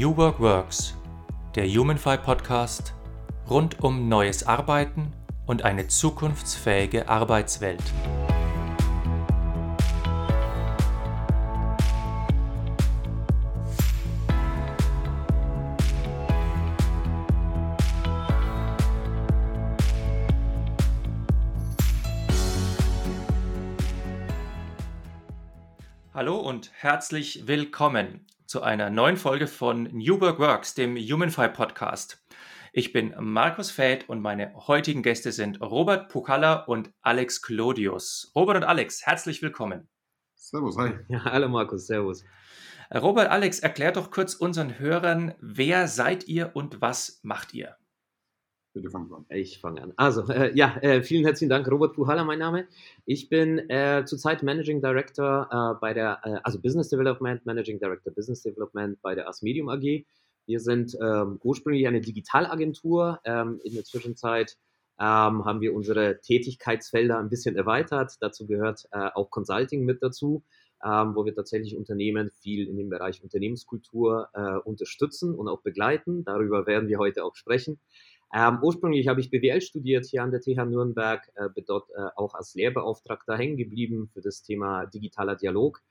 New 0.00 0.16
Work 0.16 0.40
Works, 0.40 0.94
der 1.54 1.68
Humanfy 1.68 2.16
Podcast 2.16 2.94
rund 3.50 3.80
um 3.80 4.08
neues 4.08 4.46
Arbeiten 4.46 5.12
und 5.44 5.66
eine 5.66 5.88
zukunftsfähige 5.88 7.06
Arbeitswelt. 7.06 7.82
Hallo 26.14 26.38
und 26.38 26.70
herzlich 26.72 27.46
willkommen 27.46 28.29
zu 28.50 28.62
einer 28.62 28.90
neuen 28.90 29.16
Folge 29.16 29.46
von 29.46 29.84
New 29.92 30.20
Work 30.20 30.40
Works, 30.40 30.74
dem 30.74 30.96
Humanfy 30.96 31.46
Podcast. 31.50 32.20
Ich 32.72 32.92
bin 32.92 33.14
Markus 33.16 33.70
Feld 33.70 34.08
und 34.08 34.20
meine 34.22 34.52
heutigen 34.66 35.04
Gäste 35.04 35.30
sind 35.30 35.60
Robert 35.60 36.08
Pukalla 36.08 36.64
und 36.64 36.90
Alex 37.00 37.42
Clodius. 37.42 38.32
Robert 38.34 38.56
und 38.56 38.64
Alex, 38.64 39.06
herzlich 39.06 39.40
willkommen. 39.40 39.88
Servus, 40.34 40.76
hi. 40.78 40.94
Ja, 41.06 41.26
hallo 41.26 41.48
Markus, 41.48 41.86
servus. 41.86 42.24
Robert, 42.92 43.30
Alex, 43.30 43.60
erklärt 43.60 43.94
doch 43.94 44.10
kurz 44.10 44.34
unseren 44.34 44.80
Hörern, 44.80 45.32
wer 45.38 45.86
seid 45.86 46.26
ihr 46.26 46.50
und 46.54 46.80
was 46.80 47.20
macht 47.22 47.54
ihr? 47.54 47.76
Bitte 48.72 48.88
fang 48.88 49.12
an. 49.12 49.26
Ich 49.30 49.58
fange 49.58 49.82
an. 49.82 49.92
Also, 49.96 50.22
äh, 50.28 50.56
ja, 50.56 50.76
äh, 50.76 51.02
vielen 51.02 51.24
herzlichen 51.24 51.50
Dank. 51.50 51.68
Robert 51.68 51.94
Puhala, 51.94 52.22
mein 52.22 52.38
Name. 52.38 52.68
Ich 53.04 53.28
bin 53.28 53.68
äh, 53.68 54.04
zurzeit 54.06 54.44
Managing 54.44 54.80
Director 54.80 55.48
äh, 55.50 55.80
bei 55.80 55.92
der, 55.92 56.20
äh, 56.22 56.36
also 56.44 56.60
Business 56.60 56.88
Development, 56.88 57.44
Managing 57.44 57.80
Director 57.80 58.12
Business 58.12 58.42
Development 58.42 59.02
bei 59.02 59.16
der 59.16 59.28
Asmedium 59.28 59.68
AG. 59.70 60.04
Wir 60.46 60.60
sind 60.60 60.96
ähm, 61.02 61.40
ursprünglich 61.42 61.88
eine 61.88 62.00
Digitalagentur. 62.00 63.18
Ähm, 63.24 63.60
in 63.64 63.74
der 63.74 63.82
Zwischenzeit 63.82 64.56
ähm, 65.00 65.44
haben 65.44 65.60
wir 65.60 65.74
unsere 65.74 66.20
Tätigkeitsfelder 66.20 67.18
ein 67.18 67.28
bisschen 67.28 67.56
erweitert. 67.56 68.12
Dazu 68.20 68.46
gehört 68.46 68.84
äh, 68.92 69.08
auch 69.14 69.30
Consulting 69.30 69.84
mit 69.84 70.00
dazu. 70.00 70.44
Ähm, 70.82 71.14
wo 71.14 71.26
wir 71.26 71.34
tatsächlich 71.34 71.76
Unternehmen 71.76 72.30
viel 72.30 72.66
in 72.66 72.78
dem 72.78 72.88
Bereich 72.88 73.22
Unternehmenskultur 73.22 74.30
äh, 74.32 74.56
unterstützen 74.66 75.34
und 75.34 75.46
auch 75.46 75.60
begleiten. 75.60 76.24
Darüber 76.24 76.66
werden 76.66 76.88
wir 76.88 76.98
heute 76.98 77.22
auch 77.22 77.36
sprechen. 77.36 77.78
Ähm, 78.32 78.58
ursprünglich 78.62 79.08
habe 79.08 79.20
ich 79.20 79.30
BWL 79.30 79.60
studiert 79.60 80.06
hier 80.06 80.22
an 80.22 80.30
der 80.30 80.40
TH 80.40 80.64
Nürnberg, 80.64 81.28
äh, 81.34 81.48
bin 81.48 81.64
dort 81.66 81.90
äh, 81.90 82.08
auch 82.16 82.34
als 82.34 82.54
Lehrbeauftragter 82.54 83.36
hängen 83.36 83.56
geblieben 83.56 84.08
für 84.12 84.20
das 84.20 84.42
Thema 84.42 84.86
digitaler 84.86 85.34
Dialog. 85.34 85.82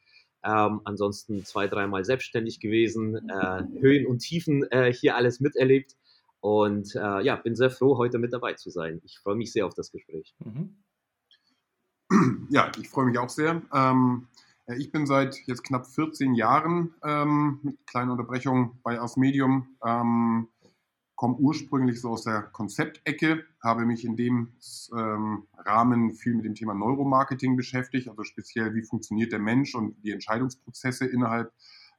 Ähm, 0.42 0.80
ansonsten 0.86 1.44
zwei, 1.44 1.67
dreimal 1.67 2.06
selbstständig 2.06 2.62
gewesen, 2.62 3.30
äh, 3.30 3.64
Höhen 3.82 4.08
und 4.08 4.20
Tiefen 4.20 4.64
äh, 4.72 4.94
hier 4.94 5.17
alles 5.17 5.42
miterlebt 5.42 5.98
und 6.40 6.95
äh, 6.95 7.22
ja, 7.22 7.36
bin 7.36 7.56
sehr 7.56 7.70
froh, 7.70 7.98
heute 7.98 8.20
mit 8.20 8.32
dabei 8.32 8.54
zu 8.54 8.70
sein. 8.70 9.02
Ich 9.04 9.20
freue 9.20 9.36
mich 9.36 9.52
sehr 9.52 9.66
auf 9.66 9.73
das 9.73 9.92
Gespräch. 9.92 10.34
Mhm. 10.40 10.78
Ja, 12.50 12.72
ich 12.80 12.90
freue 12.90 13.06
mich 13.06 13.20
auch 13.20 13.30
sehr. 13.30 13.62
Ähm, 13.72 14.28
äh, 14.66 14.78
ich 14.78 14.92
bin 14.92 15.06
seit 15.06 15.36
jetzt 15.45 15.64
knapp 15.64 15.86
14 15.86 16.34
Jahren 16.34 16.95
ähm, 17.04 17.60
mit 17.62 17.86
kleinen 17.86 18.10
Unterbrechungen 18.10 18.80
bei 18.82 19.00
Aus 19.00 19.17
Medium. 19.17 19.76
Komme 21.20 21.36
ursprünglich 21.36 22.00
so 22.00 22.12
aus 22.12 22.23
der 22.23 22.44
Konzeptecke, 22.44 23.44
habe 23.62 23.86
mich 23.86 24.06
in 24.06 24.16
dem 24.16 24.53
ähm, 24.95 25.44
Rahmen 25.58 26.14
viel 26.14 26.34
mit 26.34 26.45
dem 26.45 26.56
Thema 26.56 26.73
Neuromarketing 26.73 27.58
beschäftigt, 27.58 28.08
also 28.08 28.23
speziell 28.23 28.73
wie 28.73 28.84
funktioniert 28.84 29.34
der 29.34 29.39
Mensch 29.39 29.76
und 29.76 30.02
die 30.02 30.11
Entscheidungsprozesse 30.11 31.06
innerhalb 31.06 31.52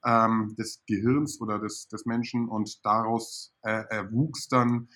ähm, 0.07 0.55
des 0.59 0.83
Gehirns 0.87 1.39
oder 1.43 1.59
des, 1.59 1.87
des 1.89 2.07
Menschen. 2.07 2.49
Und 2.49 2.83
daraus 2.83 3.53
äh, 3.61 3.85
erwuchs 3.91 4.49
dann 4.49 4.89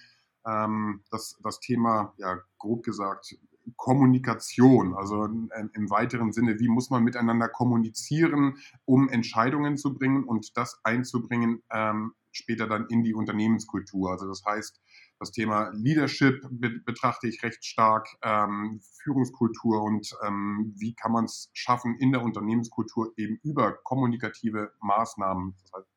ähm, 0.46 1.02
das, 1.10 1.38
das 1.42 1.60
Thema, 1.60 2.14
ja 2.16 2.38
grob 2.56 2.82
gesagt, 2.82 3.36
Kommunikation, 3.76 4.94
also 4.94 5.24
im 5.24 5.90
weiteren 5.90 6.32
Sinne, 6.32 6.58
wie 6.58 6.68
muss 6.68 6.88
man 6.88 7.04
miteinander 7.04 7.50
kommunizieren, 7.50 8.56
um 8.86 9.10
Entscheidungen 9.10 9.76
zu 9.76 9.92
bringen 9.92 10.24
und 10.24 10.56
das 10.56 10.80
einzubringen 10.82 11.62
ähm, 11.70 12.14
später 12.36 12.66
dann 12.66 12.86
in 12.88 13.02
die 13.02 13.14
Unternehmenskultur. 13.14 14.10
Also 14.10 14.26
das 14.26 14.44
heißt, 14.44 14.80
das 15.18 15.30
Thema 15.30 15.70
Leadership 15.70 16.46
betrachte 16.84 17.28
ich 17.28 17.42
recht 17.42 17.64
stark, 17.64 18.08
ähm, 18.22 18.80
Führungskultur 19.02 19.82
und 19.82 20.16
ähm, 20.26 20.74
wie 20.76 20.94
kann 20.94 21.12
man 21.12 21.24
es 21.24 21.50
schaffen, 21.52 21.96
in 21.98 22.12
der 22.12 22.22
Unternehmenskultur 22.22 23.12
eben 23.16 23.38
über 23.42 23.72
kommunikative 23.72 24.72
Maßnahmen, 24.80 25.54
das 25.62 25.72
heißt 25.72 25.88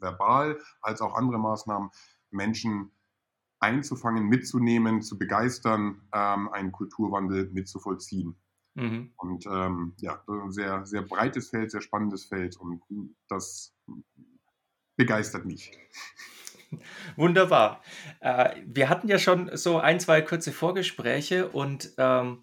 verbal 0.00 0.58
als 0.80 1.00
auch 1.00 1.14
andere 1.14 1.38
Maßnahmen, 1.38 1.90
Menschen 2.30 2.92
einzufangen, 3.58 4.26
mitzunehmen, 4.28 5.02
zu 5.02 5.18
begeistern, 5.18 6.02
ähm, 6.14 6.48
einen 6.48 6.72
Kulturwandel 6.72 7.50
mitzuvollziehen. 7.50 8.36
Mhm. 8.74 9.12
Und 9.16 9.46
ähm, 9.46 9.94
ja, 9.98 10.22
ein 10.26 10.52
sehr, 10.52 10.86
sehr 10.86 11.02
breites 11.02 11.50
Feld, 11.50 11.70
sehr 11.70 11.80
spannendes 11.80 12.24
Feld 12.26 12.56
und 12.56 12.82
das 13.28 13.74
begeistert 15.00 15.46
mich. 15.46 15.72
Wunderbar. 17.16 17.82
Äh, 18.20 18.56
wir 18.66 18.90
hatten 18.90 19.08
ja 19.08 19.18
schon 19.18 19.50
so 19.56 19.78
ein, 19.78 19.98
zwei 19.98 20.20
kurze 20.20 20.52
Vorgespräche 20.52 21.48
und 21.48 21.94
ähm, 21.96 22.42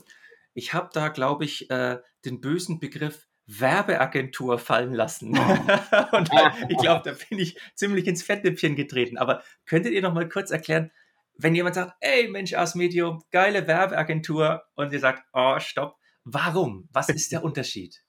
ich 0.56 0.73
habe 0.73 0.90
da, 0.91 1.09
glaube 1.09 1.45
ich, 1.45 1.69
äh, 1.69 2.00
den 2.25 2.41
bösen 2.41 2.79
Begriff 2.79 3.28
Werbeagentur 3.45 4.57
fallen 4.57 4.95
lassen. 4.95 5.38
Oh. 5.38 6.16
und 6.18 6.31
ich 6.68 6.78
glaube, 6.79 7.03
da 7.06 7.16
bin 7.29 7.38
ich 7.38 7.59
ziemlich 7.75 8.07
ins 8.07 8.23
Fettnäpfchen 8.23 8.75
getreten. 8.75 9.19
Aber 9.19 9.44
könntet 9.68 9.94
ihr 9.94 10.01
noch 10.01 10.16
mal 10.16 10.28
kurz 10.28 10.50
erklären, 10.50 10.89
wenn 11.35 11.53
jemand 11.53 11.75
sagt, 11.75 11.94
ey 12.00 12.28
Mensch, 12.28 12.56
Ars 12.56 12.74
Medium, 12.74 13.24
geile 13.31 13.68
Werbeagentur 13.68 14.63
und 14.74 14.91
ihr 14.91 15.00
sagt, 15.00 15.24
oh, 15.31 15.59
stopp, 15.59 16.00
warum? 16.24 16.89
Was 16.91 17.09
ist 17.09 17.31
der 17.31 17.44
Unterschied? 17.44 18.03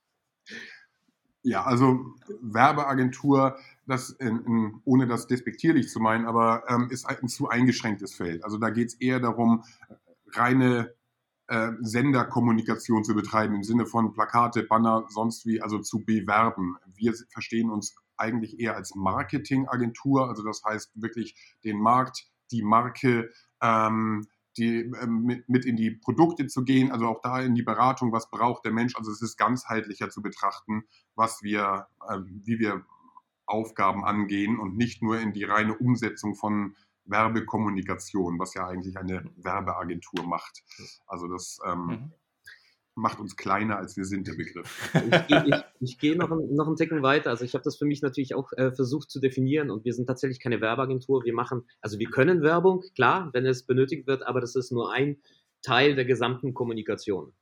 Ja, 1.43 1.65
also 1.65 1.99
Werbeagentur 2.41 3.59
das 3.89 4.11
in, 4.11 4.45
in, 4.45 4.81
ohne 4.85 5.07
das 5.07 5.27
despektierlich 5.27 5.89
zu 5.89 5.99
meinen, 5.99 6.27
aber 6.27 6.65
ähm, 6.69 6.89
ist 6.91 7.07
ein 7.07 7.29
zu 7.29 7.49
eingeschränktes 7.49 8.15
Feld. 8.15 8.45
Also 8.45 8.59
da 8.59 8.71
geht 8.71 8.89
es 8.89 8.95
eher 8.95 9.19
darum, 9.19 9.65
reine 10.33 10.95
äh, 11.49 11.73
Senderkommunikation 11.81 13.03
zu 13.03 13.15
betreiben, 13.15 13.55
im 13.55 13.65
Sinne 13.65 13.87
von 13.87 14.13
Plakate, 14.13 14.63
Banner, 14.65 15.07
sonst 15.09 15.47
wie, 15.47 15.63
also 15.63 15.79
zu 15.79 16.05
bewerben. 16.05 16.77
Wir 16.95 17.15
verstehen 17.33 17.71
uns 17.71 17.97
eigentlich 18.19 18.61
eher 18.61 18.77
als 18.77 18.95
Marketingagentur, 18.95 20.29
also 20.29 20.43
das 20.43 20.63
heißt 20.65 20.91
wirklich 20.95 21.35
den 21.65 21.79
Markt, 21.79 22.27
die 22.51 22.63
Marke, 22.63 23.31
ähm, 23.63 24.27
die, 24.59 24.91
ähm, 25.01 25.43
mit, 25.47 25.65
in 25.65 25.77
die 25.77 25.93
Produkte 25.93 26.47
zu 26.49 26.65
gehen, 26.65 26.91
also 26.91 27.07
auch 27.07 27.23
da 27.23 27.41
in 27.41 27.55
die 27.55 27.63
Beratung, 27.63 28.13
was 28.13 28.29
braucht 28.29 28.65
der 28.65 28.73
Mensch. 28.73 28.97
Also 28.97 29.13
es 29.13 29.23
ist 29.23 29.37
ganzheitlicher 29.39 30.11
zu 30.11 30.21
betrachten, 30.21 30.85
was 31.15 31.43
wir, 31.43 31.87
äh, 32.09 32.19
wie 32.27 32.59
wir 32.59 32.85
Aufgaben 33.49 34.05
angehen 34.05 34.59
und 34.59 34.77
nicht 34.77 35.03
nur 35.03 35.19
in 35.19 35.33
die 35.33 35.45
reine 35.45 35.77
Umsetzung 35.77 36.35
von 36.35 36.77
Werbekommunikation, 37.09 38.39
was 38.39 38.55
ja 38.55 38.67
eigentlich 38.67 38.97
eine 38.99 39.25
Werbeagentur 39.37 40.25
macht. 40.27 40.63
Also 41.07 41.27
das 41.27 41.59
ähm, 41.67 41.87
mhm. 41.87 42.13
macht 42.95 43.19
uns 43.19 43.37
kleiner, 43.37 43.79
als 43.79 43.97
wir 43.97 44.05
sind, 44.05 44.27
der 44.27 44.35
Begriff. 44.35 44.93
Ich, 45.29 45.35
ich, 45.47 45.55
ich 45.81 45.99
gehe 45.99 46.17
noch, 46.17 46.29
noch 46.29 46.67
einen 46.67 46.77
Ticken 46.77 47.03
weiter. 47.03 47.31
Also 47.31 47.45
ich 47.45 47.55
habe 47.55 47.65
das 47.65 47.79
für 47.79 47.87
mich 47.87 48.03
natürlich 48.03 48.35
auch 48.35 48.53
äh, 48.53 48.73
versucht 48.73 49.11
zu 49.11 49.21
definieren 49.21 49.71
und 49.71 49.85
wir 49.85 49.95
sind 49.95 50.07
tatsächlich 50.07 50.41
keine 50.41 50.61
Werbeagentur. 50.61 51.25
Wir 51.25 51.35
machen, 51.35 51.63
also 51.81 51.99
wir 51.99 52.11
können 52.11 52.43
Werbung, 52.43 52.83
klar, 52.95 53.31
wenn 53.33 53.47
es 53.47 53.65
benötigt 53.65 54.07
wird, 54.07 54.27
aber 54.27 54.41
das 54.41 54.55
ist 54.55 54.71
nur 54.71 54.93
ein 54.93 55.19
Teil 55.63 55.97
der 55.97 56.05
gesamten 56.05 56.55
Kommunikation. 56.55 57.33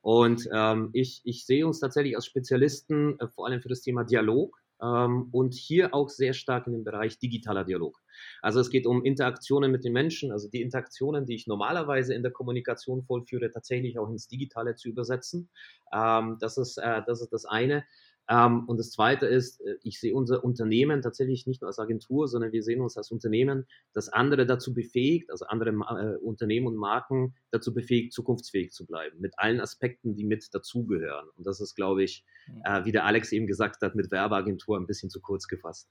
Und 0.00 0.48
ähm, 0.52 0.90
ich, 0.92 1.20
ich 1.24 1.46
sehe 1.46 1.66
uns 1.66 1.80
tatsächlich 1.80 2.14
als 2.14 2.26
Spezialisten, 2.26 3.18
äh, 3.18 3.28
vor 3.28 3.46
allem 3.46 3.60
für 3.60 3.68
das 3.68 3.80
Thema 3.80 4.04
Dialog 4.04 4.56
ähm, 4.82 5.28
und 5.32 5.54
hier 5.54 5.94
auch 5.94 6.08
sehr 6.08 6.32
stark 6.32 6.66
in 6.66 6.72
den 6.72 6.84
Bereich 6.84 7.18
digitaler 7.18 7.64
Dialog. 7.64 8.00
Also 8.42 8.60
es 8.60 8.70
geht 8.70 8.86
um 8.86 9.04
Interaktionen 9.04 9.70
mit 9.70 9.84
den 9.84 9.92
Menschen, 9.92 10.32
also 10.32 10.48
die 10.48 10.62
Interaktionen, 10.62 11.26
die 11.26 11.34
ich 11.34 11.46
normalerweise 11.46 12.14
in 12.14 12.22
der 12.22 12.32
Kommunikation 12.32 13.02
vollführe, 13.02 13.50
tatsächlich 13.50 13.98
auch 13.98 14.08
ins 14.08 14.28
Digitale 14.28 14.74
zu 14.74 14.88
übersetzen. 14.88 15.50
Ähm, 15.92 16.36
das, 16.40 16.58
ist, 16.58 16.78
äh, 16.78 17.02
das 17.06 17.20
ist 17.20 17.32
das 17.32 17.44
eine. 17.44 17.84
Ähm, 18.28 18.64
und 18.66 18.78
das 18.78 18.90
Zweite 18.90 19.26
ist, 19.26 19.60
äh, 19.60 19.76
ich 19.82 20.00
sehe 20.00 20.14
unser 20.14 20.42
Unternehmen 20.42 21.02
tatsächlich 21.02 21.46
nicht 21.46 21.62
nur 21.62 21.68
als 21.68 21.78
Agentur, 21.78 22.26
sondern 22.28 22.52
wir 22.52 22.62
sehen 22.62 22.80
uns 22.80 22.96
als 22.96 23.10
Unternehmen, 23.10 23.66
das 23.92 24.08
andere 24.08 24.46
dazu 24.46 24.74
befähigt, 24.74 25.30
also 25.30 25.46
andere 25.46 25.70
äh, 25.70 26.16
Unternehmen 26.18 26.66
und 26.66 26.76
Marken 26.76 27.34
dazu 27.50 27.72
befähigt, 27.72 28.12
zukunftsfähig 28.12 28.72
zu 28.72 28.86
bleiben, 28.86 29.20
mit 29.20 29.38
allen 29.38 29.60
Aspekten, 29.60 30.14
die 30.14 30.24
mit 30.24 30.52
dazugehören. 30.52 31.28
Und 31.36 31.46
das 31.46 31.60
ist, 31.60 31.76
glaube 31.76 32.02
ich, 32.02 32.24
äh, 32.64 32.84
wie 32.84 32.92
der 32.92 33.04
Alex 33.04 33.32
eben 33.32 33.46
gesagt 33.46 33.82
hat, 33.82 33.94
mit 33.94 34.10
Werbeagentur 34.10 34.76
ein 34.76 34.86
bisschen 34.86 35.10
zu 35.10 35.20
kurz 35.20 35.46
gefasst. 35.46 35.88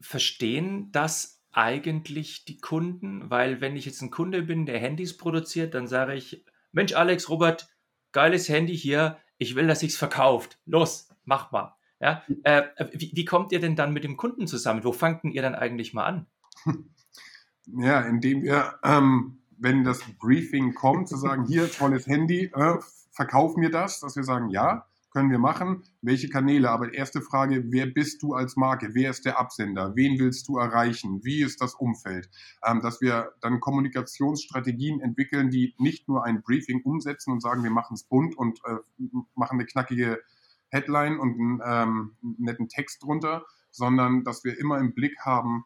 Verstehen 0.00 0.90
das 0.92 1.42
eigentlich 1.52 2.44
die 2.44 2.58
Kunden? 2.58 3.30
Weil 3.30 3.60
wenn 3.60 3.76
ich 3.76 3.86
jetzt 3.86 4.02
ein 4.02 4.10
Kunde 4.10 4.42
bin, 4.42 4.66
der 4.66 4.78
Handys 4.78 5.16
produziert, 5.16 5.74
dann 5.74 5.86
sage 5.86 6.14
ich, 6.14 6.44
Mensch, 6.72 6.92
Alex, 6.92 7.30
Robert, 7.30 7.68
geiles 8.12 8.48
Handy 8.48 8.76
hier, 8.76 9.18
ich 9.38 9.54
will, 9.54 9.66
dass 9.66 9.80
sich's 9.80 9.96
verkauft. 9.96 10.58
Los, 10.66 11.08
mach 11.24 11.50
mal. 11.52 11.74
Ja, 12.00 12.22
äh, 12.44 12.62
wie, 12.92 13.10
wie, 13.14 13.24
kommt 13.24 13.50
ihr 13.50 13.60
denn 13.60 13.74
dann 13.74 13.92
mit 13.92 14.04
dem 14.04 14.16
Kunden 14.16 14.46
zusammen? 14.46 14.84
Wo 14.84 14.92
fangt 14.92 15.24
ihr 15.24 15.42
dann 15.42 15.54
eigentlich 15.54 15.94
mal 15.94 16.04
an? 16.04 16.26
Ja, 17.76 18.00
indem 18.00 18.42
wir, 18.44 18.78
ähm, 18.82 19.40
wenn 19.58 19.84
das 19.84 20.00
Briefing 20.18 20.72
kommt, 20.72 21.06
zu 21.06 21.18
sagen, 21.18 21.44
hier, 21.44 21.70
tolles 21.70 22.06
Handy, 22.06 22.50
äh, 22.54 22.78
verkauf 23.10 23.56
mir 23.56 23.70
das, 23.70 24.00
dass 24.00 24.16
wir 24.16 24.24
sagen, 24.24 24.48
ja, 24.48 24.86
können 25.10 25.30
wir 25.30 25.38
machen. 25.38 25.84
Welche 26.02 26.28
Kanäle? 26.28 26.70
Aber 26.70 26.92
erste 26.92 27.22
Frage, 27.22 27.64
wer 27.72 27.86
bist 27.86 28.22
du 28.22 28.34
als 28.34 28.56
Marke? 28.56 28.90
Wer 28.92 29.10
ist 29.10 29.24
der 29.24 29.38
Absender? 29.38 29.94
Wen 29.94 30.18
willst 30.18 30.48
du 30.48 30.58
erreichen? 30.58 31.24
Wie 31.24 31.42
ist 31.42 31.60
das 31.60 31.74
Umfeld? 31.74 32.28
Ähm, 32.64 32.80
dass 32.80 33.00
wir 33.00 33.32
dann 33.40 33.60
Kommunikationsstrategien 33.60 35.00
entwickeln, 35.00 35.50
die 35.50 35.74
nicht 35.78 36.08
nur 36.08 36.24
ein 36.24 36.42
Briefing 36.42 36.82
umsetzen 36.82 37.32
und 37.32 37.40
sagen, 37.40 37.62
wir 37.62 37.70
machen 37.70 37.94
es 37.94 38.04
bunt 38.04 38.36
und 38.36 38.60
äh, 38.64 38.76
machen 39.34 39.58
eine 39.58 39.66
knackige 39.66 40.20
Headline 40.70 41.18
und 41.18 41.40
einen, 41.40 41.60
ähm, 41.64 42.16
netten 42.38 42.68
Text 42.68 43.02
drunter, 43.02 43.44
sondern 43.70 44.24
dass 44.24 44.44
wir 44.44 44.58
immer 44.58 44.78
im 44.78 44.94
Blick 44.94 45.18
haben, 45.20 45.64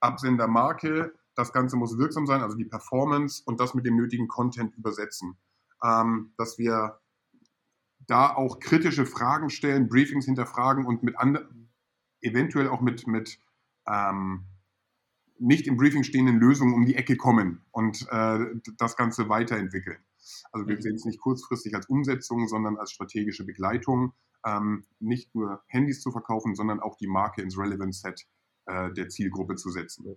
Absender 0.00 0.46
Marke, 0.46 1.12
das 1.34 1.52
Ganze 1.52 1.76
muss 1.76 1.98
wirksam 1.98 2.26
sein, 2.26 2.42
also 2.42 2.56
die 2.56 2.64
Performance 2.64 3.42
und 3.44 3.60
das 3.60 3.74
mit 3.74 3.84
dem 3.84 3.96
nötigen 3.96 4.28
Content 4.28 4.76
übersetzen. 4.76 5.36
Ähm, 5.82 6.32
dass 6.36 6.58
wir 6.58 7.00
da 8.08 8.34
auch 8.34 8.58
kritische 8.58 9.06
Fragen 9.06 9.50
stellen, 9.50 9.88
Briefings 9.88 10.24
hinterfragen 10.24 10.86
und 10.86 11.02
mit 11.02 11.16
anderen, 11.18 11.70
eventuell 12.20 12.68
auch 12.68 12.80
mit, 12.80 13.06
mit 13.06 13.38
ähm, 13.86 14.46
nicht 15.38 15.68
im 15.68 15.76
Briefing 15.76 16.02
stehenden 16.02 16.40
Lösungen 16.40 16.74
um 16.74 16.84
die 16.84 16.96
Ecke 16.96 17.16
kommen 17.16 17.64
und 17.70 18.06
äh, 18.10 18.38
das 18.76 18.96
Ganze 18.96 19.28
weiterentwickeln. 19.28 19.98
Also 20.50 20.66
wir 20.66 20.76
mhm. 20.76 20.82
sehen 20.82 20.94
es 20.96 21.04
nicht 21.04 21.20
kurzfristig 21.20 21.74
als 21.74 21.86
Umsetzung, 21.86 22.48
sondern 22.48 22.76
als 22.76 22.90
strategische 22.90 23.44
Begleitung, 23.44 24.14
ähm, 24.44 24.84
nicht 24.98 25.34
nur 25.34 25.62
Handys 25.68 26.00
zu 26.00 26.10
verkaufen, 26.10 26.54
sondern 26.54 26.80
auch 26.80 26.96
die 26.96 27.06
Marke 27.06 27.42
ins 27.42 27.58
Relevant 27.58 27.94
Set 27.94 28.26
äh, 28.66 28.92
der 28.92 29.08
Zielgruppe 29.10 29.56
zu 29.56 29.70
setzen. 29.70 30.16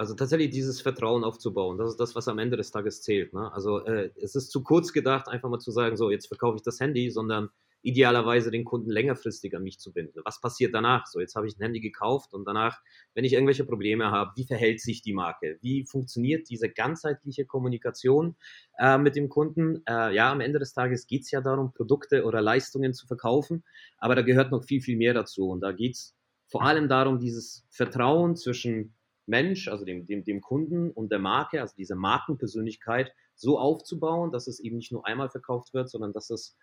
Also 0.00 0.14
tatsächlich 0.14 0.48
dieses 0.48 0.80
Vertrauen 0.80 1.24
aufzubauen, 1.24 1.76
das 1.76 1.90
ist 1.90 2.00
das, 2.00 2.14
was 2.14 2.26
am 2.26 2.38
Ende 2.38 2.56
des 2.56 2.70
Tages 2.70 3.02
zählt. 3.02 3.34
Ne? 3.34 3.52
Also 3.52 3.84
äh, 3.84 4.10
es 4.16 4.34
ist 4.34 4.50
zu 4.50 4.62
kurz 4.62 4.94
gedacht, 4.94 5.28
einfach 5.28 5.50
mal 5.50 5.58
zu 5.58 5.72
sagen, 5.72 5.98
so 5.98 6.10
jetzt 6.10 6.26
verkaufe 6.26 6.56
ich 6.56 6.62
das 6.62 6.80
Handy, 6.80 7.10
sondern 7.10 7.50
idealerweise 7.82 8.50
den 8.50 8.64
Kunden 8.64 8.88
längerfristig 8.88 9.54
an 9.54 9.62
mich 9.62 9.78
zu 9.78 9.92
binden. 9.92 10.22
Was 10.24 10.40
passiert 10.40 10.74
danach? 10.74 11.06
So, 11.06 11.20
jetzt 11.20 11.36
habe 11.36 11.46
ich 11.46 11.58
ein 11.58 11.60
Handy 11.60 11.80
gekauft 11.80 12.32
und 12.32 12.46
danach, 12.46 12.80
wenn 13.12 13.26
ich 13.26 13.34
irgendwelche 13.34 13.66
Probleme 13.66 14.10
habe, 14.10 14.32
wie 14.36 14.46
verhält 14.46 14.80
sich 14.80 15.02
die 15.02 15.12
Marke? 15.12 15.58
Wie 15.60 15.84
funktioniert 15.84 16.48
diese 16.48 16.70
ganzheitliche 16.70 17.44
Kommunikation 17.44 18.36
äh, 18.78 18.96
mit 18.96 19.16
dem 19.16 19.28
Kunden? 19.28 19.82
Äh, 19.86 20.14
ja, 20.14 20.32
am 20.32 20.40
Ende 20.40 20.58
des 20.60 20.72
Tages 20.72 21.08
geht 21.08 21.24
es 21.24 21.30
ja 21.30 21.42
darum, 21.42 21.74
Produkte 21.74 22.24
oder 22.24 22.40
Leistungen 22.40 22.94
zu 22.94 23.06
verkaufen, 23.06 23.64
aber 23.98 24.14
da 24.14 24.22
gehört 24.22 24.50
noch 24.50 24.64
viel, 24.64 24.80
viel 24.80 24.96
mehr 24.96 25.12
dazu. 25.12 25.50
Und 25.50 25.60
da 25.60 25.72
geht 25.72 25.96
es 25.96 26.16
vor 26.46 26.62
allem 26.62 26.88
darum, 26.88 27.18
dieses 27.18 27.66
Vertrauen 27.68 28.34
zwischen 28.34 28.94
Mensch, 29.30 29.68
also 29.68 29.84
dem, 29.84 30.06
dem, 30.06 30.24
dem 30.24 30.40
Kunden 30.40 30.90
und 30.90 31.10
der 31.10 31.18
Marke, 31.18 31.60
also 31.60 31.74
diese 31.76 31.94
Markenpersönlichkeit 31.94 33.14
so 33.34 33.58
aufzubauen, 33.58 34.32
dass 34.32 34.46
es 34.46 34.60
eben 34.60 34.76
nicht 34.76 34.92
nur 34.92 35.06
einmal 35.06 35.30
verkauft 35.30 35.72
wird, 35.72 35.88
sondern 35.88 36.12
dass 36.12 36.28
es, 36.28 36.58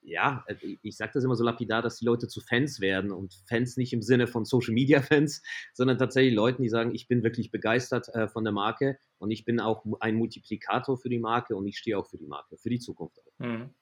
ja, 0.00 0.44
ich 0.82 0.96
sage 0.96 1.12
das 1.14 1.24
immer 1.24 1.36
so 1.36 1.44
lapidar, 1.44 1.82
dass 1.82 1.98
die 1.98 2.06
Leute 2.06 2.28
zu 2.28 2.40
Fans 2.40 2.80
werden 2.80 3.10
und 3.10 3.34
Fans 3.46 3.76
nicht 3.76 3.92
im 3.92 4.02
Sinne 4.02 4.26
von 4.26 4.44
Social 4.44 4.72
Media 4.72 5.02
Fans, 5.02 5.42
sondern 5.74 5.98
tatsächlich 5.98 6.34
Leuten, 6.34 6.62
die 6.62 6.68
sagen, 6.68 6.94
ich 6.94 7.08
bin 7.08 7.22
wirklich 7.22 7.50
begeistert 7.50 8.08
äh, 8.14 8.28
von 8.28 8.44
der 8.44 8.52
Marke 8.52 8.98
und 9.18 9.30
ich 9.30 9.44
bin 9.44 9.60
auch 9.60 9.84
ein 10.00 10.14
Multiplikator 10.14 10.96
für 10.96 11.08
die 11.08 11.18
Marke 11.18 11.56
und 11.56 11.66
ich 11.66 11.76
stehe 11.76 11.98
auch 11.98 12.06
für 12.06 12.18
die 12.18 12.26
Marke, 12.26 12.56
für 12.56 12.70
die 12.70 12.78
Zukunft. 12.78 13.20
Mhm. 13.38 13.74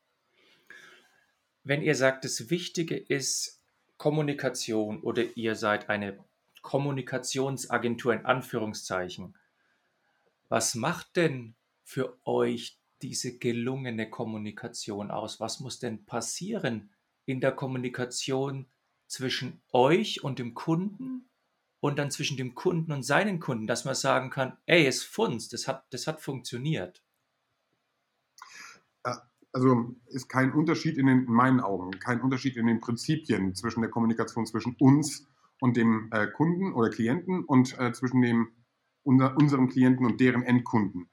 Wenn 1.63 1.83
ihr 1.83 1.95
sagt, 1.95 2.25
das 2.25 2.51
Wichtige 2.51 2.97
ist 2.97 3.63
Kommunikation 3.97 5.01
oder 5.03 5.37
ihr 5.37 5.55
seid 5.55 5.89
eine 5.89 6.19
Kommunikationsagentur 6.65 8.15
in 8.15 8.25
Anführungszeichen. 8.25 9.37
Was 10.49 10.75
macht 10.75 11.15
denn 11.17 11.55
für 11.85 12.19
euch 12.25 12.81
diese 13.03 13.39
gelungene 13.39 14.09
Kommunikation 14.09 15.11
aus? 15.11 15.39
Was 15.41 15.61
muss 15.61 15.79
denn 15.79 16.07
passieren 16.07 16.91
in 17.27 17.41
der 17.41 17.53
Kommunikation 17.53 18.67
zwischen 19.07 19.61
euch 19.73 20.25
und 20.25 20.39
dem 20.39 20.55
Kunden 20.55 21.29
und 21.81 21.99
dann 21.99 22.11
zwischen 22.11 22.39
dem 22.39 22.55
Kunden 22.55 22.93
und 22.93 23.03
seinen 23.03 23.41
Kunden, 23.41 23.67
dass 23.67 23.85
man 23.85 23.95
sagen 23.95 24.31
kann, 24.31 24.57
ey, 24.65 24.87
es 24.87 25.05
funzt, 25.05 25.53
das 25.53 25.69
hat, 25.69 25.85
das 25.91 26.07
hat 26.07 26.23
funktioniert? 26.23 27.05
Also 29.53 29.95
ist 30.07 30.29
kein 30.29 30.53
Unterschied 30.53 30.97
in, 30.97 31.07
den, 31.07 31.27
in 31.27 31.33
meinen 31.33 31.61
Augen, 31.61 31.91
kein 32.01 32.23
Unterschied 32.23 32.57
in 32.57 32.67
den 32.67 32.81
Prinzipien 32.81 33.55
zwischen 33.55 33.83
der 33.83 33.91
Kommunikation 33.91 34.47
zwischen 34.47 34.75
uns 34.81 35.29
und 35.65 35.79
dem 35.79 36.11
äh, 36.13 36.27
Kunden 36.27 36.75
oder 36.75 36.91
Klienten 36.91 37.43
und 37.43 37.79
äh, 37.79 37.91
zwischen 37.95 38.21
dem, 38.21 38.49
unser, 39.03 39.35
unserem 39.39 39.71
Klienten 39.71 40.05
und 40.05 40.21
deren 40.21 40.43
Endkunden. 40.43 41.09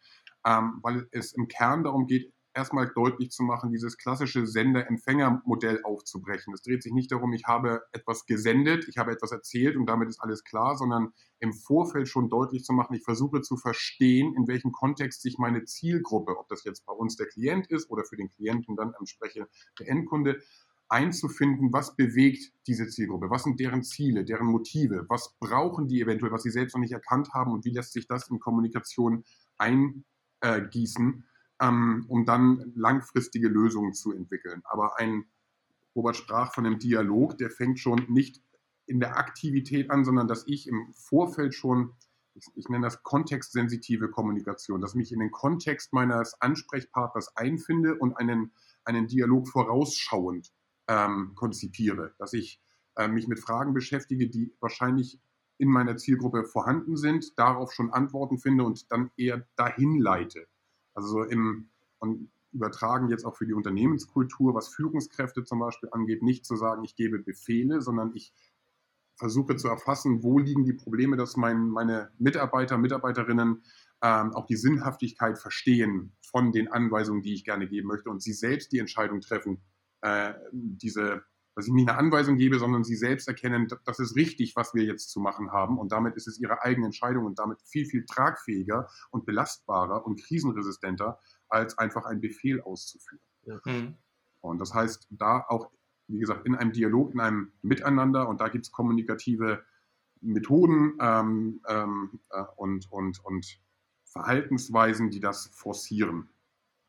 Ähm, 0.45 0.80
weil 0.83 1.07
es 1.12 1.31
im 1.31 1.48
Kern 1.48 1.86
darum 1.86 2.06
geht, 2.06 2.33
erstmal 2.53 2.92
deutlich 2.94 3.31
zu 3.31 3.44
machen, 3.44 3.71
dieses 3.71 3.98
klassische 3.98 4.45
Sender-Empfänger-Modell 4.45 5.81
aufzubrechen. 5.86 6.53
Es 6.53 6.63
dreht 6.63 6.83
sich 6.83 6.92
nicht 6.92 7.13
darum, 7.13 7.31
ich 7.31 7.45
habe 7.45 7.83
etwas 7.94 8.25
gesendet, 8.25 8.89
ich 8.89 8.98
habe 8.98 9.13
etwas 9.13 9.31
erzählt 9.31 9.77
und 9.77 9.86
damit 9.86 10.09
ist 10.09 10.19
alles 10.19 10.44
klar, 10.44 10.75
sondern 10.75 11.13
im 11.39 11.53
Vorfeld 11.53 12.09
schon 12.09 12.30
deutlich 12.30 12.65
zu 12.65 12.74
machen, 12.74 12.94
ich 12.94 13.06
versuche 13.06 13.39
zu 13.39 13.56
verstehen, 13.56 14.36
in 14.36 14.50
welchem 14.50 14.74
Kontext 14.74 15.21
sich 15.21 15.38
meine 15.38 15.63
Zielgruppe, 15.63 16.38
ob 16.38 16.50
das 16.50 16.65
jetzt 16.65 16.86
bei 16.86 16.92
uns 16.92 17.15
der 17.15 17.27
Klient 17.27 17.68
ist 17.68 17.89
oder 17.89 18.03
für 18.03 18.18
den 18.18 18.30
Klienten 18.33 18.75
dann 18.75 18.94
entsprechend 19.00 19.48
der 19.80 19.88
Endkunde, 19.88 20.42
einzufinden, 20.91 21.71
was 21.71 21.95
bewegt 21.95 22.51
diese 22.67 22.88
Zielgruppe, 22.88 23.29
was 23.29 23.43
sind 23.43 23.59
deren 23.59 23.83
Ziele, 23.83 24.25
deren 24.25 24.47
Motive, 24.47 25.05
was 25.07 25.35
brauchen 25.39 25.88
die 25.88 26.01
eventuell, 26.01 26.31
was 26.31 26.43
sie 26.43 26.51
selbst 26.51 26.73
noch 26.75 26.81
nicht 26.81 26.91
erkannt 26.91 27.33
haben? 27.33 27.53
Und 27.53 27.63
wie 27.63 27.71
lässt 27.71 27.93
sich 27.93 28.07
das 28.07 28.29
in 28.29 28.39
Kommunikation 28.39 29.23
eingießen, 29.57 31.23
ähm, 31.61 32.05
um 32.09 32.25
dann 32.25 32.73
langfristige 32.75 33.47
Lösungen 33.47 33.93
zu 33.93 34.11
entwickeln. 34.11 34.61
Aber 34.65 34.99
ein, 34.99 35.25
Robert 35.95 36.17
sprach 36.17 36.53
von 36.53 36.65
einem 36.65 36.79
Dialog, 36.79 37.38
der 37.38 37.49
fängt 37.49 37.79
schon 37.79 38.05
nicht 38.09 38.41
in 38.85 38.99
der 38.99 39.17
Aktivität 39.17 39.91
an, 39.91 40.03
sondern 40.03 40.27
dass 40.27 40.45
ich 40.47 40.67
im 40.67 40.91
Vorfeld 40.93 41.53
schon 41.53 41.93
ich, 42.33 42.45
ich, 42.55 42.69
nenne 42.69 42.85
das 42.85 43.03
kontextsensitive 43.03 44.09
Kommunikation, 44.09 44.79
dass 44.79 44.91
ich 44.91 44.95
mich 44.95 45.11
in 45.11 45.19
den 45.19 45.31
Kontext 45.31 45.91
meines 45.91 46.33
Ansprechpartners 46.39 47.35
einfinde 47.35 47.95
und 47.95 48.15
einen, 48.15 48.53
einen 48.86 49.07
Dialog 49.07 49.50
vorausschauend 49.50 50.53
ähm, 50.88 51.33
konzipiere, 51.35 52.13
dass 52.17 52.33
ich 52.33 52.61
äh, 52.95 53.07
mich 53.07 53.27
mit 53.27 53.39
Fragen 53.39 53.73
beschäftige, 53.73 54.29
die 54.29 54.53
wahrscheinlich 54.59 55.19
in 55.57 55.69
meiner 55.69 55.95
Zielgruppe 55.97 56.43
vorhanden 56.43 56.97
sind, 56.97 57.38
darauf 57.38 57.71
schon 57.71 57.91
Antworten 57.91 58.39
finde 58.39 58.63
und 58.63 58.91
dann 58.91 59.11
eher 59.15 59.47
dahin 59.55 60.00
leite. 60.00 60.47
Also 60.93 61.23
im 61.23 61.69
und 62.00 62.31
übertragen 62.51 63.09
jetzt 63.09 63.25
auch 63.25 63.38
für 63.38 63.45
die 63.45 63.53
Unternehmenskultur, 63.53 64.53
was 64.53 64.69
Führungskräfte 64.69 65.43
zum 65.43 65.59
Beispiel 65.59 65.89
angeht, 65.91 66.21
nicht 66.21 66.45
zu 66.45 66.55
sagen, 66.55 66.83
ich 66.83 66.95
gebe 66.95 67.19
Befehle, 67.19 67.81
sondern 67.81 68.11
ich 68.13 68.33
versuche 69.15 69.55
zu 69.55 69.67
erfassen, 69.67 70.23
wo 70.23 70.39
liegen 70.39 70.65
die 70.65 70.73
Probleme, 70.73 71.15
dass 71.15 71.38
mein, 71.38 71.69
meine 71.69 72.11
Mitarbeiter, 72.17 72.77
Mitarbeiterinnen 72.77 73.63
ähm, 74.01 74.33
auch 74.33 74.47
die 74.47 74.55
Sinnhaftigkeit 74.55 75.38
verstehen 75.38 76.13
von 76.21 76.51
den 76.51 76.67
Anweisungen, 76.69 77.21
die 77.21 77.33
ich 77.33 77.45
gerne 77.45 77.67
geben 77.67 77.88
möchte 77.88 78.09
und 78.09 78.21
sie 78.21 78.33
selbst 78.33 78.71
die 78.71 78.79
Entscheidung 78.79 79.21
treffen, 79.21 79.61
äh, 80.01 80.34
diese, 80.51 81.24
dass 81.55 81.67
ich 81.67 81.74
nicht 81.74 81.89
eine 81.89 81.98
Anweisung 81.98 82.38
gebe, 82.38 82.60
sondern 82.60 82.84
sie 82.84 82.96
selbst 82.96 83.27
erkennen, 83.27 83.67
das 83.86 84.00
ist 84.00 84.15
richtig, 84.15 84.55
was 84.55 84.74
wir 84.74 84.84
jetzt 84.84 85.10
zu 85.10 85.20
machen 85.20 85.51
haben. 85.51 85.77
Und 85.77 85.91
damit 85.91 86.15
ist 86.15 86.27
es 86.27 86.39
ihre 86.39 86.62
eigene 86.63 86.88
Entscheidung 86.88 87.25
und 87.25 87.39
damit 87.39 87.62
viel, 87.62 87.86
viel 87.86 88.05
tragfähiger 88.05 88.88
und 89.12 89.25
belastbarer 89.25 90.05
und 90.05 90.22
krisenresistenter, 90.22 91.20
als 91.50 91.77
einfach 91.77 92.05
einen 92.05 92.22
Befehl 92.22 92.62
auszuführen. 92.62 93.22
Mhm. 93.65 93.98
Und 94.39 94.60
das 94.60 94.74
heißt, 94.74 95.08
da 95.12 95.46
auch, 95.48 95.72
wie 96.08 96.20
gesagt, 96.20 96.46
in 96.46 96.55
einem 96.55 96.72
Dialog, 96.72 97.13
in 97.13 97.20
einem 97.20 97.51
Miteinander, 97.62 98.27
und 98.27 98.41
da 98.41 98.48
gibt 98.48 98.65
es 98.65 98.72
kommunikative 98.72 99.63
Methoden 100.22 100.98
ähm, 101.01 101.62
ähm, 101.67 102.20
äh, 102.29 102.43
und, 102.55 102.91
und, 102.91 103.24
und 103.25 103.60
Verhaltensweisen, 104.05 105.10
die 105.10 105.20
das 105.20 105.48
forcieren. 105.53 106.29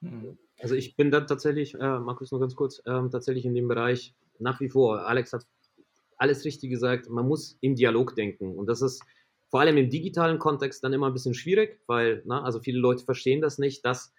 Mhm. 0.00 0.38
Also 0.62 0.76
ich 0.76 0.94
bin 0.96 1.10
da 1.10 1.22
tatsächlich, 1.22 1.74
äh, 1.74 1.98
Markus, 1.98 2.30
nur 2.30 2.40
ganz 2.40 2.54
kurz, 2.54 2.78
äh, 2.84 3.08
tatsächlich 3.10 3.44
in 3.44 3.54
dem 3.54 3.66
Bereich 3.66 4.14
nach 4.38 4.60
wie 4.60 4.68
vor. 4.68 5.06
Alex 5.06 5.32
hat 5.32 5.44
alles 6.18 6.44
richtig 6.44 6.70
gesagt, 6.70 7.10
man 7.10 7.26
muss 7.26 7.58
im 7.60 7.74
Dialog 7.74 8.14
denken. 8.14 8.56
Und 8.56 8.66
das 8.66 8.80
ist 8.80 9.02
vor 9.50 9.60
allem 9.60 9.76
im 9.76 9.90
digitalen 9.90 10.38
Kontext 10.38 10.84
dann 10.84 10.92
immer 10.92 11.08
ein 11.08 11.12
bisschen 11.12 11.34
schwierig, 11.34 11.80
weil, 11.88 12.22
na, 12.26 12.44
also 12.44 12.60
viele 12.60 12.78
Leute 12.78 13.04
verstehen 13.04 13.40
das 13.40 13.58
nicht, 13.58 13.84
dass 13.84 14.12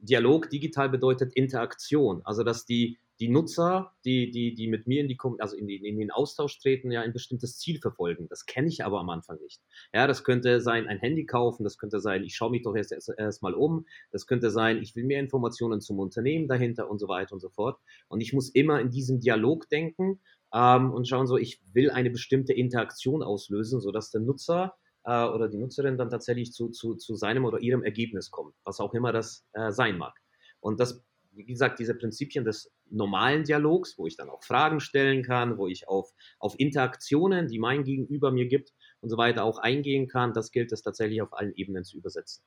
Dialog 0.00 0.48
digital 0.50 0.88
bedeutet 0.88 1.32
Interaktion. 1.34 2.22
Also 2.24 2.44
dass 2.44 2.64
die 2.64 2.98
die 3.20 3.28
Nutzer, 3.28 3.92
die, 4.04 4.30
die, 4.30 4.54
die 4.54 4.68
mit 4.68 4.86
mir 4.86 5.00
in, 5.00 5.08
die, 5.08 5.18
also 5.38 5.56
in, 5.56 5.66
die, 5.66 5.76
in 5.76 5.98
den 5.98 6.10
Austausch 6.10 6.58
treten, 6.60 6.90
ja 6.92 7.00
ein 7.00 7.12
bestimmtes 7.12 7.58
Ziel 7.58 7.80
verfolgen. 7.80 8.28
Das 8.28 8.46
kenne 8.46 8.68
ich 8.68 8.84
aber 8.84 9.00
am 9.00 9.10
Anfang 9.10 9.38
nicht. 9.40 9.60
Ja, 9.92 10.06
das 10.06 10.24
könnte 10.24 10.60
sein, 10.60 10.86
ein 10.86 10.98
Handy 10.98 11.26
kaufen, 11.26 11.64
das 11.64 11.78
könnte 11.78 12.00
sein, 12.00 12.22
ich 12.22 12.36
schaue 12.36 12.50
mich 12.50 12.62
doch 12.62 12.76
erst, 12.76 12.92
erst, 12.92 13.12
erst 13.16 13.42
mal 13.42 13.54
um, 13.54 13.86
das 14.12 14.26
könnte 14.26 14.50
sein, 14.50 14.80
ich 14.82 14.94
will 14.94 15.04
mehr 15.04 15.20
Informationen 15.20 15.80
zum 15.80 15.98
Unternehmen 15.98 16.48
dahinter 16.48 16.88
und 16.88 16.98
so 16.98 17.08
weiter 17.08 17.32
und 17.32 17.40
so 17.40 17.48
fort. 17.48 17.78
Und 18.08 18.20
ich 18.20 18.32
muss 18.32 18.50
immer 18.50 18.80
in 18.80 18.90
diesem 18.90 19.20
Dialog 19.20 19.68
denken 19.68 20.20
ähm, 20.54 20.92
und 20.92 21.08
schauen 21.08 21.26
so, 21.26 21.36
ich 21.36 21.60
will 21.72 21.90
eine 21.90 22.10
bestimmte 22.10 22.52
Interaktion 22.52 23.22
auslösen, 23.22 23.80
sodass 23.80 24.10
der 24.10 24.20
Nutzer 24.20 24.74
äh, 25.04 25.24
oder 25.24 25.48
die 25.48 25.58
Nutzerin 25.58 25.98
dann 25.98 26.10
tatsächlich 26.10 26.52
zu, 26.52 26.68
zu, 26.68 26.94
zu 26.94 27.16
seinem 27.16 27.44
oder 27.44 27.58
ihrem 27.58 27.82
Ergebnis 27.82 28.30
kommt, 28.30 28.54
was 28.64 28.80
auch 28.80 28.94
immer 28.94 29.12
das 29.12 29.44
äh, 29.54 29.72
sein 29.72 29.98
mag. 29.98 30.14
Und 30.60 30.80
das 30.80 31.04
wie 31.38 31.44
gesagt, 31.44 31.78
diese 31.78 31.94
Prinzipien 31.94 32.44
des 32.44 32.70
normalen 32.90 33.44
Dialogs, 33.44 33.96
wo 33.96 34.06
ich 34.06 34.16
dann 34.16 34.28
auch 34.28 34.42
Fragen 34.42 34.80
stellen 34.80 35.22
kann, 35.22 35.56
wo 35.56 35.68
ich 35.68 35.88
auf, 35.88 36.12
auf 36.38 36.58
Interaktionen, 36.58 37.46
die 37.46 37.58
mein 37.58 37.84
Gegenüber 37.84 38.32
mir 38.32 38.46
gibt 38.46 38.72
und 39.00 39.08
so 39.08 39.16
weiter 39.16 39.44
auch 39.44 39.58
eingehen 39.58 40.08
kann, 40.08 40.32
das 40.32 40.50
gilt 40.50 40.72
es 40.72 40.82
tatsächlich 40.82 41.22
auf 41.22 41.32
allen 41.32 41.54
Ebenen 41.54 41.84
zu 41.84 41.96
übersetzen. 41.96 42.44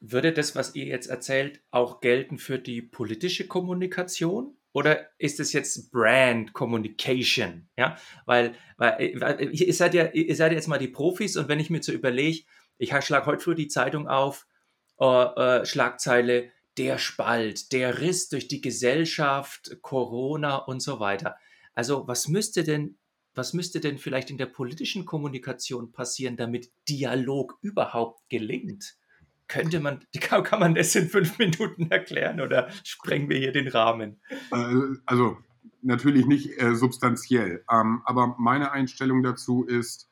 Würde 0.00 0.32
das, 0.32 0.56
was 0.56 0.74
ihr 0.74 0.86
jetzt 0.86 1.08
erzählt, 1.08 1.60
auch 1.70 2.00
gelten 2.00 2.38
für 2.38 2.58
die 2.58 2.80
politische 2.82 3.46
Kommunikation? 3.46 4.56
Oder 4.72 5.08
ist 5.18 5.40
es 5.40 5.52
jetzt 5.52 5.90
Brand 5.90 6.52
Communication? 6.52 7.68
Ja, 7.76 7.98
weil, 8.24 8.54
weil, 8.76 9.12
weil 9.20 9.54
ihr, 9.54 9.74
seid 9.74 9.94
ja, 9.94 10.06
ihr 10.12 10.36
seid 10.36 10.52
jetzt 10.52 10.68
mal 10.68 10.78
die 10.78 10.88
Profis 10.88 11.36
und 11.36 11.48
wenn 11.48 11.58
ich 11.58 11.68
mir 11.68 11.82
so 11.82 11.92
überlege, 11.92 12.44
ich 12.78 12.94
schlage 13.04 13.26
heute 13.26 13.42
früh 13.42 13.54
die 13.54 13.68
Zeitung 13.68 14.06
auf, 14.06 14.46
äh, 15.00 15.04
äh, 15.60 15.66
Schlagzeile, 15.66 16.50
der 16.78 16.98
Spalt, 16.98 17.72
der 17.72 18.00
Riss 18.00 18.28
durch 18.28 18.48
die 18.48 18.60
Gesellschaft, 18.60 19.78
Corona 19.82 20.56
und 20.56 20.80
so 20.80 21.00
weiter. 21.00 21.36
Also 21.74 22.06
was 22.06 22.28
müsste 22.28 22.64
denn, 22.64 22.96
was 23.34 23.52
müsste 23.52 23.80
denn 23.80 23.98
vielleicht 23.98 24.30
in 24.30 24.38
der 24.38 24.46
politischen 24.46 25.04
Kommunikation 25.04 25.92
passieren, 25.92 26.36
damit 26.36 26.70
Dialog 26.88 27.58
überhaupt 27.62 28.28
gelingt? 28.28 28.96
Könnte 29.48 29.80
man, 29.80 30.04
kann 30.20 30.60
man 30.60 30.74
das 30.74 30.94
in 30.94 31.08
fünf 31.08 31.38
Minuten 31.38 31.90
erklären 31.90 32.40
oder 32.40 32.70
sprengen 32.84 33.28
wir 33.28 33.38
hier 33.38 33.52
den 33.52 33.68
Rahmen? 33.68 34.20
Äh, 34.52 34.74
also 35.06 35.38
natürlich 35.82 36.26
nicht 36.26 36.60
äh, 36.60 36.74
substanziell, 36.74 37.64
ähm, 37.70 38.02
aber 38.04 38.36
meine 38.38 38.72
Einstellung 38.72 39.22
dazu 39.22 39.64
ist, 39.64 40.08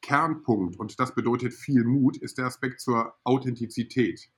Kernpunkt, 0.00 0.78
und 0.78 0.98
das 0.98 1.14
bedeutet 1.14 1.54
viel 1.54 1.84
Mut, 1.84 2.16
ist 2.16 2.38
der 2.38 2.46
Aspekt 2.46 2.80
zur 2.80 3.14
Authentizität. 3.24 4.30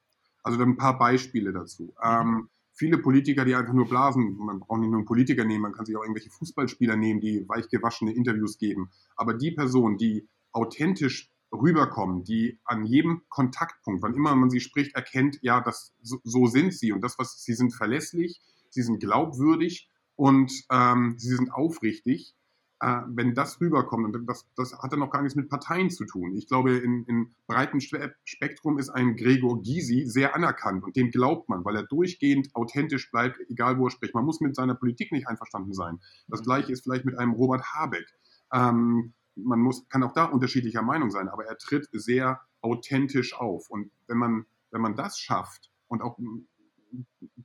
Also 0.44 0.62
ein 0.62 0.76
paar 0.76 0.98
Beispiele 0.98 1.52
dazu. 1.52 1.84
Mhm. 1.84 1.90
Ähm, 2.04 2.48
viele 2.72 2.98
Politiker, 2.98 3.44
die 3.44 3.54
einfach 3.54 3.72
nur 3.72 3.88
blasen, 3.88 4.36
man 4.36 4.60
braucht 4.60 4.80
nicht 4.80 4.90
nur 4.90 4.98
einen 4.98 5.06
Politiker 5.06 5.44
nehmen, 5.44 5.62
man 5.62 5.72
kann 5.72 5.86
sich 5.86 5.96
auch 5.96 6.02
irgendwelche 6.02 6.30
Fußballspieler 6.30 6.96
nehmen, 6.96 7.20
die 7.20 7.48
weichgewaschene 7.48 8.12
Interviews 8.12 8.58
geben. 8.58 8.90
Aber 9.16 9.34
die 9.34 9.50
Personen, 9.50 9.96
die 9.96 10.28
authentisch 10.52 11.30
rüberkommen, 11.50 12.24
die 12.24 12.58
an 12.64 12.84
jedem 12.84 13.22
Kontaktpunkt, 13.28 14.02
wann 14.02 14.14
immer 14.14 14.34
man 14.34 14.50
sie 14.50 14.60
spricht, 14.60 14.94
erkennt, 14.94 15.38
ja, 15.42 15.60
das, 15.60 15.92
so, 16.02 16.18
so 16.24 16.46
sind 16.46 16.74
sie 16.74 16.92
und 16.92 17.02
das, 17.02 17.18
was 17.18 17.42
sie 17.42 17.54
sind 17.54 17.72
verlässlich, 17.72 18.40
sie 18.70 18.82
sind 18.82 19.00
glaubwürdig 19.00 19.88
und 20.16 20.52
ähm, 20.70 21.14
sie 21.16 21.34
sind 21.34 21.52
aufrichtig 21.52 22.34
äh, 22.80 23.00
wenn 23.06 23.34
das 23.34 23.60
rüberkommt, 23.60 24.16
und 24.16 24.26
das, 24.28 24.46
das 24.56 24.76
hat 24.78 24.92
dann 24.92 25.00
noch 25.00 25.10
gar 25.10 25.22
nichts 25.22 25.36
mit 25.36 25.48
Parteien 25.48 25.90
zu 25.90 26.04
tun. 26.04 26.34
Ich 26.36 26.46
glaube, 26.48 26.76
in, 26.76 27.04
in 27.04 27.34
breitem 27.46 27.80
Spektrum 27.80 28.78
ist 28.78 28.90
ein 28.90 29.16
Gregor 29.16 29.62
Gysi 29.62 30.04
sehr 30.06 30.34
anerkannt 30.34 30.84
und 30.84 30.96
dem 30.96 31.10
glaubt 31.10 31.48
man, 31.48 31.64
weil 31.64 31.76
er 31.76 31.84
durchgehend 31.84 32.54
authentisch 32.54 33.10
bleibt, 33.10 33.38
egal 33.48 33.78
wo 33.78 33.86
er 33.86 33.90
spricht. 33.90 34.14
Man 34.14 34.24
muss 34.24 34.40
mit 34.40 34.56
seiner 34.56 34.74
Politik 34.74 35.12
nicht 35.12 35.28
einverstanden 35.28 35.72
sein. 35.72 36.00
Das 36.28 36.40
mhm. 36.40 36.44
gleiche 36.44 36.72
ist 36.72 36.82
vielleicht 36.82 37.04
mit 37.04 37.18
einem 37.18 37.32
Robert 37.32 37.64
Habeck. 37.74 38.06
Ähm, 38.52 39.14
man 39.36 39.60
muss, 39.60 39.88
kann 39.88 40.02
auch 40.02 40.12
da 40.12 40.26
unterschiedlicher 40.26 40.82
Meinung 40.82 41.10
sein, 41.10 41.28
aber 41.28 41.44
er 41.44 41.58
tritt 41.58 41.88
sehr 41.92 42.40
authentisch 42.60 43.34
auf. 43.34 43.70
Und 43.70 43.90
wenn 44.06 44.18
man, 44.18 44.46
wenn 44.70 44.80
man 44.80 44.94
das 44.94 45.18
schafft 45.18 45.70
und 45.88 46.02
auch 46.02 46.18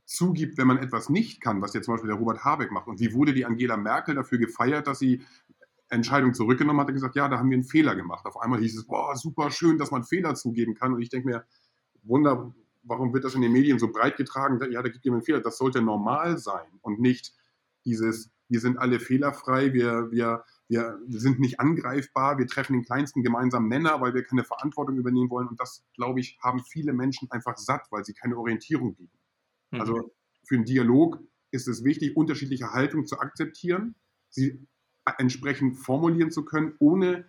zugibt, 0.04 0.58
wenn 0.58 0.66
man 0.66 0.78
etwas 0.78 1.08
nicht 1.08 1.40
kann, 1.40 1.62
was 1.62 1.74
jetzt 1.74 1.86
zum 1.86 1.94
Beispiel 1.94 2.10
der 2.10 2.18
Robert 2.18 2.44
Habeck 2.44 2.72
macht. 2.72 2.88
Und 2.88 3.00
wie 3.00 3.12
wurde 3.12 3.32
die 3.32 3.44
Angela 3.44 3.76
Merkel 3.76 4.14
dafür 4.14 4.38
gefeiert, 4.38 4.86
dass 4.86 4.98
sie 4.98 5.22
Entscheidung 5.88 6.34
zurückgenommen 6.34 6.80
hat 6.80 6.88
und 6.88 6.94
gesagt, 6.94 7.16
ja, 7.16 7.28
da 7.28 7.38
haben 7.38 7.50
wir 7.50 7.56
einen 7.56 7.64
Fehler 7.64 7.96
gemacht. 7.96 8.24
Auf 8.26 8.36
einmal 8.38 8.60
hieß 8.60 8.78
es, 8.78 8.86
boah, 8.86 9.16
super 9.16 9.50
schön, 9.50 9.78
dass 9.78 9.90
man 9.90 10.04
Fehler 10.04 10.34
zugeben 10.34 10.74
kann. 10.74 10.92
Und 10.94 11.02
ich 11.02 11.08
denke 11.08 11.28
mir, 11.28 11.44
Wunder, 12.02 12.54
warum 12.82 13.12
wird 13.12 13.24
das 13.24 13.34
in 13.34 13.42
den 13.42 13.52
Medien 13.52 13.78
so 13.78 13.90
breit 13.90 14.16
getragen? 14.16 14.58
Ja, 14.70 14.82
da 14.82 14.88
gibt 14.88 15.04
jemand 15.04 15.20
einen 15.20 15.26
Fehler. 15.26 15.40
Das 15.40 15.58
sollte 15.58 15.82
normal 15.82 16.38
sein 16.38 16.66
und 16.80 17.00
nicht 17.00 17.34
dieses, 17.84 18.30
wir 18.48 18.60
sind 18.60 18.78
alle 18.78 19.00
fehlerfrei, 19.00 19.72
wir, 19.72 20.10
wir, 20.10 20.44
wir, 20.68 20.98
sind 21.08 21.40
nicht 21.40 21.60
angreifbar, 21.60 22.38
wir 22.38 22.46
treffen 22.46 22.74
den 22.74 22.84
kleinsten 22.84 23.22
gemeinsamen 23.22 23.68
Nenner, 23.68 24.00
weil 24.00 24.14
wir 24.14 24.22
keine 24.22 24.44
Verantwortung 24.44 24.96
übernehmen 24.96 25.30
wollen. 25.30 25.48
Und 25.48 25.60
das, 25.60 25.84
glaube 25.94 26.20
ich, 26.20 26.38
haben 26.40 26.60
viele 26.60 26.92
Menschen 26.92 27.30
einfach 27.30 27.56
satt, 27.56 27.86
weil 27.90 28.04
sie 28.04 28.14
keine 28.14 28.36
Orientierung 28.36 28.94
bieten. 28.94 29.19
Also 29.70 29.96
mhm. 29.96 30.10
für 30.46 30.54
einen 30.56 30.64
Dialog 30.64 31.20
ist 31.50 31.68
es 31.68 31.84
wichtig, 31.84 32.16
unterschiedliche 32.16 32.72
Haltungen 32.72 33.06
zu 33.06 33.18
akzeptieren, 33.18 33.94
sie 34.28 34.66
entsprechend 35.18 35.76
formulieren 35.76 36.30
zu 36.30 36.44
können, 36.44 36.74
ohne 36.78 37.26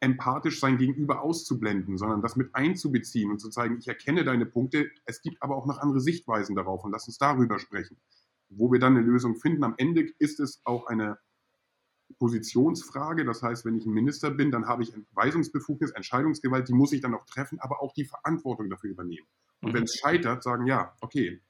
empathisch 0.00 0.60
sein 0.60 0.76
Gegenüber 0.76 1.22
auszublenden, 1.22 1.96
sondern 1.96 2.20
das 2.20 2.36
mit 2.36 2.54
einzubeziehen 2.54 3.30
und 3.30 3.38
zu 3.38 3.48
zeigen, 3.48 3.78
ich 3.78 3.88
erkenne 3.88 4.24
deine 4.24 4.44
Punkte, 4.44 4.90
es 5.06 5.22
gibt 5.22 5.42
aber 5.42 5.56
auch 5.56 5.66
noch 5.66 5.78
andere 5.78 6.00
Sichtweisen 6.00 6.54
darauf 6.54 6.84
und 6.84 6.92
lass 6.92 7.06
uns 7.06 7.16
darüber 7.16 7.58
sprechen. 7.58 7.96
Wo 8.48 8.70
wir 8.70 8.78
dann 8.78 8.96
eine 8.96 9.04
Lösung 9.04 9.36
finden, 9.36 9.64
am 9.64 9.74
Ende 9.78 10.06
ist 10.18 10.38
es 10.38 10.60
auch 10.64 10.86
eine 10.86 11.18
Positionsfrage. 12.18 13.24
Das 13.24 13.42
heißt, 13.42 13.64
wenn 13.64 13.74
ich 13.74 13.86
ein 13.86 13.92
Minister 13.92 14.30
bin, 14.30 14.50
dann 14.50 14.66
habe 14.66 14.82
ich 14.82 14.92
Weisungsbefugnis, 15.12 15.90
Entscheidungsgewalt, 15.90 16.68
die 16.68 16.74
muss 16.74 16.92
ich 16.92 17.00
dann 17.00 17.14
auch 17.14 17.24
treffen, 17.24 17.58
aber 17.60 17.82
auch 17.82 17.92
die 17.92 18.04
Verantwortung 18.04 18.70
dafür 18.70 18.90
übernehmen. 18.90 19.26
Und 19.60 19.74
wenn 19.74 19.84
es 19.84 19.96
mhm. 19.96 20.06
scheitert, 20.06 20.42
sagen, 20.42 20.66
ja, 20.66 20.94
okay, 21.00 21.42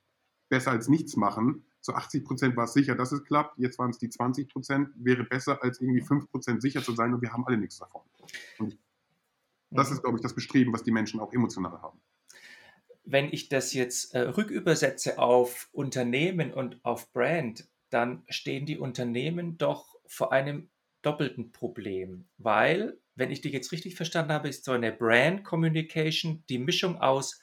besser 0.49 0.71
als 0.71 0.89
nichts 0.89 1.17
machen. 1.17 1.65
Zu 1.81 1.95
80 1.95 2.25
Prozent 2.25 2.57
war 2.57 2.65
es 2.65 2.73
sicher, 2.73 2.95
dass 2.95 3.13
es 3.13 3.25
klappt. 3.25 3.59
Jetzt 3.59 3.79
waren 3.79 3.91
es 3.91 3.99
die 3.99 4.09
20 4.09 4.49
Prozent. 4.49 4.89
Wäre 4.97 5.25
besser, 5.25 5.63
als 5.63 5.81
irgendwie 5.81 6.01
5 6.01 6.31
Prozent 6.31 6.63
sicher 6.63 6.83
zu 6.83 6.95
sein 6.95 7.15
und 7.15 7.23
wir 7.23 7.33
haben 7.33 7.47
alle 7.47 7.57
nichts 7.57 7.79
davon. 7.79 8.03
Und 8.59 8.77
das 9.71 9.91
ist, 9.91 10.03
glaube 10.03 10.19
ich, 10.19 10.23
das 10.23 10.35
Bestreben, 10.35 10.73
was 10.73 10.83
die 10.83 10.91
Menschen 10.91 11.21
auch 11.21 11.33
emotional 11.33 11.81
haben. 11.83 12.01
Wenn 13.05 13.33
ich 13.33 13.49
das 13.49 13.73
jetzt 13.73 14.15
äh, 14.15 14.21
rückübersetze 14.21 15.19
auf 15.19 15.69
Unternehmen 15.73 16.53
und 16.53 16.85
auf 16.85 17.13
Brand, 17.13 17.69
dann 17.91 18.25
stehen 18.29 18.67
die 18.67 18.79
Unternehmen 18.79 19.59
doch 19.59 19.95
vor 20.07 20.33
einem 20.33 20.71
doppelten 21.03 21.53
Problem, 21.53 22.27
weil, 22.37 22.99
wenn 23.15 23.31
ich 23.31 23.41
dich 23.41 23.53
jetzt 23.53 23.71
richtig 23.71 23.95
verstanden 23.95 24.33
habe, 24.33 24.49
ist 24.49 24.65
so 24.65 24.73
eine 24.73 24.91
Brand 24.91 25.45
Communication 25.45 26.43
die 26.49 26.59
Mischung 26.59 27.01
aus 27.01 27.41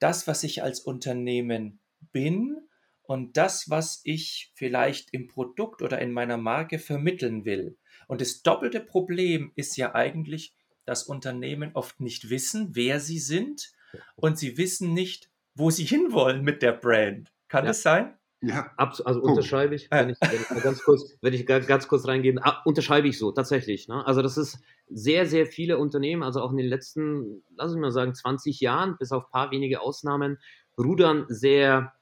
das, 0.00 0.26
was 0.26 0.42
ich 0.42 0.62
als 0.64 0.80
Unternehmen 0.80 1.78
bin 2.12 2.56
und 3.02 3.36
das, 3.36 3.68
was 3.68 4.00
ich 4.04 4.52
vielleicht 4.54 5.12
im 5.12 5.28
Produkt 5.28 5.82
oder 5.82 6.00
in 6.00 6.12
meiner 6.12 6.36
Marke 6.36 6.78
vermitteln 6.78 7.44
will. 7.44 7.76
Und 8.08 8.20
das 8.20 8.42
doppelte 8.42 8.80
Problem 8.80 9.52
ist 9.56 9.76
ja 9.76 9.94
eigentlich, 9.94 10.54
dass 10.84 11.04
Unternehmen 11.04 11.70
oft 11.74 12.00
nicht 12.00 12.30
wissen, 12.30 12.70
wer 12.72 13.00
sie 13.00 13.18
sind 13.18 13.72
und 14.16 14.38
sie 14.38 14.58
wissen 14.58 14.92
nicht, 14.92 15.30
wo 15.54 15.70
sie 15.70 15.84
hinwollen 15.84 16.42
mit 16.42 16.62
der 16.62 16.72
Brand. 16.72 17.32
Kann 17.48 17.64
ja. 17.64 17.68
das 17.68 17.82
sein? 17.82 18.16
Ja. 18.46 18.70
also 18.76 19.22
unterschreibe 19.22 19.74
ich, 19.74 19.90
wenn 19.90 20.10
ich, 20.10 20.18
wenn 20.20 20.58
ich 20.58 20.62
ganz 20.62 20.82
kurz, 20.82 21.16
wenn 21.22 21.32
ich 21.32 21.46
ganz 21.46 21.88
kurz 21.88 22.06
reingehen, 22.06 22.38
ah, 22.42 22.60
unterschreibe 22.66 23.08
ich 23.08 23.18
so, 23.18 23.32
tatsächlich. 23.32 23.88
Ne? 23.88 24.06
Also 24.06 24.20
das 24.20 24.36
ist 24.36 24.58
sehr, 24.88 25.24
sehr 25.26 25.46
viele 25.46 25.78
Unternehmen, 25.78 26.22
also 26.22 26.42
auch 26.42 26.50
in 26.50 26.58
den 26.58 26.66
letzten, 26.66 27.42
lass 27.56 27.72
ich 27.72 27.78
mal 27.78 27.90
sagen, 27.90 28.14
20 28.14 28.60
Jahren, 28.60 28.96
bis 28.98 29.12
auf 29.12 29.24
ein 29.26 29.30
paar 29.30 29.50
wenige 29.50 29.80
Ausnahmen, 29.80 30.38
rudern 30.78 31.26
sehr 31.28 31.94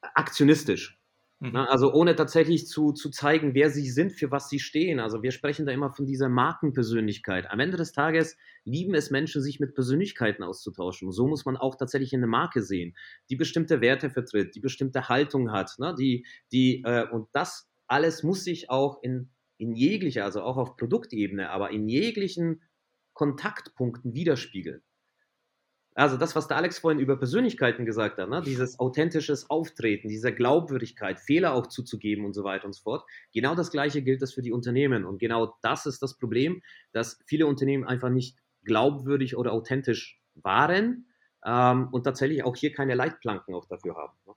aktionistisch. 0.00 0.98
Mhm. 1.40 1.52
Ne? 1.52 1.68
Also 1.68 1.92
ohne 1.92 2.16
tatsächlich 2.16 2.66
zu, 2.66 2.92
zu 2.92 3.10
zeigen, 3.10 3.54
wer 3.54 3.70
sie 3.70 3.88
sind, 3.90 4.12
für 4.12 4.30
was 4.30 4.48
sie 4.48 4.58
stehen. 4.58 5.00
Also 5.00 5.22
wir 5.22 5.30
sprechen 5.30 5.66
da 5.66 5.72
immer 5.72 5.90
von 5.90 6.06
dieser 6.06 6.28
Markenpersönlichkeit. 6.28 7.50
Am 7.50 7.60
Ende 7.60 7.76
des 7.76 7.92
Tages 7.92 8.36
lieben 8.64 8.94
es 8.94 9.10
Menschen, 9.10 9.42
sich 9.42 9.60
mit 9.60 9.74
Persönlichkeiten 9.74 10.42
auszutauschen. 10.42 11.10
so 11.12 11.26
muss 11.26 11.44
man 11.44 11.56
auch 11.56 11.76
tatsächlich 11.76 12.14
eine 12.14 12.26
Marke 12.26 12.62
sehen, 12.62 12.96
die 13.30 13.36
bestimmte 13.36 13.80
Werte 13.80 14.10
vertritt, 14.10 14.54
die 14.54 14.60
bestimmte 14.60 15.08
Haltung 15.08 15.52
hat. 15.52 15.72
Ne? 15.78 15.94
Die, 15.98 16.26
die, 16.52 16.82
äh, 16.84 17.08
und 17.10 17.28
das 17.32 17.68
alles 17.86 18.22
muss 18.22 18.44
sich 18.44 18.70
auch 18.70 19.02
in, 19.02 19.30
in 19.58 19.74
jeglicher, 19.74 20.24
also 20.24 20.42
auch 20.42 20.56
auf 20.56 20.76
Produktebene, 20.76 21.50
aber 21.50 21.70
in 21.70 21.88
jeglichen 21.88 22.62
Kontaktpunkten 23.12 24.14
widerspiegeln. 24.14 24.82
Also 25.94 26.16
das, 26.16 26.34
was 26.34 26.48
der 26.48 26.56
Alex 26.56 26.78
vorhin 26.78 26.98
über 26.98 27.16
Persönlichkeiten 27.16 27.86
gesagt 27.86 28.18
hat, 28.18 28.28
ne? 28.28 28.42
dieses 28.42 28.80
authentisches 28.80 29.48
Auftreten, 29.48 30.08
diese 30.08 30.34
Glaubwürdigkeit, 30.34 31.20
Fehler 31.20 31.54
auch 31.54 31.68
zuzugeben 31.68 32.24
und 32.24 32.32
so 32.32 32.42
weiter 32.42 32.66
und 32.66 32.72
so 32.72 32.82
fort. 32.82 33.04
Genau 33.32 33.54
das 33.54 33.70
Gleiche 33.70 34.02
gilt 34.02 34.20
das 34.20 34.32
für 34.32 34.42
die 34.42 34.52
Unternehmen. 34.52 35.04
Und 35.04 35.18
genau 35.18 35.56
das 35.62 35.86
ist 35.86 36.02
das 36.02 36.18
Problem, 36.18 36.62
dass 36.92 37.20
viele 37.26 37.46
Unternehmen 37.46 37.84
einfach 37.84 38.10
nicht 38.10 38.36
glaubwürdig 38.64 39.36
oder 39.36 39.52
authentisch 39.52 40.20
waren 40.34 41.06
ähm, 41.44 41.88
und 41.92 42.02
tatsächlich 42.02 42.42
auch 42.42 42.56
hier 42.56 42.72
keine 42.72 42.94
Leitplanken 42.94 43.54
auch 43.54 43.66
dafür 43.66 43.94
haben. 43.94 44.16
Ne? 44.26 44.34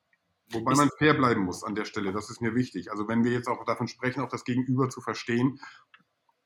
Wobei 0.51 0.75
man 0.75 0.89
fair 0.97 1.13
bleiben 1.13 1.41
muss 1.41 1.63
an 1.63 1.75
der 1.75 1.85
Stelle, 1.85 2.13
das 2.13 2.29
ist 2.29 2.41
mir 2.41 2.55
wichtig. 2.55 2.91
Also 2.91 3.07
wenn 3.07 3.23
wir 3.23 3.31
jetzt 3.31 3.47
auch 3.47 3.65
davon 3.65 3.87
sprechen, 3.87 4.21
auch 4.21 4.29
das 4.29 4.45
Gegenüber 4.45 4.89
zu 4.89 5.01
verstehen, 5.01 5.59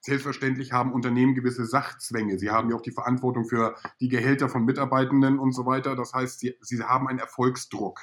selbstverständlich 0.01 0.71
haben 0.71 0.93
Unternehmen 0.93 1.35
gewisse 1.35 1.65
Sachzwänge. 1.65 2.37
Sie 2.39 2.49
haben 2.49 2.69
ja 2.69 2.75
auch 2.75 2.81
die 2.81 2.91
Verantwortung 2.91 3.45
für 3.45 3.75
die 3.99 4.09
Gehälter 4.09 4.49
von 4.49 4.65
Mitarbeitenden 4.65 5.39
und 5.39 5.53
so 5.53 5.65
weiter. 5.65 5.95
Das 5.95 6.13
heißt, 6.13 6.39
sie, 6.39 6.55
sie 6.61 6.83
haben 6.83 7.07
einen 7.07 7.19
Erfolgsdruck. 7.19 8.01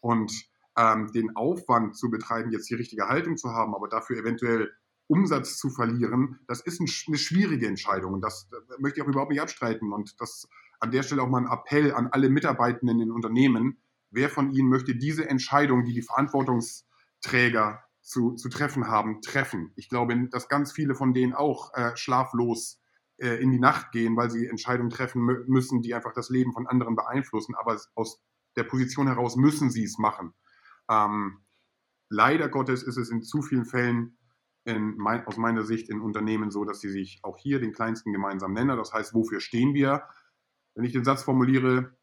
Und 0.00 0.30
ähm, 0.76 1.10
den 1.12 1.34
Aufwand 1.34 1.96
zu 1.96 2.10
betreiben, 2.10 2.52
jetzt 2.52 2.70
die 2.70 2.74
richtige 2.74 3.08
Haltung 3.08 3.36
zu 3.36 3.50
haben, 3.50 3.74
aber 3.74 3.88
dafür 3.88 4.18
eventuell 4.18 4.70
Umsatz 5.08 5.56
zu 5.56 5.70
verlieren, 5.70 6.38
das 6.46 6.60
ist 6.60 6.80
ein, 6.80 6.86
eine 7.08 7.18
schwierige 7.18 7.66
Entscheidung. 7.66 8.12
Und 8.12 8.20
das, 8.20 8.48
das 8.50 8.78
möchte 8.78 9.00
ich 9.00 9.04
auch 9.04 9.10
überhaupt 9.10 9.32
nicht 9.32 9.40
abstreiten. 9.40 9.92
Und 9.92 10.20
das 10.20 10.46
an 10.80 10.90
der 10.92 11.02
Stelle 11.02 11.22
auch 11.22 11.28
mal 11.28 11.42
ein 11.42 11.50
Appell 11.50 11.92
an 11.94 12.08
alle 12.08 12.28
Mitarbeitenden 12.28 13.00
in 13.00 13.10
Unternehmen. 13.10 13.78
Wer 14.10 14.28
von 14.28 14.52
Ihnen 14.52 14.68
möchte 14.68 14.94
diese 14.94 15.28
Entscheidung, 15.28 15.84
die 15.84 15.94
die 15.94 16.02
Verantwortungsträger 16.02 17.82
zu, 18.08 18.32
zu 18.32 18.48
treffen 18.48 18.88
haben, 18.88 19.20
treffen? 19.20 19.72
Ich 19.76 19.88
glaube, 19.88 20.28
dass 20.30 20.48
ganz 20.48 20.72
viele 20.72 20.94
von 20.94 21.14
denen 21.14 21.34
auch 21.34 21.74
äh, 21.74 21.96
schlaflos 21.96 22.80
äh, 23.18 23.40
in 23.42 23.50
die 23.50 23.58
Nacht 23.58 23.92
gehen, 23.92 24.16
weil 24.16 24.30
sie 24.30 24.46
Entscheidungen 24.46 24.90
treffen 24.90 25.22
müssen, 25.46 25.82
die 25.82 25.94
einfach 25.94 26.12
das 26.12 26.30
Leben 26.30 26.52
von 26.52 26.66
anderen 26.66 26.96
beeinflussen. 26.96 27.54
Aber 27.54 27.78
aus 27.94 28.22
der 28.56 28.64
Position 28.64 29.06
heraus 29.06 29.36
müssen 29.36 29.70
sie 29.70 29.84
es 29.84 29.98
machen. 29.98 30.32
Ähm, 30.90 31.44
leider 32.08 32.48
Gottes 32.48 32.82
ist 32.82 32.96
es 32.96 33.10
in 33.10 33.22
zu 33.22 33.42
vielen 33.42 33.66
Fällen 33.66 34.18
mein, 34.64 35.26
aus 35.26 35.38
meiner 35.38 35.64
Sicht 35.64 35.88
in 35.88 36.00
Unternehmen 36.00 36.50
so, 36.50 36.64
dass 36.64 36.80
sie 36.80 36.90
sich 36.90 37.20
auch 37.22 37.38
hier 37.38 37.58
den 37.58 37.72
kleinsten 37.72 38.12
gemeinsamen 38.12 38.54
Nenner, 38.54 38.76
das 38.76 38.92
heißt, 38.92 39.14
wofür 39.14 39.40
stehen 39.40 39.72
wir, 39.72 40.02
wenn 40.74 40.84
ich 40.84 40.92
den 40.92 41.04
Satz 41.04 41.22
formuliere, 41.22 41.96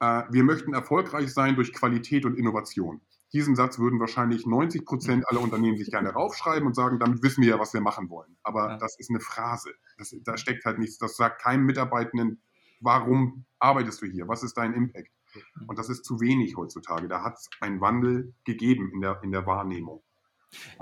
äh, 0.00 0.24
wir 0.30 0.42
möchten 0.42 0.74
erfolgreich 0.74 1.32
sein 1.32 1.54
durch 1.54 1.72
Qualität 1.72 2.24
und 2.24 2.36
Innovation. 2.36 3.00
Diesen 3.32 3.56
Satz 3.56 3.78
würden 3.78 3.98
wahrscheinlich 3.98 4.46
90 4.46 4.84
Prozent 4.84 5.28
aller 5.28 5.40
Unternehmen 5.40 5.76
sich 5.76 5.90
gerne 5.90 6.10
raufschreiben 6.10 6.66
und 6.66 6.74
sagen, 6.74 6.98
damit 6.98 7.22
wissen 7.22 7.42
wir 7.42 7.50
ja, 7.50 7.58
was 7.58 7.74
wir 7.74 7.80
machen 7.80 8.08
wollen. 8.08 8.36
Aber 8.42 8.70
ja. 8.70 8.78
das 8.78 8.98
ist 8.98 9.10
eine 9.10 9.20
Phrase. 9.20 9.70
Das, 9.98 10.14
da 10.24 10.36
steckt 10.36 10.64
halt 10.64 10.78
nichts. 10.78 10.98
Das 10.98 11.16
sagt 11.16 11.42
keinem 11.42 11.64
Mitarbeitenden, 11.66 12.40
warum 12.80 13.44
arbeitest 13.58 14.02
du 14.02 14.06
hier? 14.06 14.28
Was 14.28 14.42
ist 14.42 14.56
dein 14.56 14.74
Impact? 14.74 15.10
Mhm. 15.34 15.68
Und 15.68 15.78
das 15.78 15.88
ist 15.88 16.04
zu 16.04 16.20
wenig 16.20 16.56
heutzutage. 16.56 17.08
Da 17.08 17.22
hat 17.22 17.34
es 17.34 17.48
einen 17.60 17.80
Wandel 17.80 18.34
gegeben 18.44 18.90
in 18.94 19.00
der, 19.00 19.20
in 19.22 19.32
der 19.32 19.46
Wahrnehmung. 19.46 20.02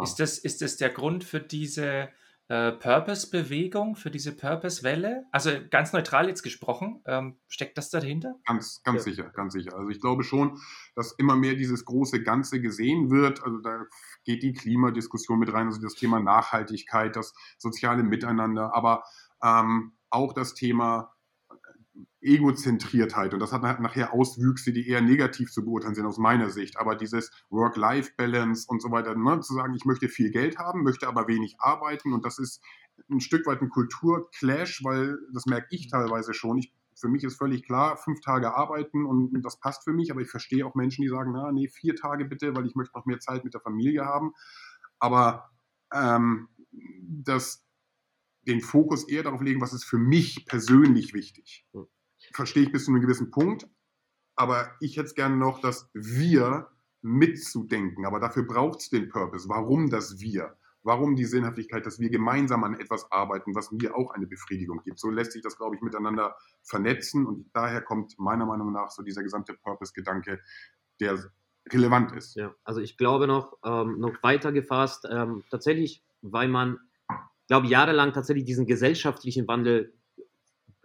Ist, 0.02 0.16
das, 0.16 0.38
ist 0.38 0.60
das 0.60 0.76
der 0.76 0.90
Grund 0.90 1.24
für 1.24 1.40
diese 1.40 2.10
äh, 2.48 2.72
Purpose-Bewegung, 2.72 3.96
für 3.96 4.10
diese 4.10 4.36
Purpose-Welle? 4.36 5.24
Also 5.32 5.50
ganz 5.70 5.92
neutral 5.92 6.28
jetzt 6.28 6.42
gesprochen, 6.42 7.02
ähm, 7.06 7.38
steckt 7.48 7.78
das 7.78 7.90
dahinter? 7.90 8.34
Ganz, 8.46 8.82
ganz 8.82 9.06
ja. 9.06 9.12
sicher, 9.12 9.30
ganz 9.30 9.54
sicher. 9.54 9.74
Also 9.74 9.88
ich 9.88 10.00
glaube 10.00 10.24
schon, 10.24 10.58
dass 10.94 11.12
immer 11.12 11.36
mehr 11.36 11.54
dieses 11.54 11.84
große 11.84 12.22
Ganze 12.22 12.60
gesehen 12.60 13.10
wird. 13.10 13.42
Also 13.42 13.58
da 13.58 13.84
geht 14.24 14.42
die 14.42 14.52
Klimadiskussion 14.52 15.38
mit 15.38 15.52
rein, 15.52 15.66
also 15.66 15.80
das 15.80 15.94
Thema 15.94 16.20
Nachhaltigkeit, 16.20 17.16
das 17.16 17.32
soziale 17.58 18.02
Miteinander, 18.02 18.74
aber 18.74 19.04
ähm, 19.42 19.92
auch 20.10 20.32
das 20.32 20.54
Thema 20.54 21.13
Egozentriertheit 22.24 23.34
und 23.34 23.40
das 23.40 23.52
hat 23.52 23.62
nachher 23.80 24.14
Auswüchse, 24.14 24.72
die 24.72 24.88
eher 24.88 25.02
negativ 25.02 25.52
zu 25.52 25.62
beurteilen 25.64 25.94
sind 25.94 26.06
aus 26.06 26.16
meiner 26.16 26.48
Sicht. 26.48 26.78
Aber 26.78 26.96
dieses 26.96 27.30
Work-Life-Balance 27.50 28.66
und 28.68 28.80
so 28.80 28.90
weiter, 28.90 29.14
ne, 29.14 29.40
zu 29.40 29.52
sagen, 29.54 29.74
ich 29.74 29.84
möchte 29.84 30.08
viel 30.08 30.30
Geld 30.30 30.58
haben, 30.58 30.82
möchte 30.82 31.06
aber 31.06 31.28
wenig 31.28 31.56
arbeiten 31.58 32.14
und 32.14 32.24
das 32.24 32.38
ist 32.38 32.62
ein 33.10 33.20
Stück 33.20 33.46
weit 33.46 33.60
ein 33.60 33.68
Kulturclash, 33.68 34.82
weil 34.84 35.18
das 35.32 35.44
merke 35.46 35.66
ich 35.70 35.88
teilweise 35.88 36.32
schon. 36.32 36.58
Ich, 36.58 36.72
für 36.96 37.08
mich 37.08 37.24
ist 37.24 37.36
völlig 37.36 37.64
klar, 37.64 37.98
fünf 37.98 38.20
Tage 38.20 38.54
arbeiten 38.54 39.04
und 39.04 39.42
das 39.42 39.60
passt 39.60 39.84
für 39.84 39.92
mich, 39.92 40.10
aber 40.10 40.22
ich 40.22 40.30
verstehe 40.30 40.64
auch 40.64 40.74
Menschen, 40.74 41.02
die 41.02 41.08
sagen, 41.08 41.32
na, 41.32 41.52
nee, 41.52 41.68
vier 41.68 41.94
Tage 41.94 42.24
bitte, 42.24 42.56
weil 42.56 42.66
ich 42.66 42.74
möchte 42.74 42.96
noch 42.96 43.04
mehr 43.04 43.20
Zeit 43.20 43.44
mit 43.44 43.52
der 43.52 43.60
Familie 43.60 44.06
haben. 44.06 44.32
Aber 44.98 45.50
ähm, 45.92 46.48
das, 46.72 47.66
den 48.46 48.62
Fokus 48.62 49.06
eher 49.08 49.24
darauf 49.24 49.42
legen, 49.42 49.60
was 49.60 49.74
ist 49.74 49.84
für 49.84 49.98
mich 49.98 50.46
persönlich 50.46 51.12
wichtig. 51.12 51.66
Hm 51.72 51.86
verstehe 52.34 52.64
ich 52.64 52.72
bis 52.72 52.84
zu 52.84 52.90
einem 52.90 53.00
gewissen 53.00 53.30
Punkt, 53.30 53.68
aber 54.36 54.72
ich 54.80 54.96
hätte 54.96 55.06
es 55.06 55.14
gerne 55.14 55.36
noch, 55.36 55.60
dass 55.60 55.88
wir 55.94 56.68
mitzudenken, 57.00 58.06
aber 58.06 58.18
dafür 58.18 58.44
braucht 58.44 58.80
es 58.80 58.90
den 58.90 59.08
Purpose. 59.08 59.48
Warum 59.48 59.90
das 59.90 60.20
Wir? 60.20 60.56
Warum 60.82 61.16
die 61.16 61.24
Sinnhaftigkeit, 61.24 61.86
dass 61.86 61.98
wir 61.98 62.10
gemeinsam 62.10 62.62
an 62.62 62.78
etwas 62.78 63.10
arbeiten, 63.10 63.54
was 63.54 63.72
mir 63.72 63.96
auch 63.96 64.10
eine 64.10 64.26
Befriedigung 64.26 64.82
gibt? 64.84 64.98
So 64.98 65.08
lässt 65.08 65.32
sich 65.32 65.40
das, 65.40 65.56
glaube 65.56 65.76
ich, 65.76 65.82
miteinander 65.82 66.36
vernetzen 66.62 67.26
und 67.26 67.48
daher 67.54 67.80
kommt 67.80 68.18
meiner 68.18 68.44
Meinung 68.44 68.70
nach 68.70 68.90
so 68.90 69.02
dieser 69.02 69.22
gesamte 69.22 69.54
Purpose-Gedanke, 69.54 70.40
der 71.00 71.18
relevant 71.72 72.12
ist. 72.12 72.36
Ja, 72.36 72.54
also 72.64 72.80
ich 72.80 72.98
glaube 72.98 73.26
noch, 73.26 73.56
ähm, 73.64 73.98
noch 73.98 74.22
weiter 74.22 74.52
gefasst, 74.52 75.06
ähm, 75.10 75.42
tatsächlich, 75.50 76.04
weil 76.20 76.48
man, 76.48 76.78
glaube 77.48 77.66
jahrelang 77.66 78.12
tatsächlich 78.12 78.44
diesen 78.44 78.66
gesellschaftlichen 78.66 79.48
Wandel 79.48 79.94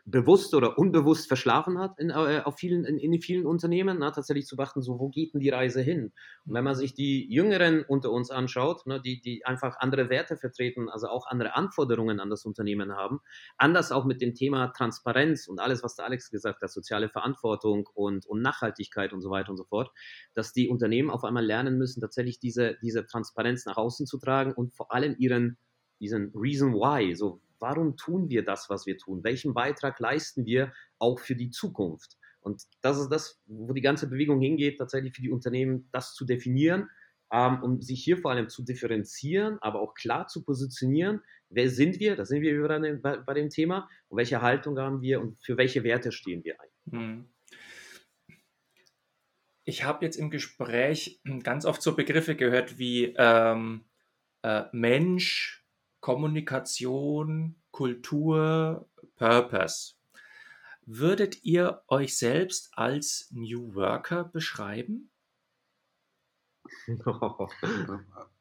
bewusst 0.06 0.54
oder 0.54 0.78
unbewusst 0.78 1.28
verschlafen 1.28 1.80
hat 1.80 2.00
in, 2.00 2.10
äh, 2.10 2.42
auf 2.44 2.58
vielen, 2.58 2.86
in, 2.86 2.98
in 2.98 3.22
vielen 3.22 3.46
Unternehmen, 3.46 4.00
ne, 4.00 4.12
tatsächlich 4.12 4.46
zu 4.46 4.56
beachten, 4.56 4.82
so 4.82 5.00
wo 5.00 5.10
geht 5.10 5.34
denn 5.34 5.40
die 5.40 5.50
Reise 5.50 5.82
hin? 5.82 6.14
Und 6.46 6.54
wenn 6.54 6.64
man 6.64 6.76
sich 6.76 6.94
die 6.94 7.32
Jüngeren 7.32 7.84
unter 7.84 8.12
uns 8.12 8.32
anschaut, 8.32 8.86
ne, 8.86 9.02
die, 9.02 9.22
die 9.22 9.46
einfach 9.46 9.78
andere 9.80 10.10
Werte 10.10 10.38
vertreten, 10.38 10.90
also 10.90 11.08
auch 11.08 11.28
andere 11.28 11.56
Anforderungen 11.56 12.20
an 12.20 12.30
das 12.30 12.46
Unternehmen 12.46 12.94
haben, 12.94 13.20
anders 13.58 13.92
auch 13.92 14.06
mit 14.06 14.22
dem 14.22 14.34
Thema 14.34 14.68
Transparenz 14.70 15.48
und 15.48 15.60
alles, 15.60 15.84
was 15.84 15.96
der 15.96 16.06
Alex 16.06 16.30
gesagt 16.30 16.62
hat, 16.62 16.72
soziale 16.72 17.10
Verantwortung 17.10 17.88
und, 17.94 18.26
und 18.26 18.42
Nachhaltigkeit 18.42 19.14
und 19.14 19.22
so 19.22 19.30
weiter 19.30 19.52
und 19.52 19.58
so 19.58 19.66
fort, 19.66 19.92
dass 20.34 20.54
die 20.54 20.70
Unternehmen 20.70 21.10
auf 21.10 21.24
einmal 21.24 21.46
lernen 21.46 21.78
müssen, 21.78 22.02
tatsächlich 22.02 22.40
diese, 22.40 22.78
diese 22.82 23.06
Transparenz 23.06 23.66
nach 23.66 23.78
außen 23.78 24.06
zu 24.06 24.18
tragen 24.18 24.54
und 24.54 24.74
vor 24.74 24.94
allem 24.94 25.16
ihren 25.18 25.58
diesen 26.00 26.32
Reason 26.34 26.74
Why, 26.74 27.14
so 27.16 27.42
warum 27.60 27.98
tun 27.98 28.30
wir 28.30 28.44
das, 28.44 28.70
was 28.70 28.86
wir 28.86 28.98
tun? 28.98 29.24
Welchen 29.24 29.54
Beitrag 29.54 30.00
leisten 30.00 30.46
wir 30.46 30.74
auch 30.98 31.20
für 31.20 31.36
die 31.36 31.52
Zukunft? 31.52 32.18
Und 32.42 32.64
das 32.82 33.00
ist 33.00 33.10
das, 33.10 33.42
wo 33.46 33.74
die 33.74 33.82
ganze 33.82 34.08
Bewegung 34.10 34.40
hingeht, 34.40 34.78
tatsächlich 34.78 35.14
für 35.14 35.22
die 35.22 35.30
Unternehmen 35.30 35.90
das 35.92 36.14
zu 36.14 36.26
definieren, 36.26 36.90
ähm, 37.32 37.62
um 37.62 37.82
sich 37.82 38.04
hier 38.04 38.18
vor 38.18 38.32
allem 38.32 38.50
zu 38.50 38.64
differenzieren, 38.64 39.58
aber 39.62 39.82
auch 39.82 39.94
klar 39.94 40.28
zu 40.28 40.44
positionieren. 40.44 41.22
Wer 41.50 41.70
sind 41.70 42.00
wir? 42.00 42.16
Da 42.16 42.26
sind 42.26 42.42
wir 42.42 43.00
bei, 43.02 43.18
bei 43.18 43.34
dem 43.34 43.50
Thema. 43.50 43.90
Und 44.08 44.18
welche 44.18 44.42
Haltung 44.42 44.78
haben 44.80 45.02
wir 45.02 45.22
und 45.22 45.38
für 45.44 45.58
welche 45.58 45.84
Werte 45.84 46.12
stehen 46.12 46.44
wir 46.44 46.56
ein? 46.60 46.70
Hm. 46.92 47.30
Ich 49.66 49.84
habe 49.84 50.04
jetzt 50.04 50.16
im 50.16 50.32
Gespräch 50.32 51.22
ganz 51.44 51.66
oft 51.66 51.82
so 51.84 51.96
Begriffe 51.96 52.36
gehört 52.36 52.80
wie 52.80 53.14
ähm, 53.18 53.86
äh, 54.42 54.64
Mensch, 54.72 55.59
Kommunikation, 56.00 57.56
Kultur, 57.72 58.88
Purpose. 59.16 59.94
Würdet 60.86 61.44
ihr 61.44 61.84
euch 61.88 62.18
selbst 62.18 62.72
als 62.74 63.30
New 63.32 63.76
Worker 63.76 64.24
beschreiben? 64.24 65.10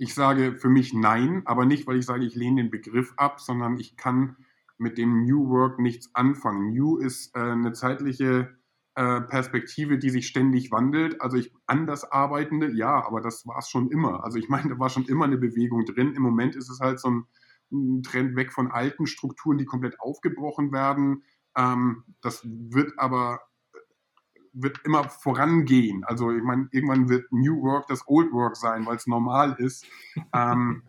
Ich 0.00 0.14
sage 0.14 0.56
für 0.56 0.68
mich 0.68 0.94
nein, 0.94 1.42
aber 1.44 1.66
nicht, 1.66 1.88
weil 1.88 1.98
ich 1.98 2.06
sage, 2.06 2.24
ich 2.24 2.36
lehne 2.36 2.62
den 2.62 2.70
Begriff 2.70 3.14
ab, 3.16 3.40
sondern 3.40 3.80
ich 3.80 3.96
kann 3.96 4.36
mit 4.76 4.96
dem 4.96 5.24
New 5.24 5.48
Work 5.48 5.80
nichts 5.80 6.14
anfangen. 6.14 6.72
New 6.72 6.98
ist 6.98 7.34
äh, 7.34 7.40
eine 7.40 7.72
zeitliche 7.72 8.56
äh, 8.98 9.20
Perspektive, 9.20 9.96
die 9.96 10.10
sich 10.10 10.26
ständig 10.26 10.72
wandelt. 10.72 11.20
Also 11.20 11.36
ich 11.36 11.54
anders 11.68 12.10
arbeitende, 12.10 12.72
ja, 12.72 13.06
aber 13.06 13.20
das 13.20 13.46
war 13.46 13.58
es 13.58 13.68
schon 13.68 13.92
immer. 13.92 14.24
Also 14.24 14.38
ich 14.38 14.48
meine, 14.48 14.70
da 14.70 14.78
war 14.80 14.90
schon 14.90 15.04
immer 15.04 15.24
eine 15.24 15.38
Bewegung 15.38 15.84
drin. 15.84 16.14
Im 16.14 16.22
Moment 16.22 16.56
ist 16.56 16.68
es 16.68 16.80
halt 16.80 16.98
so 16.98 17.10
ein, 17.10 17.26
ein 17.70 18.02
Trend 18.02 18.34
weg 18.34 18.52
von 18.52 18.72
alten 18.72 19.06
Strukturen, 19.06 19.56
die 19.56 19.66
komplett 19.66 20.00
aufgebrochen 20.00 20.72
werden. 20.72 21.22
Ähm, 21.56 22.02
das 22.22 22.42
wird 22.44 22.92
aber 22.96 23.40
wird 24.52 24.80
immer 24.84 25.04
vorangehen. 25.04 26.02
Also 26.04 26.32
ich 26.32 26.42
meine, 26.42 26.66
irgendwann 26.72 27.08
wird 27.08 27.30
New 27.30 27.62
Work 27.62 27.86
das 27.86 28.02
Old 28.08 28.32
Work 28.32 28.56
sein, 28.56 28.84
weil 28.84 28.96
es 28.96 29.06
normal 29.06 29.54
ist. 29.60 29.86
ähm, 30.34 30.82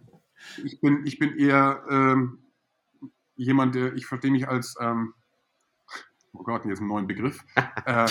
ich, 0.63 0.82
bin, 0.82 1.06
ich 1.06 1.19
bin 1.19 1.38
eher 1.38 1.84
ähm, 1.91 2.39
jemand, 3.36 3.76
der, 3.76 3.93
ich 3.93 4.08
verstehe 4.08 4.32
mich 4.32 4.48
als 4.48 4.76
ähm, 4.82 5.13
oh 6.33 6.43
Gott, 6.43 6.63
hier 6.63 6.73
ist 6.73 6.81
ein 6.81 6.87
neuer 6.87 7.05
Begriff, 7.05 7.43
äh, 7.85 8.07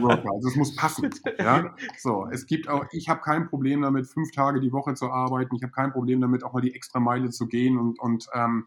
Worker, 0.00 0.30
also 0.34 0.48
es 0.48 0.56
muss 0.56 0.76
passen. 0.76 1.10
Ja? 1.38 1.74
So, 1.98 2.26
es 2.30 2.46
gibt 2.46 2.68
auch, 2.68 2.84
ich 2.92 3.08
habe 3.08 3.20
kein 3.20 3.48
Problem 3.48 3.82
damit, 3.82 4.06
fünf 4.06 4.30
Tage 4.32 4.60
die 4.60 4.72
Woche 4.72 4.94
zu 4.94 5.10
arbeiten, 5.10 5.54
ich 5.56 5.62
habe 5.62 5.72
kein 5.72 5.92
Problem 5.92 6.20
damit, 6.20 6.44
auch 6.44 6.52
mal 6.52 6.60
die 6.60 6.74
extra 6.74 7.00
Meile 7.00 7.30
zu 7.30 7.46
gehen 7.46 7.78
und, 7.78 7.98
und 7.98 8.28
ähm, 8.34 8.66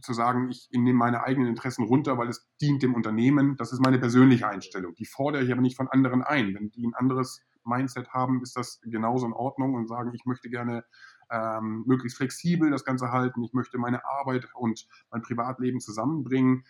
zu 0.00 0.12
sagen, 0.12 0.50
ich 0.50 0.68
nehme 0.72 0.98
meine 0.98 1.24
eigenen 1.24 1.48
Interessen 1.48 1.84
runter, 1.84 2.18
weil 2.18 2.28
es 2.28 2.46
dient 2.60 2.82
dem 2.82 2.94
Unternehmen. 2.94 3.56
Das 3.56 3.72
ist 3.72 3.80
meine 3.80 3.98
persönliche 3.98 4.46
Einstellung. 4.46 4.94
Die 4.94 5.06
fordere 5.06 5.42
ich 5.42 5.50
aber 5.50 5.62
nicht 5.62 5.76
von 5.76 5.88
anderen 5.88 6.22
ein. 6.22 6.54
Wenn 6.54 6.70
die 6.70 6.86
ein 6.86 6.94
anderes 6.94 7.42
Mindset 7.64 8.10
haben, 8.10 8.42
ist 8.42 8.56
das 8.56 8.80
genauso 8.82 9.26
in 9.26 9.32
Ordnung 9.32 9.74
und 9.74 9.88
sagen, 9.88 10.12
ich 10.14 10.26
möchte 10.26 10.50
gerne 10.50 10.84
ähm, 11.30 11.84
möglichst 11.86 12.18
flexibel 12.18 12.70
das 12.70 12.84
Ganze 12.84 13.10
halten, 13.10 13.42
ich 13.42 13.54
möchte 13.54 13.78
meine 13.78 14.04
Arbeit 14.04 14.46
und 14.54 14.86
mein 15.10 15.22
Privatleben 15.22 15.80
zusammenbringen 15.80 16.64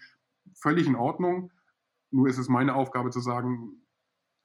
völlig 0.54 0.86
in 0.86 0.96
Ordnung. 0.96 1.50
Nur 2.10 2.28
ist 2.28 2.38
es 2.38 2.48
meine 2.48 2.74
Aufgabe 2.74 3.10
zu 3.10 3.20
sagen, 3.20 3.84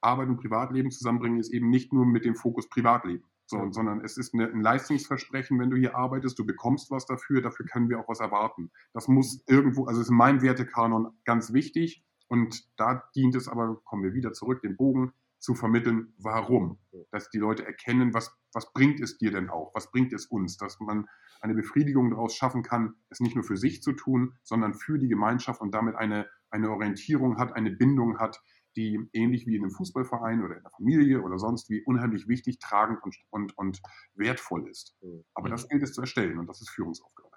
Arbeit 0.01 0.29
und 0.29 0.38
Privatleben 0.38 0.91
zusammenbringen 0.91 1.39
ist 1.39 1.51
eben 1.51 1.69
nicht 1.69 1.93
nur 1.93 2.05
mit 2.05 2.25
dem 2.25 2.35
Fokus 2.35 2.69
Privatleben, 2.69 3.25
so, 3.45 3.69
sondern 3.71 4.01
es 4.01 4.17
ist 4.17 4.33
eine, 4.33 4.47
ein 4.47 4.62
Leistungsversprechen, 4.62 5.59
wenn 5.59 5.69
du 5.69 5.77
hier 5.77 5.95
arbeitest, 5.95 6.39
du 6.39 6.45
bekommst 6.45 6.89
was 6.89 7.05
dafür, 7.05 7.41
dafür 7.41 7.65
können 7.65 7.89
wir 7.89 7.99
auch 7.99 8.07
was 8.07 8.21
erwarten. 8.21 8.71
Das 8.93 9.07
muss 9.07 9.43
irgendwo, 9.47 9.85
also 9.85 10.01
ist 10.01 10.09
in 10.09 10.15
meinem 10.15 10.41
Wertekanon 10.41 11.12
ganz 11.25 11.51
wichtig 11.51 12.03
und 12.27 12.63
da 12.77 13.03
dient 13.15 13.35
es 13.35 13.47
aber, 13.47 13.81
kommen 13.83 14.03
wir 14.03 14.13
wieder 14.13 14.33
zurück, 14.33 14.62
den 14.62 14.77
Bogen 14.77 15.13
zu 15.39 15.55
vermitteln, 15.55 16.13
warum. 16.17 16.79
Dass 17.12 17.29
die 17.29 17.39
Leute 17.39 17.65
erkennen, 17.65 18.13
was, 18.13 18.38
was 18.53 18.71
bringt 18.73 18.99
es 18.99 19.17
dir 19.17 19.31
denn 19.31 19.49
auch, 19.49 19.73
was 19.75 19.91
bringt 19.91 20.13
es 20.13 20.25
uns, 20.25 20.57
dass 20.57 20.79
man 20.79 21.05
eine 21.41 21.53
Befriedigung 21.53 22.09
daraus 22.09 22.35
schaffen 22.35 22.63
kann, 22.63 22.95
es 23.09 23.19
nicht 23.19 23.35
nur 23.35 23.43
für 23.43 23.57
sich 23.57 23.81
zu 23.81 23.93
tun, 23.93 24.33
sondern 24.43 24.73
für 24.73 24.97
die 24.97 25.07
Gemeinschaft 25.07 25.62
und 25.62 25.73
damit 25.73 25.95
eine, 25.95 26.27
eine 26.49 26.69
Orientierung 26.69 27.38
hat, 27.38 27.53
eine 27.53 27.71
Bindung 27.71 28.19
hat, 28.19 28.41
die 28.75 28.99
ähnlich 29.13 29.45
wie 29.47 29.55
in 29.55 29.63
einem 29.63 29.71
Fußballverein 29.71 30.43
oder 30.43 30.57
in 30.57 30.63
der 30.63 30.71
Familie 30.71 31.21
oder 31.21 31.38
sonst 31.39 31.69
wie 31.69 31.83
unheimlich 31.83 32.27
wichtig, 32.27 32.59
tragend 32.59 33.01
und, 33.03 33.17
und, 33.29 33.57
und 33.57 33.81
wertvoll 34.13 34.69
ist. 34.69 34.95
Mhm. 35.01 35.23
Aber 35.33 35.49
das 35.49 35.67
gilt 35.67 35.83
es 35.83 35.93
zu 35.93 36.01
erstellen 36.01 36.39
und 36.39 36.47
das 36.47 36.62
ist 36.62 36.69
Führungsaufgabe. 36.69 37.28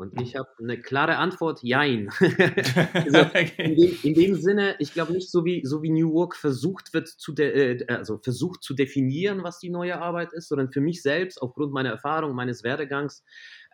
Und 0.00 0.18
ich 0.18 0.34
habe 0.34 0.48
eine 0.58 0.80
klare 0.80 1.18
Antwort, 1.18 1.62
jein. 1.62 2.08
also 2.94 3.18
in, 3.58 3.76
dem, 3.76 3.98
in, 4.02 4.14
dem, 4.14 4.34
Sinne, 4.34 4.74
ich 4.78 4.94
glaube 4.94 5.12
nicht 5.12 5.30
so 5.30 5.44
wie, 5.44 5.60
so 5.62 5.82
wie 5.82 5.90
New 5.90 6.14
Work 6.14 6.36
versucht 6.36 6.94
wird 6.94 7.06
zu, 7.06 7.34
de, 7.34 7.76
äh, 7.76 7.86
also 7.86 8.16
versucht 8.16 8.62
zu 8.62 8.72
definieren, 8.72 9.44
was 9.44 9.58
die 9.58 9.68
neue 9.68 10.00
Arbeit 10.00 10.32
ist, 10.32 10.48
sondern 10.48 10.72
für 10.72 10.80
mich 10.80 11.02
selbst, 11.02 11.42
aufgrund 11.42 11.74
meiner 11.74 11.90
Erfahrung, 11.90 12.34
meines 12.34 12.64
Werdegangs, 12.64 13.22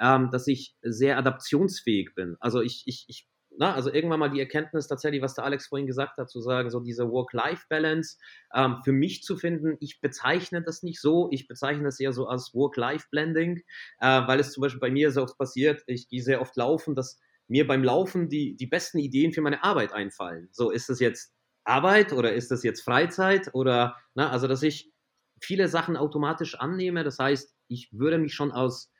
ähm, 0.00 0.30
dass 0.32 0.48
ich 0.48 0.74
sehr 0.82 1.16
adaptionsfähig 1.16 2.16
bin. 2.16 2.34
Also 2.40 2.60
ich, 2.60 2.82
ich, 2.86 3.04
ich 3.06 3.28
na, 3.58 3.74
also 3.74 3.92
irgendwann 3.92 4.20
mal 4.20 4.28
die 4.30 4.40
Erkenntnis 4.40 4.86
tatsächlich, 4.86 5.22
was 5.22 5.34
der 5.34 5.44
Alex 5.44 5.66
vorhin 5.66 5.86
gesagt 5.86 6.18
hat, 6.18 6.30
zu 6.30 6.40
sagen, 6.40 6.70
so 6.70 6.80
diese 6.80 7.10
Work-Life-Balance 7.10 8.18
ähm, 8.54 8.78
für 8.84 8.92
mich 8.92 9.22
zu 9.22 9.36
finden. 9.36 9.76
Ich 9.80 10.00
bezeichne 10.00 10.62
das 10.62 10.82
nicht 10.82 11.00
so, 11.00 11.28
ich 11.30 11.48
bezeichne 11.48 11.88
es 11.88 12.00
eher 12.00 12.12
so 12.12 12.26
als 12.26 12.54
Work-Life-Blending, 12.54 13.62
äh, 14.00 14.20
weil 14.26 14.40
es 14.40 14.52
zum 14.52 14.62
Beispiel 14.62 14.80
bei 14.80 14.90
mir 14.90 15.10
sehr 15.10 15.22
oft 15.22 15.38
passiert, 15.38 15.82
ich 15.86 16.08
gehe 16.08 16.22
sehr 16.22 16.40
oft 16.40 16.56
laufen, 16.56 16.94
dass 16.94 17.18
mir 17.48 17.66
beim 17.66 17.84
Laufen 17.84 18.28
die, 18.28 18.56
die 18.56 18.66
besten 18.66 18.98
Ideen 18.98 19.32
für 19.32 19.40
meine 19.40 19.62
Arbeit 19.62 19.92
einfallen. 19.92 20.48
So, 20.52 20.70
ist 20.70 20.88
das 20.88 21.00
jetzt 21.00 21.32
Arbeit 21.64 22.12
oder 22.12 22.32
ist 22.32 22.50
das 22.50 22.62
jetzt 22.62 22.82
Freizeit 22.82 23.50
oder, 23.54 23.96
na, 24.14 24.30
also 24.30 24.48
dass 24.48 24.62
ich 24.62 24.92
viele 25.40 25.68
Sachen 25.68 25.96
automatisch 25.96 26.58
annehme. 26.58 27.04
Das 27.04 27.18
heißt, 27.18 27.54
ich 27.68 27.90
würde 27.92 28.18
mich 28.18 28.34
schon 28.34 28.52
als 28.52 28.90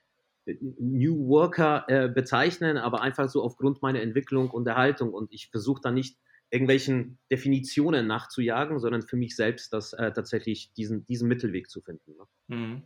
New 0.79 1.29
Worker 1.29 1.85
äh, 1.89 2.09
bezeichnen, 2.09 2.77
aber 2.77 3.03
einfach 3.03 3.29
so 3.29 3.43
aufgrund 3.43 3.83
meiner 3.83 4.01
Entwicklung 4.01 4.51
und 4.51 4.67
Erhaltung. 4.67 5.13
Und 5.13 5.33
ich 5.33 5.49
versuche 5.49 5.81
da 5.83 5.91
nicht 5.91 6.19
irgendwelchen 6.51 7.19
Definitionen 7.31 8.07
nachzujagen, 8.07 8.79
sondern 8.79 9.03
für 9.03 9.17
mich 9.17 9.35
selbst 9.35 9.73
das 9.73 9.93
äh, 9.93 10.13
tatsächlich 10.13 10.73
diesen, 10.75 11.05
diesen 11.07 11.29
Mittelweg 11.29 11.69
zu 11.69 11.81
finden. 11.81 12.17
Ne? 12.17 12.57
Mhm. 12.57 12.83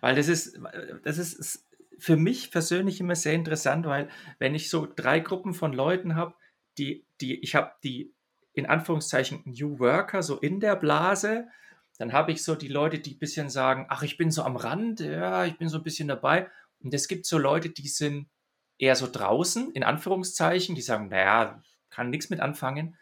Weil 0.00 0.16
das 0.16 0.28
ist, 0.28 0.58
das 1.04 1.18
ist 1.18 1.64
für 1.98 2.16
mich 2.16 2.50
persönlich 2.50 3.00
immer 3.00 3.14
sehr 3.14 3.34
interessant, 3.34 3.86
weil 3.86 4.08
wenn 4.38 4.54
ich 4.54 4.68
so 4.68 4.86
drei 4.94 5.20
Gruppen 5.20 5.54
von 5.54 5.72
Leuten 5.72 6.14
habe, 6.14 6.34
die, 6.78 7.06
die, 7.20 7.40
ich 7.40 7.54
habe 7.54 7.72
die 7.84 8.12
in 8.52 8.66
Anführungszeichen 8.66 9.42
New 9.44 9.78
Worker 9.78 10.22
so 10.22 10.38
in 10.38 10.60
der 10.60 10.76
Blase, 10.76 11.46
dann 11.98 12.12
habe 12.12 12.32
ich 12.32 12.42
so 12.42 12.54
die 12.54 12.68
Leute, 12.68 12.98
die 12.98 13.14
ein 13.14 13.18
bisschen 13.18 13.48
sagen, 13.48 13.86
ach, 13.88 14.02
ich 14.02 14.16
bin 14.16 14.30
so 14.30 14.42
am 14.42 14.56
Rand, 14.56 15.00
ja, 15.00 15.44
ich 15.46 15.56
bin 15.56 15.68
so 15.68 15.78
ein 15.78 15.82
bisschen 15.82 16.08
dabei. 16.08 16.50
Und 16.86 16.94
es 16.94 17.08
gibt 17.08 17.26
so 17.26 17.36
Leute, 17.36 17.68
die 17.70 17.88
sind 17.88 18.28
eher 18.78 18.94
so 18.94 19.08
draußen, 19.10 19.72
in 19.72 19.82
Anführungszeichen, 19.82 20.76
die 20.76 20.82
sagen, 20.82 21.08
naja, 21.08 21.60
kann 21.90 22.10
nichts 22.10 22.30
mit 22.30 22.38
anfangen. 22.38 22.96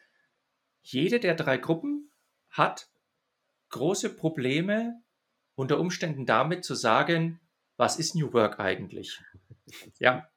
Jede 0.81 1.21
der 1.21 1.35
drei 1.35 1.59
Gruppen 1.59 2.11
hat 2.49 2.89
große 3.69 4.09
Probleme 4.09 5.03
unter 5.55 5.79
Umständen 5.79 6.25
damit 6.25 6.65
zu 6.65 6.75
sagen, 6.75 7.41
was 7.77 7.99
ist 7.99 8.15
New 8.15 8.33
Work 8.33 8.59
eigentlich? 8.59 9.21
Ja. 9.99 10.31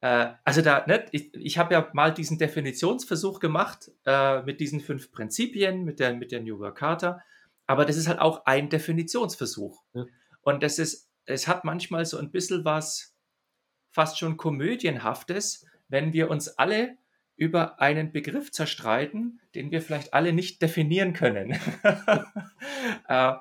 Äh, 0.00 0.32
also 0.44 0.62
da, 0.62 0.86
ne, 0.86 1.04
ich, 1.12 1.34
ich 1.34 1.58
habe 1.58 1.74
ja 1.74 1.90
mal 1.92 2.14
diesen 2.14 2.38
Definitionsversuch 2.38 3.40
gemacht 3.40 3.90
äh, 4.06 4.40
mit 4.44 4.58
diesen 4.58 4.80
fünf 4.80 5.12
Prinzipien, 5.12 5.84
mit 5.84 6.00
der, 6.00 6.14
mit 6.14 6.32
der 6.32 6.40
New 6.40 6.58
Work 6.58 6.78
Charta, 6.78 7.20
aber 7.66 7.84
das 7.84 7.98
ist 7.98 8.08
halt 8.08 8.20
auch 8.20 8.46
ein 8.46 8.70
Definitionsversuch. 8.70 9.82
Ja. 9.92 10.06
Und 10.40 10.62
das 10.62 10.78
ist 10.78 11.09
es 11.26 11.48
hat 11.48 11.64
manchmal 11.64 12.04
so 12.04 12.18
ein 12.18 12.30
bisschen 12.30 12.64
was 12.64 13.14
fast 13.90 14.18
schon 14.18 14.36
komödienhaftes, 14.36 15.66
wenn 15.88 16.12
wir 16.12 16.30
uns 16.30 16.48
alle 16.48 16.96
über 17.36 17.80
einen 17.80 18.12
Begriff 18.12 18.52
zerstreiten, 18.52 19.40
den 19.54 19.70
wir 19.70 19.80
vielleicht 19.80 20.12
alle 20.12 20.32
nicht 20.32 20.60
definieren 20.60 21.14
können. 21.14 21.52
äh, 23.08 23.32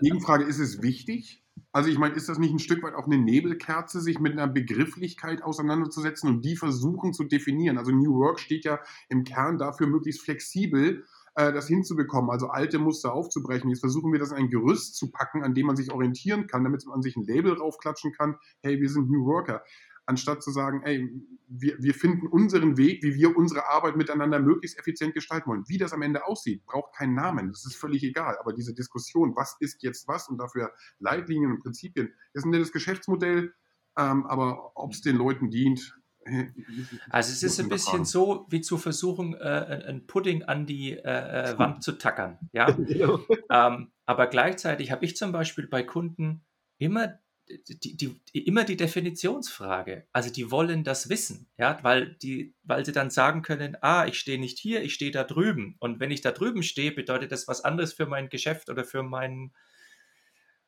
Gegenfrage, 0.00 0.44
ist 0.44 0.60
es 0.60 0.80
wichtig? 0.80 1.42
Also 1.72 1.90
ich 1.90 1.98
meine, 1.98 2.14
ist 2.14 2.28
das 2.28 2.38
nicht 2.38 2.52
ein 2.52 2.60
Stück 2.60 2.84
weit 2.84 2.94
auch 2.94 3.06
eine 3.06 3.18
Nebelkerze, 3.18 4.00
sich 4.00 4.20
mit 4.20 4.32
einer 4.32 4.46
Begrifflichkeit 4.46 5.42
auseinanderzusetzen 5.42 6.28
und 6.28 6.44
die 6.44 6.54
versuchen 6.54 7.12
zu 7.12 7.24
definieren? 7.24 7.78
Also 7.78 7.90
New 7.90 8.14
Work 8.14 8.38
steht 8.38 8.64
ja 8.64 8.78
im 9.08 9.24
Kern 9.24 9.58
dafür, 9.58 9.88
möglichst 9.88 10.22
flexibel 10.22 11.04
äh, 11.36 11.52
das 11.52 11.66
hinzubekommen, 11.66 12.30
also 12.30 12.48
alte 12.48 12.78
Muster 12.78 13.12
aufzubrechen. 13.12 13.68
Jetzt 13.70 13.80
versuchen 13.80 14.12
wir 14.12 14.18
das 14.18 14.30
in 14.30 14.36
ein 14.36 14.50
Gerüst 14.50 14.96
zu 14.96 15.10
packen, 15.10 15.42
an 15.42 15.54
dem 15.54 15.66
man 15.66 15.76
sich 15.76 15.90
orientieren 15.92 16.46
kann, 16.46 16.64
damit 16.64 16.86
man 16.86 17.02
sich 17.02 17.16
ein 17.16 17.24
Label 17.24 17.54
raufklatschen 17.54 18.12
kann, 18.12 18.36
hey, 18.62 18.80
wir 18.80 18.88
sind 18.88 19.10
New 19.10 19.24
Worker. 19.24 19.62
Anstatt 20.06 20.42
zu 20.42 20.50
sagen, 20.50 20.82
ey, 20.84 21.10
wir, 21.48 21.76
wir 21.82 21.94
finden 21.94 22.26
unseren 22.26 22.76
Weg, 22.76 23.02
wie 23.02 23.14
wir 23.14 23.36
unsere 23.36 23.68
Arbeit 23.70 23.96
miteinander 23.96 24.38
möglichst 24.38 24.78
effizient 24.78 25.14
gestalten 25.14 25.48
wollen. 25.48 25.64
Wie 25.66 25.78
das 25.78 25.94
am 25.94 26.02
Ende 26.02 26.26
aussieht, 26.26 26.64
braucht 26.66 26.94
keinen 26.94 27.14
Namen. 27.14 27.48
Das 27.50 27.64
ist 27.64 27.76
völlig 27.76 28.02
egal. 28.02 28.36
Aber 28.38 28.52
diese 28.52 28.74
Diskussion, 28.74 29.34
was 29.34 29.56
ist 29.60 29.82
jetzt 29.82 30.06
was 30.06 30.28
und 30.28 30.36
dafür 30.36 30.72
Leitlinien 30.98 31.52
und 31.52 31.62
Prinzipien, 31.62 32.12
ist 32.34 32.44
ein 32.44 32.50
nettes 32.50 32.70
Geschäftsmodell. 32.70 33.54
Ähm, 33.96 34.26
aber 34.26 34.72
ob 34.74 34.92
es 34.92 35.00
den 35.00 35.16
Leuten 35.16 35.48
dient, 35.48 35.96
also 37.10 37.32
es 37.32 37.42
ist 37.42 37.60
ein 37.60 37.68
bisschen 37.68 38.04
so, 38.04 38.46
wie 38.48 38.60
zu 38.60 38.78
versuchen, 38.78 39.34
äh, 39.34 39.84
ein 39.88 40.06
Pudding 40.06 40.44
an 40.44 40.66
die 40.66 40.92
äh, 40.92 41.52
äh 41.52 41.58
Wand 41.58 41.82
zu 41.82 41.92
tackern. 41.92 42.38
Ja? 42.52 42.70
Genau. 42.94 43.20
ähm, 43.50 43.92
aber 44.06 44.26
gleichzeitig 44.26 44.90
habe 44.90 45.04
ich 45.04 45.16
zum 45.16 45.32
Beispiel 45.32 45.66
bei 45.66 45.82
Kunden 45.82 46.44
immer 46.78 47.18
die, 47.48 47.96
die, 47.96 48.20
immer 48.32 48.64
die 48.64 48.76
Definitionsfrage. 48.76 50.06
Also 50.12 50.30
die 50.30 50.50
wollen 50.50 50.84
das 50.84 51.08
wissen, 51.08 51.48
ja, 51.58 51.78
weil, 51.82 52.14
die, 52.16 52.54
weil 52.62 52.84
sie 52.84 52.92
dann 52.92 53.10
sagen 53.10 53.42
können, 53.42 53.76
ah, 53.82 54.06
ich 54.06 54.18
stehe 54.18 54.38
nicht 54.38 54.58
hier, 54.58 54.82
ich 54.82 54.94
stehe 54.94 55.10
da 55.10 55.24
drüben. 55.24 55.76
Und 55.78 56.00
wenn 56.00 56.10
ich 56.10 56.22
da 56.22 56.30
drüben 56.32 56.62
stehe, 56.62 56.92
bedeutet 56.92 57.32
das 57.32 57.46
was 57.46 57.62
anderes 57.62 57.92
für 57.92 58.06
mein 58.06 58.28
Geschäft 58.28 58.70
oder 58.70 58.84
für 58.84 59.02
meinen 59.02 59.52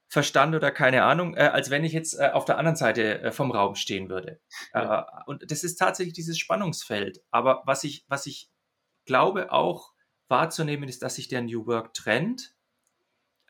Verstand 0.08 0.54
oder 0.54 0.70
keine 0.70 1.02
Ahnung, 1.02 1.36
äh, 1.36 1.40
als 1.40 1.70
wenn 1.70 1.84
ich 1.84 1.92
jetzt 1.92 2.14
äh, 2.14 2.30
auf 2.32 2.44
der 2.44 2.58
anderen 2.58 2.76
Seite 2.76 3.20
äh, 3.20 3.32
vom 3.32 3.50
Raum 3.50 3.74
stehen 3.74 4.08
würde. 4.08 4.40
Ja. 4.72 5.00
Äh, 5.00 5.22
und 5.26 5.50
das 5.50 5.64
ist 5.64 5.76
tatsächlich 5.76 6.14
dieses 6.14 6.38
Spannungsfeld. 6.38 7.22
Aber 7.30 7.62
was 7.66 7.82
ich, 7.84 8.04
was 8.08 8.26
ich 8.26 8.50
glaube 9.04 9.52
auch 9.52 9.92
wahrzunehmen, 10.28 10.88
ist, 10.88 11.02
dass 11.02 11.16
sich 11.16 11.28
der 11.28 11.42
New 11.42 11.66
Work 11.66 11.94
Trend 11.94 12.56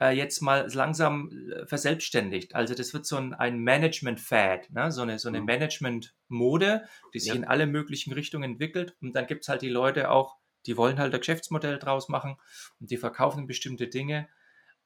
äh, 0.01 0.11
jetzt 0.17 0.41
mal 0.41 0.69
langsam 0.73 1.31
äh, 1.31 1.67
verselbstständigt. 1.67 2.55
Also 2.55 2.75
das 2.75 2.93
wird 2.93 3.07
so 3.07 3.17
ein, 3.17 3.35
ein 3.35 3.59
Management-Fad, 3.59 4.71
ne? 4.71 4.91
so 4.91 5.03
eine, 5.03 5.19
so 5.19 5.29
eine 5.29 5.41
mhm. 5.41 5.47
Management-Mode, 5.47 6.89
die 7.15 7.19
sich 7.19 7.31
ja. 7.31 7.35
in 7.35 7.45
alle 7.45 7.67
möglichen 7.67 8.13
Richtungen 8.13 8.53
entwickelt. 8.53 8.97
Und 9.01 9.15
dann 9.15 9.27
gibt 9.27 9.43
es 9.43 9.49
halt 9.49 9.63
die 9.63 9.69
Leute 9.69 10.11
auch, 10.11 10.37
die 10.67 10.77
wollen 10.77 10.99
halt 10.99 11.15
ein 11.15 11.21
Geschäftsmodell 11.21 11.79
draus 11.79 12.09
machen 12.09 12.37
und 12.81 12.91
die 12.91 12.97
verkaufen 12.97 13.47
bestimmte 13.47 13.89
Dinge. 13.89 14.29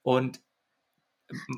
Und 0.02 0.40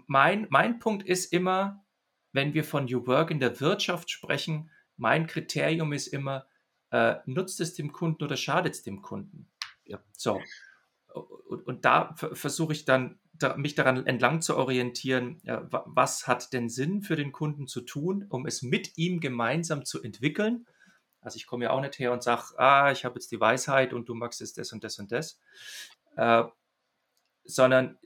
mein, 0.06 0.46
mein 0.50 0.78
Punkt 0.78 1.06
ist 1.06 1.32
immer, 1.32 1.85
wenn 2.32 2.54
wir 2.54 2.64
von 2.64 2.87
New 2.87 3.06
Work 3.06 3.30
in 3.30 3.40
der 3.40 3.61
Wirtschaft 3.61 4.11
sprechen, 4.11 4.70
mein 4.96 5.26
Kriterium 5.26 5.92
ist 5.92 6.08
immer, 6.08 6.46
äh, 6.90 7.16
nutzt 7.26 7.61
es 7.61 7.74
dem 7.74 7.92
Kunden 7.92 8.22
oder 8.24 8.37
schadet 8.37 8.74
es 8.74 8.82
dem 8.82 9.02
Kunden? 9.02 9.50
Ja. 9.85 10.02
So. 10.12 10.40
Und, 11.48 11.66
und 11.66 11.85
da 11.85 12.14
versuche 12.14 12.72
ich 12.72 12.85
dann, 12.85 13.18
da, 13.32 13.56
mich 13.56 13.74
daran 13.74 14.06
entlang 14.06 14.40
zu 14.40 14.56
orientieren, 14.56 15.40
ja, 15.44 15.66
was 15.70 16.26
hat 16.26 16.52
denn 16.52 16.68
Sinn 16.68 17.02
für 17.02 17.16
den 17.16 17.32
Kunden 17.32 17.66
zu 17.66 17.82
tun, 17.82 18.26
um 18.28 18.46
es 18.46 18.62
mit 18.62 18.96
ihm 18.96 19.20
gemeinsam 19.20 19.85
zu 19.85 20.02
entwickeln. 20.02 20.66
Also 21.20 21.37
ich 21.37 21.46
komme 21.46 21.64
ja 21.64 21.70
auch 21.70 21.80
nicht 21.80 21.98
her 21.98 22.12
und 22.12 22.22
sage, 22.22 22.58
ah, 22.58 22.90
ich 22.92 23.04
habe 23.04 23.16
jetzt 23.16 23.30
die 23.30 23.40
Weisheit 23.40 23.92
und 23.92 24.08
du 24.08 24.14
magst 24.14 24.40
es 24.40 24.54
das 24.54 24.72
und 24.72 24.85
das 24.85 24.98
und 24.98 25.12
das. 25.12 25.38
Äh, 26.16 26.44
sondern 27.44 27.98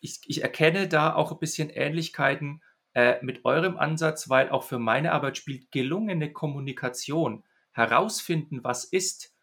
ich, 0.00 0.20
ich 0.26 0.42
erkenne 0.42 0.88
da 0.88 1.14
auch 1.14 1.32
ein 1.32 1.38
bisschen 1.38 1.70
Ähnlichkeiten 1.70 2.62
äh, 2.94 3.22
mit 3.24 3.44
eurem 3.44 3.76
Ansatz, 3.76 4.28
weil 4.28 4.50
auch 4.50 4.64
für 4.64 4.78
meine 4.78 5.12
Arbeit 5.12 5.36
spielt 5.36 5.70
gelungene 5.70 6.32
Kommunikation, 6.32 7.44
herausfinden, 7.72 8.62
was 8.62 8.84
ist, 8.84 9.34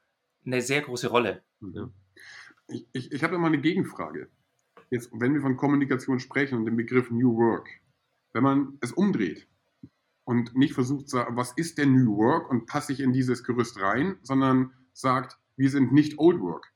eine 0.45 0.61
sehr 0.61 0.81
große 0.81 1.09
Rolle. 1.09 1.43
Ja. 1.61 1.89
Ich, 2.67 2.87
ich, 2.93 3.11
ich 3.11 3.23
habe 3.23 3.35
immer 3.35 3.47
eine 3.47 3.59
Gegenfrage. 3.59 4.29
Jetzt, 4.91 5.11
wenn 5.13 5.33
wir 5.33 5.41
von 5.41 5.57
Kommunikation 5.57 6.19
sprechen 6.19 6.57
und 6.57 6.65
dem 6.65 6.77
Begriff 6.77 7.09
New 7.09 7.35
Work, 7.35 7.67
wenn 8.33 8.43
man 8.43 8.77
es 8.81 8.91
umdreht 8.91 9.47
und 10.23 10.55
nicht 10.55 10.73
versucht, 10.73 11.11
was 11.11 11.53
ist 11.53 11.79
denn 11.79 11.93
New 11.93 12.17
Work 12.17 12.49
und 12.49 12.67
passe 12.67 12.93
ich 12.93 12.99
in 12.99 13.13
dieses 13.13 13.43
Gerüst 13.43 13.81
rein, 13.81 14.17
sondern 14.21 14.73
sagt, 14.93 15.39
wir 15.57 15.69
sind 15.69 15.91
nicht 15.91 16.19
Old 16.19 16.39
Work 16.39 16.71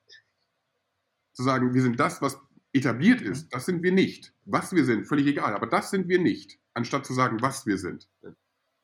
zu 1.34 1.44
sagen, 1.44 1.74
wir 1.74 1.82
sind 1.82 2.00
das, 2.00 2.22
was 2.22 2.40
etabliert 2.74 3.22
ist, 3.22 3.54
das 3.54 3.66
sind 3.66 3.84
wir 3.84 3.92
nicht. 3.92 4.34
Was 4.46 4.74
wir 4.74 4.84
sind, 4.84 5.06
völlig 5.06 5.28
egal, 5.28 5.54
aber 5.54 5.68
das 5.68 5.92
sind 5.92 6.10
wir 6.10 6.20
nicht, 6.20 6.60
anstatt 6.74 7.06
zu 7.06 7.14
sagen, 7.14 7.42
was 7.42 7.66
wir 7.66 7.78
sind. 7.78 8.10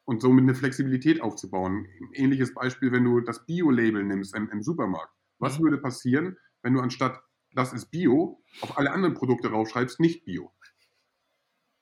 Und 0.06 0.22
somit 0.22 0.44
eine 0.44 0.56
Flexibilität 0.56 1.22
aufzubauen. 1.22 1.88
Ähnliches 2.14 2.54
Beispiel, 2.54 2.92
wenn 2.92 3.04
du 3.04 3.20
das 3.20 3.46
Bio-Label 3.46 4.04
nimmst 4.04 4.36
im, 4.36 4.50
im, 4.50 4.64
Supermarkt. 4.64 5.14
Was 5.40 5.60
würde 5.60 5.78
passieren, 5.78 6.38
wenn 6.62 6.74
du 6.74 6.80
anstatt 6.80 7.22
das 7.54 7.74
ist 7.74 7.90
Bio 7.90 8.42
auf 8.62 8.78
alle 8.78 8.92
anderen 8.92 9.16
Produkte 9.16 9.50
raufschreibst, 9.50 10.00
nicht 10.00 10.24
Bio? 10.24 10.52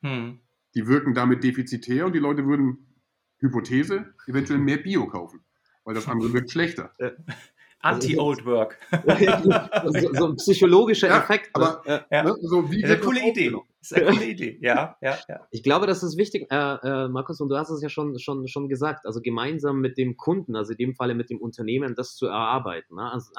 Hm. 0.01 0.39
Die 0.75 0.87
wirken 0.87 1.13
damit 1.13 1.43
defizitär 1.43 2.05
und 2.05 2.13
die 2.13 2.19
Leute 2.19 2.45
würden, 2.45 2.95
Hypothese, 3.39 4.13
eventuell 4.27 4.59
mehr 4.59 4.77
Bio 4.77 5.07
kaufen, 5.07 5.43
weil 5.83 5.93
das 5.93 6.07
andere 6.07 6.31
wirkt 6.33 6.51
schlechter. 6.51 6.93
Anti-Old 7.79 8.45
Work. 8.45 8.77
so, 9.85 10.13
so, 10.13 10.27
ein 10.27 10.35
psychologischer 10.35 11.07
ja, 11.07 11.19
Effekt. 11.19 11.49
Aber, 11.53 11.81
ne? 11.85 12.05
ja. 12.11 12.23
ne, 12.23 12.35
so 12.41 12.69
wie 12.71 12.81
ist 12.81 12.89
eine 12.89 12.99
coole 12.99 13.27
Idee. 13.27 13.53
Ist 13.79 13.93
eine 13.93 14.05
coole 14.05 14.25
Idee, 14.25 14.57
ja, 14.61 14.97
ja, 15.01 15.17
ja. 15.29 15.47
Ich 15.51 15.63
glaube, 15.63 15.87
das 15.87 16.03
ist 16.03 16.17
wichtig, 16.17 16.47
äh, 16.51 16.55
äh, 16.55 17.07
Markus, 17.07 17.39
und 17.39 17.49
du 17.49 17.57
hast 17.57 17.69
es 17.69 17.81
ja 17.81 17.89
schon, 17.89 18.17
schon, 18.19 18.47
schon 18.47 18.67
gesagt, 18.67 19.05
also 19.05 19.21
gemeinsam 19.21 19.79
mit 19.79 19.97
dem 19.97 20.17
Kunden, 20.17 20.55
also 20.55 20.71
in 20.71 20.77
dem 20.77 20.95
Falle 20.95 21.15
mit 21.15 21.29
dem 21.29 21.39
Unternehmen, 21.39 21.95
das 21.95 22.15
zu 22.15 22.25
erarbeiten. 22.25 22.95
Ne? 22.95 23.11
Also, 23.11 23.31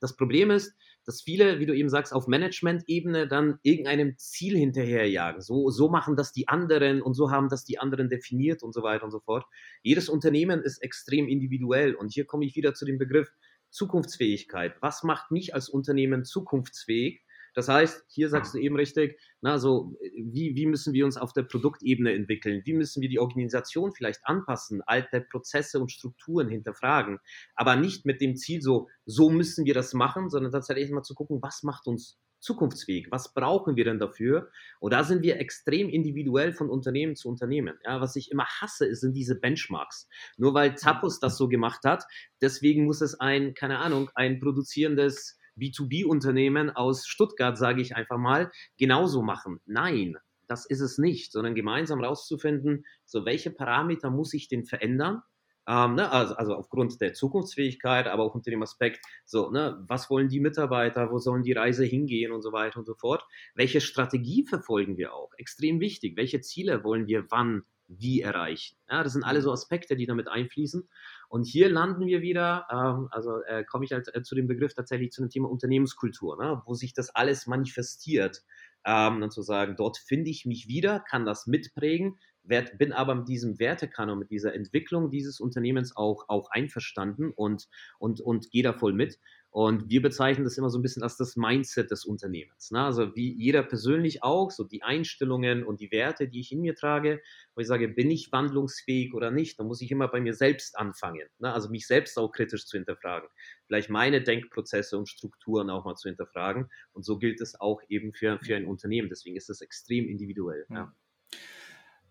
das 0.00 0.16
Problem 0.16 0.50
ist, 0.50 0.74
dass 1.04 1.22
viele, 1.22 1.58
wie 1.58 1.66
du 1.66 1.74
eben 1.74 1.88
sagst, 1.88 2.12
auf 2.12 2.28
Management-Ebene 2.28 3.26
dann 3.26 3.58
irgendeinem 3.62 4.16
Ziel 4.18 4.56
hinterherjagen. 4.56 5.40
So, 5.40 5.70
so 5.70 5.88
machen 5.88 6.16
das 6.16 6.32
die 6.32 6.48
anderen 6.48 7.02
und 7.02 7.14
so 7.14 7.30
haben 7.30 7.48
das 7.48 7.64
die 7.64 7.78
anderen 7.78 8.08
definiert 8.08 8.62
und 8.62 8.72
so 8.72 8.82
weiter 8.82 9.04
und 9.04 9.10
so 9.10 9.20
fort. 9.20 9.44
Jedes 9.82 10.08
Unternehmen 10.08 10.62
ist 10.62 10.78
extrem 10.78 11.26
individuell 11.26 11.94
und 11.94 12.12
hier 12.12 12.24
komme 12.24 12.44
ich 12.44 12.54
wieder 12.54 12.74
zu 12.74 12.84
dem 12.84 12.98
Begriff 12.98 13.32
Zukunftsfähigkeit. 13.72 14.74
Was 14.80 15.02
macht 15.02 15.30
mich 15.30 15.54
als 15.54 15.68
Unternehmen 15.68 16.24
zukunftsfähig? 16.24 17.24
Das 17.54 17.68
heißt, 17.68 18.04
hier 18.08 18.30
sagst 18.30 18.54
du 18.54 18.58
eben 18.58 18.76
richtig, 18.76 19.20
na, 19.42 19.58
so, 19.58 19.94
wie, 20.16 20.54
wie 20.56 20.66
müssen 20.66 20.94
wir 20.94 21.04
uns 21.04 21.18
auf 21.18 21.32
der 21.32 21.42
Produktebene 21.42 22.12
entwickeln? 22.14 22.62
Wie 22.64 22.72
müssen 22.72 23.02
wir 23.02 23.10
die 23.10 23.18
Organisation 23.18 23.92
vielleicht 23.92 24.20
anpassen, 24.24 24.80
alte 24.86 25.20
Prozesse 25.20 25.78
und 25.78 25.92
Strukturen 25.92 26.48
hinterfragen? 26.48 27.18
Aber 27.54 27.76
nicht 27.76 28.06
mit 28.06 28.20
dem 28.22 28.36
Ziel, 28.36 28.62
so, 28.62 28.88
so 29.04 29.28
müssen 29.28 29.66
wir 29.66 29.74
das 29.74 29.92
machen, 29.92 30.30
sondern 30.30 30.52
tatsächlich 30.52 30.90
mal 30.90 31.02
zu 31.02 31.14
gucken, 31.14 31.42
was 31.42 31.62
macht 31.62 31.86
uns 31.86 32.18
zukunftsfähig? 32.42 33.08
Was 33.10 33.32
brauchen 33.32 33.76
wir 33.76 33.84
denn 33.84 33.98
dafür? 33.98 34.50
Und 34.80 34.92
da 34.92 35.04
sind 35.04 35.22
wir 35.22 35.38
extrem 35.38 35.88
individuell 35.88 36.52
von 36.52 36.68
Unternehmen 36.68 37.16
zu 37.16 37.28
Unternehmen. 37.28 37.78
Ja, 37.84 38.00
was 38.00 38.16
ich 38.16 38.30
immer 38.30 38.44
hasse, 38.44 38.94
sind 38.94 39.14
diese 39.14 39.38
Benchmarks. 39.38 40.08
Nur 40.36 40.52
weil 40.54 40.76
Zappos 40.76 41.20
das 41.20 41.38
so 41.38 41.48
gemacht 41.48 41.84
hat, 41.84 42.04
deswegen 42.40 42.84
muss 42.84 43.00
es 43.00 43.18
ein, 43.18 43.54
keine 43.54 43.78
Ahnung, 43.78 44.10
ein 44.14 44.40
produzierendes 44.40 45.38
B2B-Unternehmen 45.58 46.70
aus 46.70 47.06
Stuttgart, 47.06 47.56
sage 47.56 47.82
ich 47.82 47.94
einfach 47.96 48.18
mal, 48.18 48.50
genauso 48.78 49.22
machen. 49.22 49.60
Nein, 49.66 50.16
das 50.48 50.66
ist 50.66 50.80
es 50.80 50.98
nicht, 50.98 51.32
sondern 51.32 51.54
gemeinsam 51.54 52.02
rauszufinden, 52.02 52.84
so 53.04 53.24
welche 53.24 53.50
Parameter 53.50 54.10
muss 54.10 54.34
ich 54.34 54.48
denn 54.48 54.64
verändern? 54.64 55.22
Ähm, 55.68 55.94
ne, 55.94 56.10
also, 56.10 56.34
also, 56.34 56.54
aufgrund 56.54 57.00
der 57.00 57.14
Zukunftsfähigkeit, 57.14 58.08
aber 58.08 58.24
auch 58.24 58.34
unter 58.34 58.50
dem 58.50 58.62
Aspekt, 58.62 59.00
so, 59.24 59.50
ne, 59.50 59.84
was 59.86 60.10
wollen 60.10 60.28
die 60.28 60.40
Mitarbeiter, 60.40 61.10
wo 61.12 61.18
sollen 61.18 61.44
die 61.44 61.52
Reise 61.52 61.84
hingehen 61.84 62.32
und 62.32 62.42
so 62.42 62.52
weiter 62.52 62.78
und 62.80 62.86
so 62.86 62.94
fort. 62.94 63.24
Welche 63.54 63.80
Strategie 63.80 64.44
verfolgen 64.44 64.96
wir 64.96 65.14
auch? 65.14 65.30
Extrem 65.38 65.78
wichtig. 65.80 66.16
Welche 66.16 66.40
Ziele 66.40 66.82
wollen 66.82 67.06
wir 67.06 67.26
wann, 67.30 67.62
wie 67.86 68.22
erreichen? 68.22 68.76
Ja, 68.90 69.02
das 69.04 69.12
sind 69.12 69.22
alle 69.22 69.40
so 69.42 69.52
Aspekte, 69.52 69.96
die 69.96 70.06
damit 70.06 70.26
einfließen. 70.28 70.88
Und 71.28 71.46
hier 71.46 71.68
landen 71.68 72.06
wir 72.06 72.22
wieder, 72.22 72.66
ähm, 72.70 73.08
also 73.10 73.40
äh, 73.42 73.64
komme 73.64 73.84
ich 73.84 73.92
halt 73.92 74.14
äh, 74.14 74.22
zu 74.22 74.34
dem 74.34 74.46
Begriff 74.48 74.74
tatsächlich 74.74 75.12
zu 75.12 75.22
dem 75.22 75.30
Thema 75.30 75.48
Unternehmenskultur, 75.48 76.42
ne, 76.42 76.62
wo 76.66 76.74
sich 76.74 76.92
das 76.94 77.10
alles 77.14 77.46
manifestiert. 77.46 78.42
Ähm, 78.84 79.22
und 79.22 79.30
zu 79.32 79.42
sagen, 79.42 79.76
dort 79.76 79.96
finde 79.96 80.30
ich 80.30 80.44
mich 80.44 80.66
wieder, 80.66 81.00
kann 81.00 81.24
das 81.24 81.46
mitprägen, 81.46 82.18
werd, 82.44 82.78
bin 82.78 82.92
aber 82.92 83.14
mit 83.14 83.28
diesem 83.28 83.58
Wertekanon, 83.58 84.18
mit 84.18 84.30
dieser 84.30 84.54
Entwicklung 84.54 85.10
dieses 85.10 85.40
Unternehmens 85.40 85.96
auch, 85.96 86.28
auch 86.28 86.50
einverstanden 86.50 87.30
und, 87.30 87.68
und, 87.98 88.20
und 88.20 88.50
gehe 88.50 88.62
da 88.62 88.72
voll 88.72 88.92
mit. 88.92 89.18
Und 89.50 89.90
wir 89.90 90.00
bezeichnen 90.00 90.44
das 90.44 90.56
immer 90.56 90.70
so 90.70 90.78
ein 90.78 90.82
bisschen 90.82 91.02
als 91.02 91.18
das 91.18 91.36
Mindset 91.36 91.90
des 91.90 92.06
Unternehmens. 92.06 92.70
Ne? 92.70 92.80
Also 92.80 93.14
wie 93.14 93.34
jeder 93.34 93.62
persönlich 93.62 94.22
auch, 94.22 94.50
so 94.50 94.64
die 94.64 94.82
Einstellungen 94.82 95.62
und 95.62 95.80
die 95.80 95.92
Werte, 95.92 96.26
die 96.26 96.40
ich 96.40 96.52
in 96.52 96.62
mir 96.62 96.74
trage, 96.74 97.20
wo 97.54 97.60
ich 97.60 97.66
sage, 97.66 97.86
bin 97.88 98.10
ich 98.10 98.32
wandlungsfähig 98.32 99.12
oder 99.12 99.30
nicht, 99.30 99.60
dann 99.60 99.66
muss 99.66 99.82
ich 99.82 99.90
immer 99.90 100.08
bei 100.08 100.22
mir 100.22 100.32
selbst 100.32 100.78
anfangen. 100.78 101.28
Ne? 101.38 101.52
Also 101.52 101.68
mich 101.68 101.86
selbst 101.86 102.18
auch 102.18 102.32
kritisch 102.32 102.66
zu 102.66 102.78
hinterfragen. 102.78 103.28
Vielleicht 103.66 103.90
meine 103.90 104.22
Denkprozesse 104.22 104.96
und 104.96 105.10
Strukturen 105.10 105.68
auch 105.68 105.84
mal 105.84 105.96
zu 105.96 106.08
hinterfragen. 106.08 106.70
Und 106.94 107.04
so 107.04 107.18
gilt 107.18 107.42
es 107.42 107.60
auch 107.60 107.82
eben 107.90 108.14
für, 108.14 108.38
für 108.38 108.56
ein 108.56 108.64
Unternehmen. 108.64 109.10
Deswegen 109.10 109.36
ist 109.36 109.50
es 109.50 109.60
extrem 109.60 110.08
individuell. 110.08 110.64
Ja. 110.70 110.94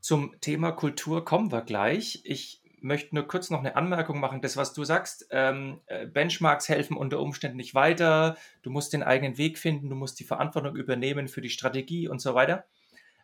Zum 0.02 0.36
Thema 0.42 0.72
Kultur 0.72 1.24
kommen 1.24 1.52
wir 1.52 1.62
gleich. 1.62 2.22
Ich 2.24 2.62
möchte 2.82 3.14
nur 3.14 3.28
kurz 3.28 3.52
noch 3.52 3.60
eine 3.60 3.76
Anmerkung 3.76 4.20
machen. 4.20 4.42
Das, 4.42 4.58
was 4.58 4.74
du 4.74 4.84
sagst, 4.84 5.28
ähm, 5.30 5.80
äh, 5.86 6.08
Benchmarks 6.08 6.68
helfen 6.68 6.98
unter 6.98 7.20
Umständen 7.20 7.58
nicht 7.58 7.76
weiter. 7.76 8.36
Du 8.64 8.72
musst 8.72 8.94
den 8.94 9.04
eigenen 9.04 9.38
Weg 9.38 9.60
finden, 9.60 9.90
du 9.90 9.96
musst 9.96 10.20
die 10.20 10.24
Verantwortung 10.24 10.76
übernehmen 10.76 11.28
für 11.28 11.42
die 11.42 11.52
Strategie 11.52 12.08
und 12.08 12.20
so 12.20 12.34
weiter. 12.34 12.66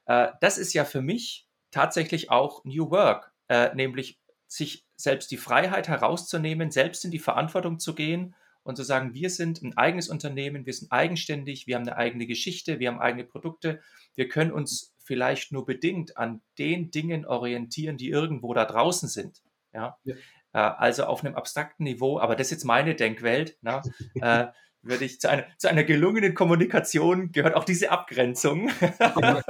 Äh, 0.05 0.27
das 0.39 0.59
ist 0.59 0.73
ja 0.73 0.85
für 0.85 1.01
mich 1.01 1.47
tatsächlich 1.71 2.29
auch 2.29 2.63
New 2.63 2.91
Work, 2.91 3.33
äh, 3.49 3.73
nämlich 3.73 4.19
sich 4.47 4.85
selbst 4.95 5.31
die 5.31 5.37
Freiheit 5.37 5.87
herauszunehmen, 5.87 6.69
selbst 6.69 7.03
in 7.03 7.11
die 7.11 7.19
Verantwortung 7.19 7.79
zu 7.79 7.95
gehen 7.95 8.35
und 8.63 8.75
zu 8.75 8.83
sagen, 8.83 9.13
wir 9.15 9.29
sind 9.29 9.61
ein 9.63 9.75
eigenes 9.75 10.09
Unternehmen, 10.09 10.65
wir 10.65 10.73
sind 10.73 10.91
eigenständig, 10.91 11.65
wir 11.65 11.75
haben 11.75 11.87
eine 11.87 11.97
eigene 11.97 12.27
Geschichte, 12.27 12.79
wir 12.79 12.89
haben 12.89 12.99
eigene 12.99 13.23
Produkte, 13.23 13.81
wir 14.15 14.29
können 14.29 14.51
uns 14.51 14.93
vielleicht 15.07 15.51
nur 15.51 15.65
bedingt 15.65 16.17
an 16.17 16.41
den 16.57 16.91
Dingen 16.91 17.25
orientieren, 17.25 17.97
die 17.97 18.09
irgendwo 18.09 18.53
da 18.53 18.65
draußen 18.65 19.09
sind. 19.09 19.41
Ja? 19.73 19.97
ja. 20.03 20.15
Äh, 20.53 20.59
also 20.59 21.05
auf 21.05 21.23
einem 21.23 21.35
abstrakten 21.35 21.85
Niveau, 21.85 22.19
aber 22.19 22.35
das 22.35 22.47
ist 22.47 22.51
jetzt 22.51 22.65
meine 22.65 22.93
Denkwelt, 22.93 23.57
na, 23.61 23.81
äh, 24.15 24.47
würde 24.83 25.05
ich 25.05 25.19
zu 25.19 25.29
einer, 25.29 25.45
zu 25.57 25.69
einer 25.69 25.83
gelungenen 25.83 26.33
Kommunikation 26.33 27.31
gehört 27.31 27.55
auch 27.55 27.63
diese 27.63 27.91
Abgrenzung. 27.91 28.69
da 28.99 29.43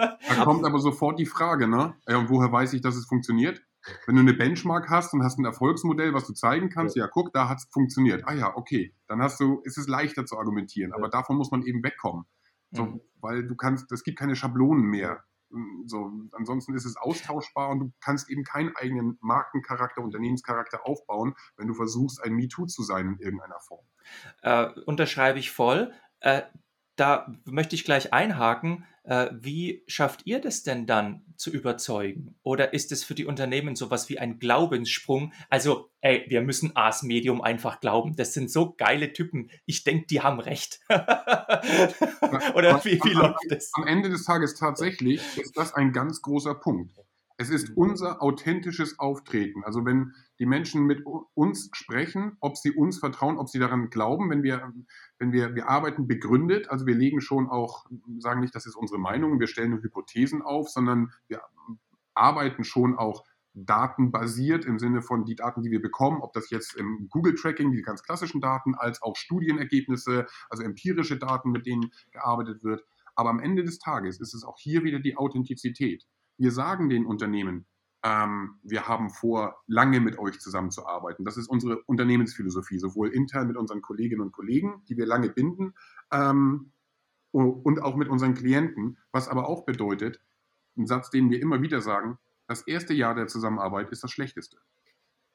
kommt 0.43 0.65
aber 0.65 0.79
sofort 0.79 1.19
die 1.19 1.25
Frage, 1.25 1.67
ne? 1.67 1.95
Ja, 2.07 2.17
und 2.17 2.29
woher 2.29 2.51
weiß 2.51 2.73
ich, 2.73 2.81
dass 2.81 2.95
es 2.95 3.05
funktioniert? 3.05 3.61
Wenn 4.05 4.15
du 4.15 4.21
eine 4.21 4.33
Benchmark 4.33 4.89
hast 4.89 5.13
und 5.13 5.23
hast 5.23 5.37
ein 5.37 5.45
Erfolgsmodell, 5.45 6.13
was 6.13 6.25
du 6.25 6.33
zeigen 6.33 6.69
kannst, 6.69 6.95
ja, 6.95 7.05
ja 7.05 7.09
guck, 7.11 7.33
da 7.33 7.49
hat 7.49 7.59
es 7.59 7.67
funktioniert. 7.71 8.23
Ah 8.25 8.33
ja, 8.33 8.55
okay, 8.55 8.93
dann 9.07 9.21
hast 9.21 9.39
du, 9.39 9.61
ist 9.63 9.77
es 9.77 9.87
leichter 9.87 10.25
zu 10.25 10.37
argumentieren. 10.37 10.91
Ja. 10.91 10.97
Aber 10.97 11.09
davon 11.09 11.37
muss 11.37 11.51
man 11.51 11.63
eben 11.63 11.83
wegkommen. 11.83 12.25
So, 12.71 12.85
mhm. 12.85 13.01
Weil 13.21 13.47
du 13.47 13.55
kannst, 13.55 13.91
es 13.91 14.03
gibt 14.03 14.19
keine 14.19 14.35
Schablonen 14.35 14.83
mehr. 14.83 15.23
So, 15.85 16.11
ansonsten 16.33 16.75
ist 16.75 16.85
es 16.85 16.97
austauschbar 16.97 17.69
und 17.69 17.79
du 17.79 17.91
kannst 18.01 18.29
eben 18.29 18.43
keinen 18.43 18.75
eigenen 18.75 19.17
Markencharakter, 19.21 20.01
Unternehmenscharakter 20.01 20.85
aufbauen, 20.85 21.35
wenn 21.55 21.67
du 21.67 21.73
versuchst, 21.73 22.21
ein 22.23 22.33
MeToo 22.33 22.65
zu 22.65 22.83
sein 22.83 23.07
in 23.07 23.19
irgendeiner 23.19 23.59
Form. 23.59 23.85
Äh, 24.41 24.67
unterschreibe 24.85 25.39
ich 25.39 25.51
voll. 25.51 25.93
Äh, 26.19 26.43
da 26.97 27.33
möchte 27.45 27.75
ich 27.75 27.85
gleich 27.85 28.13
einhaken. 28.13 28.85
Äh, 29.03 29.29
wie 29.31 29.83
schafft 29.87 30.23
ihr 30.25 30.41
das 30.41 30.63
denn 30.63 30.85
dann 30.85 31.21
zu 31.37 31.49
überzeugen? 31.49 32.35
Oder 32.43 32.73
ist 32.73 32.91
es 32.91 33.05
für 33.05 33.15
die 33.15 33.25
Unternehmen 33.25 33.75
sowas 33.75 34.09
wie 34.09 34.19
ein 34.19 34.39
Glaubenssprung? 34.39 35.31
Also, 35.49 35.89
ey, 36.01 36.25
wir 36.27 36.41
müssen 36.41 36.75
Ars 36.75 37.03
Medium 37.03 37.41
einfach 37.41 37.79
glauben. 37.79 38.15
Das 38.17 38.33
sind 38.33 38.51
so 38.51 38.73
geile 38.73 39.13
Typen. 39.13 39.49
Ich 39.65 39.85
denke, 39.85 40.07
die 40.07 40.21
haben 40.21 40.41
recht. 40.41 40.81
Oder 40.89 42.83
wie, 42.83 42.99
wie 43.01 43.13
läuft 43.13 43.39
das? 43.49 43.71
Am 43.75 43.87
Ende 43.87 44.09
des 44.09 44.25
Tages 44.25 44.55
tatsächlich 44.55 45.21
ist 45.37 45.55
das 45.55 45.73
ein 45.73 45.93
ganz 45.93 46.21
großer 46.21 46.55
Punkt. 46.55 46.97
Es 47.39 47.51
ist 47.51 47.77
unser 47.77 48.23
authentisches 48.23 48.97
Auftreten. 48.97 49.63
Also 49.63 49.85
wenn 49.85 50.15
die 50.39 50.47
Menschen 50.47 50.85
mit 50.85 51.03
uns 51.35 51.69
sprechen, 51.73 52.35
ob 52.39 52.57
sie 52.57 52.71
uns 52.71 52.97
vertrauen, 52.97 53.37
ob 53.37 53.47
sie 53.47 53.59
daran 53.59 53.91
glauben, 53.91 54.31
wenn 54.31 54.41
wir, 54.41 54.73
wenn 55.19 55.31
wir, 55.31 55.53
wir 55.53 55.69
arbeiten 55.69 56.07
begründet, 56.07 56.71
also 56.71 56.87
wir 56.87 56.95
legen 56.95 57.21
schon 57.21 57.47
auch, 57.47 57.85
sagen 58.17 58.39
nicht, 58.39 58.55
das 58.55 58.65
ist 58.65 58.75
unsere 58.75 58.99
Meinung, 58.99 59.39
wir 59.39 59.45
stellen 59.45 59.83
Hypothesen 59.83 60.41
auf, 60.41 60.69
sondern 60.69 61.11
wir 61.27 61.41
arbeiten 62.15 62.63
schon 62.63 62.97
auch 62.97 63.23
datenbasiert 63.53 64.65
im 64.65 64.79
Sinne 64.79 65.03
von 65.03 65.23
die 65.23 65.35
Daten, 65.35 65.61
die 65.61 65.69
wir 65.69 65.81
bekommen, 65.81 66.21
ob 66.21 66.33
das 66.33 66.49
jetzt 66.49 66.75
im 66.75 67.07
Google-Tracking, 67.09 67.71
die 67.71 67.83
ganz 67.83 68.01
klassischen 68.01 68.41
Daten, 68.41 68.73
als 68.73 69.03
auch 69.03 69.15
Studienergebnisse, 69.15 70.25
also 70.49 70.63
empirische 70.63 71.17
Daten, 71.17 71.51
mit 71.51 71.67
denen 71.67 71.91
gearbeitet 72.11 72.63
wird. 72.63 72.83
Aber 73.15 73.29
am 73.29 73.39
Ende 73.39 73.63
des 73.63 73.77
Tages 73.77 74.19
ist 74.19 74.33
es 74.33 74.43
auch 74.43 74.57
hier 74.59 74.83
wieder 74.83 74.99
die 74.99 75.17
Authentizität. 75.17 76.03
Wir 76.37 76.51
sagen 76.51 76.89
den 76.89 77.05
Unternehmen, 77.05 77.65
ähm, 78.03 78.59
wir 78.63 78.87
haben 78.87 79.09
vor, 79.09 79.63
lange 79.67 79.99
mit 79.99 80.19
euch 80.19 80.39
zusammenzuarbeiten. 80.39 81.25
Das 81.25 81.37
ist 81.37 81.47
unsere 81.47 81.81
Unternehmensphilosophie, 81.83 82.79
sowohl 82.79 83.09
intern 83.09 83.47
mit 83.47 83.57
unseren 83.57 83.81
Kolleginnen 83.81 84.21
und 84.21 84.31
Kollegen, 84.31 84.83
die 84.87 84.97
wir 84.97 85.05
lange 85.05 85.29
binden, 85.29 85.73
ähm, 86.11 86.71
und 87.31 87.81
auch 87.81 87.95
mit 87.95 88.07
unseren 88.07 88.33
Klienten, 88.33 88.97
was 89.11 89.27
aber 89.27 89.47
auch 89.47 89.65
bedeutet, 89.65 90.21
ein 90.77 90.87
Satz, 90.87 91.09
den 91.09 91.29
wir 91.29 91.41
immer 91.41 91.61
wieder 91.61 91.81
sagen, 91.81 92.17
das 92.47 92.61
erste 92.61 92.93
Jahr 92.93 93.13
der 93.13 93.27
Zusammenarbeit 93.27 93.89
ist 93.89 94.03
das 94.03 94.11
schlechteste. 94.11 94.57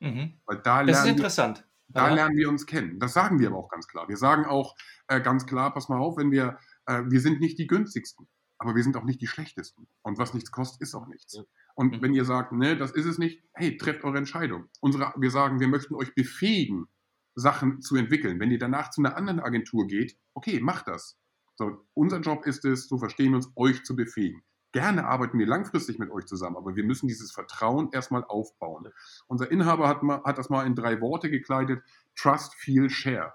Mhm. 0.01 0.41
Weil 0.47 0.59
da 0.59 0.83
das 0.83 1.01
ist 1.01 1.11
interessant. 1.11 1.67
Da 1.89 2.09
ja. 2.09 2.15
lernen 2.15 2.37
wir 2.37 2.49
uns 2.49 2.67
kennen. 2.67 2.99
Das 2.99 3.13
sagen 3.13 3.39
wir 3.39 3.49
aber 3.49 3.59
auch 3.59 3.69
ganz 3.69 3.87
klar. 3.87 4.09
Wir 4.09 4.17
sagen 4.17 4.47
auch 4.47 4.75
äh, 5.09 5.21
ganz 5.21 5.47
klar, 5.47 5.75
pass 5.75 5.89
mal 5.89 5.99
auf, 5.99 6.17
wenn 6.17 6.31
wir, 6.31 6.59
äh, 6.87 7.03
wir 7.07 7.21
sind 7.21 7.41
nicht 7.41 7.59
die 7.59 7.67
günstigsten, 7.67 8.27
aber 8.63 8.77
wir 8.77 8.85
sind 8.85 8.97
auch 8.97 9.03
nicht 9.03 9.21
die 9.21 9.27
schlechtesten. 9.27 9.89
Und 10.03 10.19
was 10.19 10.35
nichts 10.35 10.53
kostet, 10.53 10.83
ist 10.83 10.95
auch 10.95 11.09
nichts. 11.09 11.35
Ja. 11.35 11.43
Und 11.75 11.97
mhm. 11.97 12.03
wenn 12.03 12.15
ihr 12.15 12.25
sagt, 12.25 12.53
ne, 12.53 12.77
das 12.77 12.93
ist 12.93 13.07
es 13.07 13.19
nicht, 13.19 13.43
hey, 13.55 13.77
trefft 13.77 14.05
eure 14.05 14.19
Entscheidung. 14.19 14.69
Unsere, 14.81 15.13
wir 15.17 15.33
sagen, 15.33 15.59
wir 15.59 15.67
möchten 15.67 15.97
euch 15.97 16.15
befähigen, 16.15 16.87
Sachen 17.35 17.81
zu 17.81 17.97
entwickeln. 17.97 18.39
Wenn 18.39 18.53
ihr 18.53 18.61
danach 18.61 18.91
zu 18.91 19.01
einer 19.01 19.17
anderen 19.17 19.41
Agentur 19.41 19.89
geht, 19.89 20.17
okay, 20.35 20.61
macht 20.61 20.87
das. 20.87 21.19
So, 21.57 21.85
unser 21.95 22.21
Job 22.21 22.47
ist 22.47 22.65
es, 22.65 22.87
so 22.87 22.99
verstehen 22.99 23.33
wir 23.33 23.37
uns, 23.37 23.51
euch 23.57 23.83
zu 23.85 23.97
befähigen. 23.97 24.45
Gerne 24.71 25.07
arbeiten 25.07 25.39
wir 25.41 25.47
langfristig 25.47 25.99
mit 25.99 26.11
euch 26.11 26.27
zusammen, 26.27 26.57
aber 26.57 26.77
wir 26.77 26.85
müssen 26.85 27.09
dieses 27.09 27.33
Vertrauen 27.33 27.91
erstmal 27.93 28.23
aufbauen. 28.25 28.89
Unser 29.27 29.51
Inhaber 29.51 29.89
hat, 29.89 30.05
mal, 30.05 30.23
hat 30.25 30.39
das 30.39 30.51
mal 30.51 30.67
in 30.67 30.77
drei 30.77 31.01
Worte 31.01 31.31
gekleidet: 31.31 31.83
Trust, 32.17 32.55
Feel, 32.55 32.91
Share. 32.91 33.35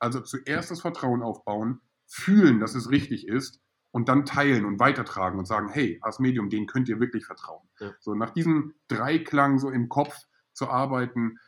Also 0.00 0.20
zuerst 0.20 0.72
das 0.72 0.80
Vertrauen 0.80 1.22
aufbauen, 1.22 1.80
fühlen, 2.06 2.58
dass 2.58 2.74
es 2.74 2.90
richtig 2.90 3.28
ist 3.28 3.60
und 3.94 4.08
dann 4.08 4.24
teilen 4.24 4.64
und 4.64 4.80
weitertragen 4.80 5.38
und 5.38 5.46
sagen, 5.46 5.68
hey, 5.68 6.00
als 6.02 6.18
Medium, 6.18 6.50
denen 6.50 6.66
könnt 6.66 6.88
ihr 6.88 6.98
wirklich 6.98 7.24
vertrauen. 7.24 7.62
Ja. 7.78 7.94
So 8.00 8.16
nach 8.16 8.30
diesem 8.30 8.74
Dreiklang 8.88 9.60
so 9.60 9.70
im 9.70 9.88
Kopf 9.88 10.16
zu 10.52 10.68
arbeiten, 10.68 11.38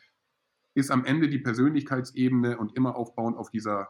ist 0.73 0.93
am 0.93 1.05
Ende 1.05 1.29
die 1.29 1.41
Persönlichkeitsebene 1.41 2.57
und 2.57 2.77
immer 2.77 2.95
aufbauen 2.95 3.35
auf 3.35 3.51
dieser 3.51 3.89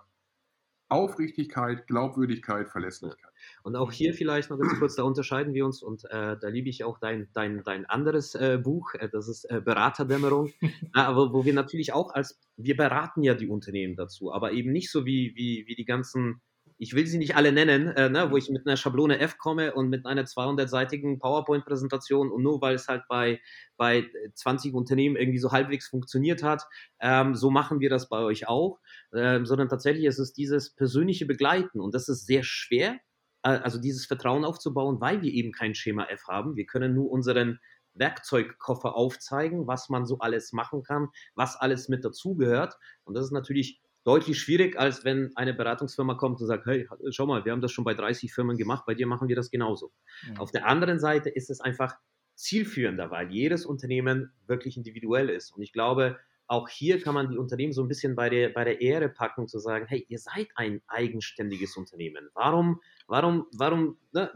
Aufrichtigkeit, 0.88 1.86
Glaubwürdigkeit, 1.86 2.70
Verlässlichkeit. 2.70 3.30
Und 3.62 3.76
auch 3.76 3.92
hier 3.92 4.14
vielleicht 4.14 4.48
noch 4.48 4.58
ganz 4.58 4.78
kurz, 4.78 4.94
da 4.94 5.02
unterscheiden 5.02 5.52
wir 5.52 5.66
uns 5.66 5.82
und 5.82 6.06
äh, 6.06 6.38
da 6.40 6.48
liebe 6.48 6.70
ich 6.70 6.82
auch 6.82 6.98
dein, 6.98 7.28
dein, 7.34 7.62
dein 7.62 7.84
anderes 7.84 8.34
äh, 8.36 8.58
Buch, 8.62 8.94
äh, 8.94 9.10
das 9.10 9.28
ist 9.28 9.44
äh, 9.50 9.60
Beraterdämmerung, 9.60 10.50
aber 10.94 11.34
wo 11.34 11.44
wir 11.44 11.52
natürlich 11.52 11.92
auch 11.92 12.14
als, 12.14 12.40
wir 12.56 12.76
beraten 12.78 13.22
ja 13.22 13.34
die 13.34 13.48
Unternehmen 13.48 13.96
dazu, 13.96 14.32
aber 14.32 14.52
eben 14.52 14.72
nicht 14.72 14.90
so 14.90 15.04
wie, 15.04 15.34
wie, 15.36 15.66
wie 15.66 15.74
die 15.74 15.84
ganzen 15.84 16.40
ich 16.78 16.94
will 16.94 17.06
sie 17.06 17.18
nicht 17.18 17.36
alle 17.36 17.52
nennen, 17.52 17.88
äh, 17.88 18.08
ne, 18.08 18.30
wo 18.30 18.36
ich 18.36 18.50
mit 18.50 18.66
einer 18.66 18.76
Schablone 18.76 19.18
F 19.18 19.38
komme 19.38 19.74
und 19.74 19.88
mit 19.88 20.06
einer 20.06 20.24
200-seitigen 20.24 21.18
PowerPoint-Präsentation 21.18 22.30
und 22.30 22.42
nur 22.42 22.60
weil 22.60 22.74
es 22.74 22.88
halt 22.88 23.04
bei, 23.08 23.40
bei 23.76 24.06
20 24.34 24.74
Unternehmen 24.74 25.16
irgendwie 25.16 25.38
so 25.38 25.52
halbwegs 25.52 25.88
funktioniert 25.88 26.42
hat, 26.42 26.64
ähm, 27.00 27.34
so 27.34 27.50
machen 27.50 27.80
wir 27.80 27.90
das 27.90 28.08
bei 28.08 28.18
euch 28.18 28.48
auch, 28.48 28.78
ähm, 29.14 29.46
sondern 29.46 29.68
tatsächlich 29.68 30.04
ist 30.04 30.18
es 30.18 30.32
dieses 30.32 30.74
persönliche 30.74 31.26
Begleiten 31.26 31.80
und 31.80 31.94
das 31.94 32.08
ist 32.08 32.26
sehr 32.26 32.42
schwer, 32.42 32.98
äh, 33.42 33.48
also 33.48 33.80
dieses 33.80 34.06
Vertrauen 34.06 34.44
aufzubauen, 34.44 35.00
weil 35.00 35.22
wir 35.22 35.32
eben 35.32 35.52
kein 35.52 35.74
Schema 35.74 36.04
F 36.04 36.28
haben. 36.28 36.56
Wir 36.56 36.66
können 36.66 36.94
nur 36.94 37.10
unseren 37.10 37.58
Werkzeugkoffer 37.94 38.94
aufzeigen, 38.94 39.66
was 39.66 39.88
man 39.88 40.04
so 40.04 40.18
alles 40.18 40.52
machen 40.52 40.82
kann, 40.82 41.08
was 41.34 41.56
alles 41.56 41.88
mit 41.88 42.04
dazugehört. 42.04 42.76
Und 43.04 43.14
das 43.14 43.24
ist 43.24 43.32
natürlich 43.32 43.80
deutlich 44.06 44.38
schwierig, 44.38 44.78
als 44.78 45.04
wenn 45.04 45.32
eine 45.34 45.52
Beratungsfirma 45.52 46.14
kommt 46.14 46.40
und 46.40 46.46
sagt, 46.46 46.64
hey, 46.66 46.88
schau 47.10 47.26
mal, 47.26 47.44
wir 47.44 47.50
haben 47.50 47.60
das 47.60 47.72
schon 47.72 47.84
bei 47.84 47.92
30 47.92 48.32
Firmen 48.32 48.56
gemacht, 48.56 48.84
bei 48.86 48.94
dir 48.94 49.06
machen 49.06 49.28
wir 49.28 49.34
das 49.34 49.50
genauso. 49.50 49.92
Mhm. 50.28 50.38
Auf 50.38 50.52
der 50.52 50.66
anderen 50.66 51.00
Seite 51.00 51.28
ist 51.28 51.50
es 51.50 51.60
einfach 51.60 51.96
zielführender, 52.36 53.10
weil 53.10 53.32
jedes 53.32 53.66
Unternehmen 53.66 54.32
wirklich 54.46 54.76
individuell 54.76 55.28
ist. 55.28 55.50
Und 55.50 55.62
ich 55.62 55.72
glaube, 55.72 56.18
auch 56.46 56.68
hier 56.68 57.00
kann 57.00 57.14
man 57.14 57.30
die 57.30 57.38
Unternehmen 57.38 57.72
so 57.72 57.82
ein 57.82 57.88
bisschen 57.88 58.14
bei 58.14 58.30
der, 58.30 58.50
bei 58.50 58.62
der 58.62 58.80
Ehre 58.80 59.08
packen, 59.08 59.48
zu 59.48 59.58
sagen, 59.58 59.86
hey, 59.88 60.06
ihr 60.08 60.20
seid 60.20 60.46
ein 60.54 60.82
eigenständiges 60.86 61.76
Unternehmen. 61.76 62.28
Warum, 62.34 62.80
warum, 63.08 63.46
warum 63.52 63.98
ne, 64.12 64.30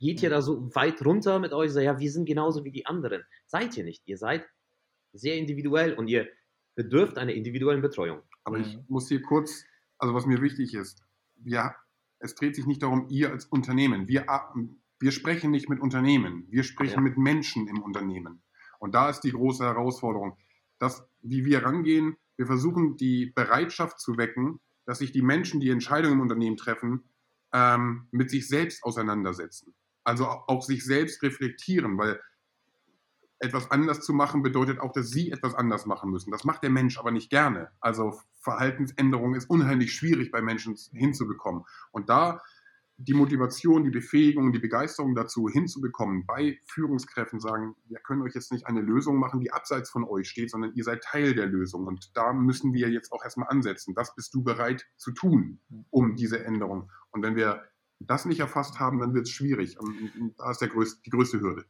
geht 0.00 0.20
ihr 0.24 0.30
da 0.30 0.42
so 0.42 0.74
weit 0.74 1.04
runter 1.04 1.38
mit 1.38 1.52
euch? 1.52 1.72
Ja, 1.74 2.00
wir 2.00 2.10
sind 2.10 2.24
genauso 2.24 2.64
wie 2.64 2.72
die 2.72 2.86
anderen. 2.86 3.22
Seid 3.46 3.76
ihr 3.76 3.84
nicht. 3.84 4.02
Ihr 4.06 4.18
seid 4.18 4.44
sehr 5.12 5.36
individuell 5.36 5.94
und 5.94 6.08
ihr 6.08 6.26
bedürft 6.76 7.18
einer 7.18 7.32
individuellen 7.32 7.82
Betreuung. 7.82 8.22
Aber 8.44 8.58
ich 8.58 8.76
mhm. 8.76 8.84
muss 8.88 9.08
hier 9.08 9.22
kurz, 9.22 9.64
also 9.98 10.14
was 10.14 10.26
mir 10.26 10.40
wichtig 10.40 10.74
ist, 10.74 11.02
ja, 11.44 11.74
es 12.20 12.34
dreht 12.34 12.54
sich 12.54 12.66
nicht 12.66 12.82
darum, 12.82 13.08
ihr 13.08 13.30
als 13.30 13.46
Unternehmen. 13.46 14.06
Wir, 14.08 14.26
wir 15.00 15.10
sprechen 15.10 15.50
nicht 15.50 15.68
mit 15.68 15.80
Unternehmen, 15.80 16.46
wir 16.48 16.62
sprechen 16.62 16.96
ja. 16.96 17.00
mit 17.00 17.18
Menschen 17.18 17.66
im 17.66 17.82
Unternehmen. 17.82 18.42
Und 18.78 18.94
da 18.94 19.10
ist 19.10 19.20
die 19.20 19.32
große 19.32 19.64
Herausforderung, 19.64 20.36
dass, 20.78 21.06
wie 21.22 21.44
wir 21.44 21.64
rangehen, 21.64 22.16
wir 22.36 22.46
versuchen 22.46 22.96
die 22.96 23.32
Bereitschaft 23.34 23.98
zu 23.98 24.18
wecken, 24.18 24.60
dass 24.84 24.98
sich 24.98 25.12
die 25.12 25.22
Menschen, 25.22 25.60
die 25.60 25.70
Entscheidungen 25.70 26.14
im 26.14 26.20
Unternehmen 26.20 26.56
treffen, 26.56 27.08
ähm, 27.52 28.08
mit 28.10 28.30
sich 28.30 28.46
selbst 28.48 28.84
auseinandersetzen. 28.84 29.74
Also 30.04 30.26
auch 30.26 30.62
sich 30.62 30.84
selbst 30.84 31.22
reflektieren, 31.22 31.98
weil 31.98 32.20
etwas 33.38 33.70
anders 33.70 34.00
zu 34.00 34.12
machen 34.12 34.42
bedeutet 34.42 34.80
auch, 34.80 34.92
dass 34.92 35.10
sie 35.10 35.30
etwas 35.30 35.54
anders 35.54 35.86
machen 35.86 36.10
müssen. 36.10 36.30
Das 36.30 36.44
macht 36.44 36.62
der 36.62 36.70
Mensch 36.70 36.98
aber 36.98 37.10
nicht 37.10 37.30
gerne. 37.30 37.70
Also 37.80 38.18
Verhaltensänderung 38.40 39.34
ist 39.34 39.50
unheimlich 39.50 39.92
schwierig 39.92 40.30
bei 40.30 40.40
Menschen 40.40 40.76
hinzubekommen. 40.92 41.64
Und 41.92 42.08
da 42.08 42.40
die 42.98 43.14
Motivation, 43.14 43.84
die 43.84 43.90
Befähigung, 43.90 44.52
die 44.52 44.58
Begeisterung 44.58 45.14
dazu 45.14 45.48
hinzubekommen, 45.48 46.24
bei 46.24 46.58
Führungskräften 46.64 47.40
sagen, 47.40 47.74
wir 47.88 47.98
können 47.98 48.22
euch 48.22 48.34
jetzt 48.34 48.52
nicht 48.52 48.66
eine 48.66 48.80
Lösung 48.80 49.18
machen, 49.18 49.40
die 49.40 49.52
abseits 49.52 49.90
von 49.90 50.04
euch 50.04 50.28
steht, 50.28 50.50
sondern 50.50 50.72
ihr 50.74 50.84
seid 50.84 51.02
Teil 51.02 51.34
der 51.34 51.46
Lösung. 51.46 51.86
Und 51.86 52.16
da 52.16 52.32
müssen 52.32 52.72
wir 52.72 52.88
jetzt 52.88 53.12
auch 53.12 53.22
erstmal 53.22 53.48
ansetzen. 53.48 53.94
Was 53.96 54.14
bist 54.14 54.32
du 54.34 54.42
bereit 54.42 54.86
zu 54.96 55.12
tun, 55.12 55.60
um 55.90 56.16
diese 56.16 56.42
Änderung? 56.44 56.90
Und 57.10 57.22
wenn 57.22 57.36
wir 57.36 57.64
das 57.98 58.24
nicht 58.24 58.40
erfasst 58.40 58.80
haben, 58.80 58.98
dann 58.98 59.14
wird 59.14 59.26
es 59.26 59.32
schwierig. 59.32 59.78
Und 59.78 60.34
da 60.38 60.50
ist 60.50 60.60
der 60.60 60.68
größte, 60.68 61.02
die 61.04 61.10
größte 61.10 61.40
Hürde. 61.40 61.66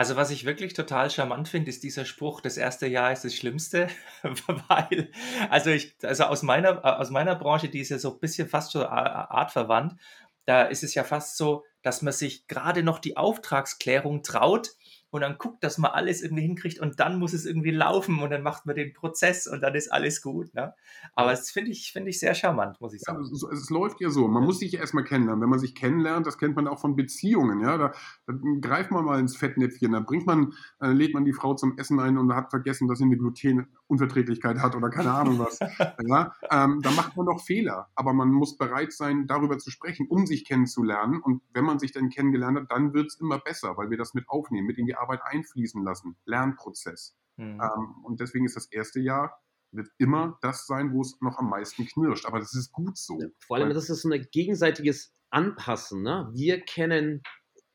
Also 0.00 0.16
was 0.16 0.30
ich 0.30 0.46
wirklich 0.46 0.72
total 0.72 1.10
charmant 1.10 1.46
finde, 1.46 1.68
ist 1.68 1.82
dieser 1.82 2.06
Spruch, 2.06 2.40
das 2.40 2.56
erste 2.56 2.86
Jahr 2.86 3.12
ist 3.12 3.22
das 3.22 3.34
Schlimmste, 3.34 3.88
weil, 4.22 5.10
also 5.50 5.68
ich, 5.68 5.94
also 6.02 6.24
aus 6.24 6.42
meiner, 6.42 6.98
aus 6.98 7.10
meiner 7.10 7.34
Branche, 7.34 7.68
die 7.68 7.80
ist 7.80 7.90
ja 7.90 7.98
so 7.98 8.14
ein 8.14 8.18
bisschen 8.18 8.48
fast 8.48 8.72
so 8.72 8.86
artverwandt, 8.86 10.00
da 10.46 10.62
ist 10.62 10.84
es 10.84 10.94
ja 10.94 11.04
fast 11.04 11.36
so, 11.36 11.66
dass 11.82 12.00
man 12.00 12.14
sich 12.14 12.46
gerade 12.48 12.82
noch 12.82 12.98
die 12.98 13.18
Auftragsklärung 13.18 14.22
traut, 14.22 14.70
und 15.10 15.22
dann 15.22 15.38
guckt, 15.38 15.62
dass 15.64 15.78
man 15.78 15.90
alles 15.90 16.22
irgendwie 16.22 16.42
hinkriegt 16.42 16.78
und 16.78 17.00
dann 17.00 17.18
muss 17.18 17.32
es 17.32 17.44
irgendwie 17.44 17.72
laufen 17.72 18.22
und 18.22 18.30
dann 18.30 18.42
macht 18.42 18.64
man 18.66 18.76
den 18.76 18.92
Prozess 18.92 19.46
und 19.46 19.60
dann 19.60 19.74
ist 19.74 19.92
alles 19.92 20.22
gut. 20.22 20.54
Ne? 20.54 20.72
Aber 21.14 21.30
das 21.30 21.50
finde 21.50 21.72
ich, 21.72 21.92
finde 21.92 22.10
ich 22.10 22.20
sehr 22.20 22.34
charmant, 22.34 22.80
muss 22.80 22.94
ich 22.94 23.00
sagen. 23.00 23.22
Ja, 23.22 23.30
es, 23.32 23.42
es, 23.42 23.70
läuft 23.70 24.00
ja 24.00 24.10
so. 24.10 24.28
Man 24.28 24.44
muss 24.44 24.60
sich 24.60 24.74
erstmal 24.74 25.04
kennenlernen. 25.04 25.42
Wenn 25.42 25.48
man 25.48 25.58
sich 25.58 25.74
kennenlernt, 25.74 26.26
das 26.26 26.38
kennt 26.38 26.54
man 26.54 26.68
auch 26.68 26.78
von 26.78 26.94
Beziehungen. 26.94 27.60
Ja? 27.60 27.76
Da, 27.76 27.92
da 28.26 28.34
greift 28.60 28.92
man 28.92 29.04
mal 29.04 29.18
ins 29.18 29.36
Fettnäpfchen, 29.36 29.92
da 29.92 30.00
bringt 30.00 30.26
man, 30.26 30.52
äh, 30.80 30.92
lädt 30.92 31.12
man 31.12 31.24
die 31.24 31.32
Frau 31.32 31.54
zum 31.54 31.76
Essen 31.76 31.98
ein 31.98 32.16
und 32.16 32.32
hat 32.34 32.50
vergessen, 32.50 32.86
dass 32.86 32.98
sie 32.98 33.04
eine 33.04 33.16
Glutenunverträglichkeit 33.16 34.58
hat 34.58 34.76
oder 34.76 34.90
keine 34.90 35.10
Ahnung 35.12 35.40
was. 35.40 35.58
ja? 36.06 36.32
ähm, 36.50 36.80
da 36.82 36.90
macht 36.92 37.16
man 37.16 37.26
doch 37.26 37.40
Fehler. 37.40 37.88
Aber 37.96 38.12
man 38.12 38.30
muss 38.30 38.56
bereit 38.56 38.92
sein, 38.92 39.26
darüber 39.26 39.58
zu 39.58 39.70
sprechen, 39.70 40.06
um 40.08 40.26
sich 40.26 40.44
kennenzulernen. 40.44 41.20
Und 41.20 41.42
wenn 41.52 41.64
man 41.64 41.80
sich 41.80 41.90
dann 41.90 42.10
kennengelernt 42.10 42.58
hat, 42.58 42.70
dann 42.70 42.94
wird 42.94 43.08
es 43.08 43.20
immer 43.20 43.38
besser, 43.38 43.76
weil 43.76 43.90
wir 43.90 43.98
das 43.98 44.14
mit 44.14 44.28
aufnehmen, 44.28 44.68
mit 44.68 44.78
in 44.78 44.86
die 44.86 44.99
Arbeit 45.00 45.20
einfließen 45.24 45.82
lassen. 45.82 46.16
Lernprozess. 46.24 47.16
Mhm. 47.36 47.60
Ähm, 47.60 48.04
und 48.04 48.20
deswegen 48.20 48.44
ist 48.44 48.56
das 48.56 48.66
erste 48.70 49.00
Jahr 49.00 49.40
wird 49.72 49.88
immer 49.98 50.38
das 50.42 50.66
sein, 50.66 50.92
wo 50.92 51.00
es 51.00 51.20
noch 51.20 51.38
am 51.38 51.48
meisten 51.48 51.86
knirscht. 51.86 52.26
Aber 52.26 52.40
das 52.40 52.54
ist 52.54 52.72
gut 52.72 52.98
so. 52.98 53.20
Vor 53.46 53.56
allem, 53.56 53.72
das 53.72 53.88
ist 53.88 54.02
so 54.02 54.10
ein 54.10 54.26
gegenseitiges 54.32 55.14
Anpassen. 55.30 56.02
Ne? 56.02 56.28
Wir 56.32 56.60
kennen 56.60 57.22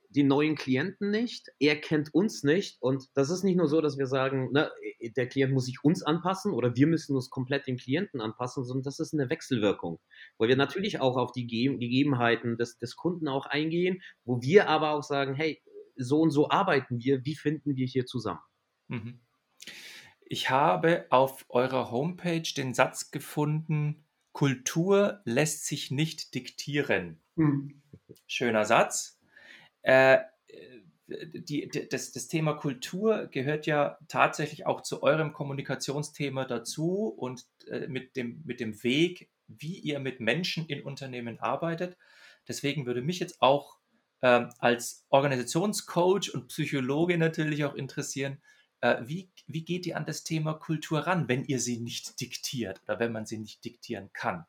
die 0.10 0.24
neuen 0.24 0.56
Klienten 0.56 1.12
nicht, 1.12 1.50
er 1.60 1.76
kennt 1.76 2.14
uns 2.14 2.44
nicht. 2.44 2.78
Und 2.82 3.06
das 3.16 3.30
ist 3.30 3.44
nicht 3.44 3.58
nur 3.58 3.68
so, 3.68 3.82
dass 3.82 3.98
wir 3.98 4.08
sagen, 4.08 4.52
ne, 4.54 4.72
der 5.18 5.28
Klient 5.28 5.54
muss 5.54 5.66
sich 5.66 5.84
uns 5.84 6.04
anpassen 6.04 6.54
oder 6.54 6.76
wir 6.76 6.88
müssen 6.88 7.16
uns 7.16 7.30
komplett 7.30 7.68
dem 7.68 7.76
Klienten 7.76 8.22
anpassen, 8.22 8.64
sondern 8.64 8.84
das 8.84 9.00
ist 9.00 9.14
eine 9.14 9.30
Wechselwirkung, 9.30 10.00
weil 10.38 10.48
wir 10.48 10.56
natürlich 10.56 11.02
auch 11.02 11.18
auf 11.18 11.34
die 11.34 11.46
Gegebenheiten 11.48 12.58
des, 12.58 12.78
des 12.78 12.96
Kunden 12.96 13.28
auch 13.28 13.46
eingehen, 13.46 14.02
wo 14.24 14.42
wir 14.42 14.70
aber 14.70 14.92
auch 14.92 15.04
sagen, 15.04 15.34
hey, 15.34 15.62
so 15.96 16.22
und 16.22 16.32
so 16.32 16.50
arbeiten 16.50 17.00
wir, 17.00 17.26
wie 17.26 17.36
finden 17.36 17.76
wir 17.76 17.86
hier 17.86 18.06
zusammen? 18.06 18.42
Mhm. 18.88 19.20
Ich 20.28 20.50
habe 20.50 21.06
auf 21.10 21.46
eurer 21.50 21.92
Homepage 21.92 22.42
den 22.56 22.74
Satz 22.74 23.12
gefunden, 23.12 24.06
Kultur 24.32 25.22
lässt 25.24 25.66
sich 25.66 25.92
nicht 25.92 26.34
diktieren. 26.34 27.22
Mhm. 27.36 27.82
Schöner 28.28 28.66
Satz. 28.66 29.20
Äh, 29.82 30.20
die, 31.08 31.70
das, 31.90 32.12
das, 32.12 32.28
Thema 32.28 32.54
Kultur 32.54 33.28
gehört 33.28 33.68
ja 33.68 33.98
tatsächlich 34.08 34.66
auch 34.66 34.82
zu 34.82 35.04
eurem 35.04 35.34
Kommunikationsthema 35.34 36.46
dazu 36.46 37.08
und 37.08 37.46
äh, 37.68 37.88
mit, 37.88 38.16
dem, 38.16 38.42
mit 38.44 38.60
dem 38.60 38.84
Weg, 38.84 39.30
wie 39.48 39.78
ihr 39.78 40.00
mit 40.00 40.20
Menschen 40.20 40.66
in 40.66 40.84
Unternehmen 40.84 41.40
arbeitet. 41.40 41.96
Deswegen 42.48 42.86
würde 42.88 43.02
mich 43.02 43.20
jetzt 43.20 43.42
auch 43.42 43.78
äh, 44.22 44.46
als 44.60 45.06
Organisationscoach 45.10 46.34
und 46.34 46.48
Psychologe 46.48 47.18
natürlich 47.18 47.66
auch 47.66 47.76
interessieren, 47.76 48.40
äh, 48.82 48.98
wie, 49.06 49.30
wie 49.48 49.64
geht 49.64 49.86
ihr 49.86 49.98
an 49.98 50.06
das 50.06 50.24
Thema 50.24 50.54
Kultur 50.54 51.00
ran, 51.00 51.28
wenn 51.28 51.44
ihr 51.46 51.60
sie 51.60 51.80
nicht 51.80 52.20
diktiert 52.22 52.82
oder 52.84 53.00
wenn 53.00 53.12
man 53.12 53.26
sie 53.26 53.38
nicht 53.38 53.64
diktieren 53.64 54.10
kann? 54.14 54.46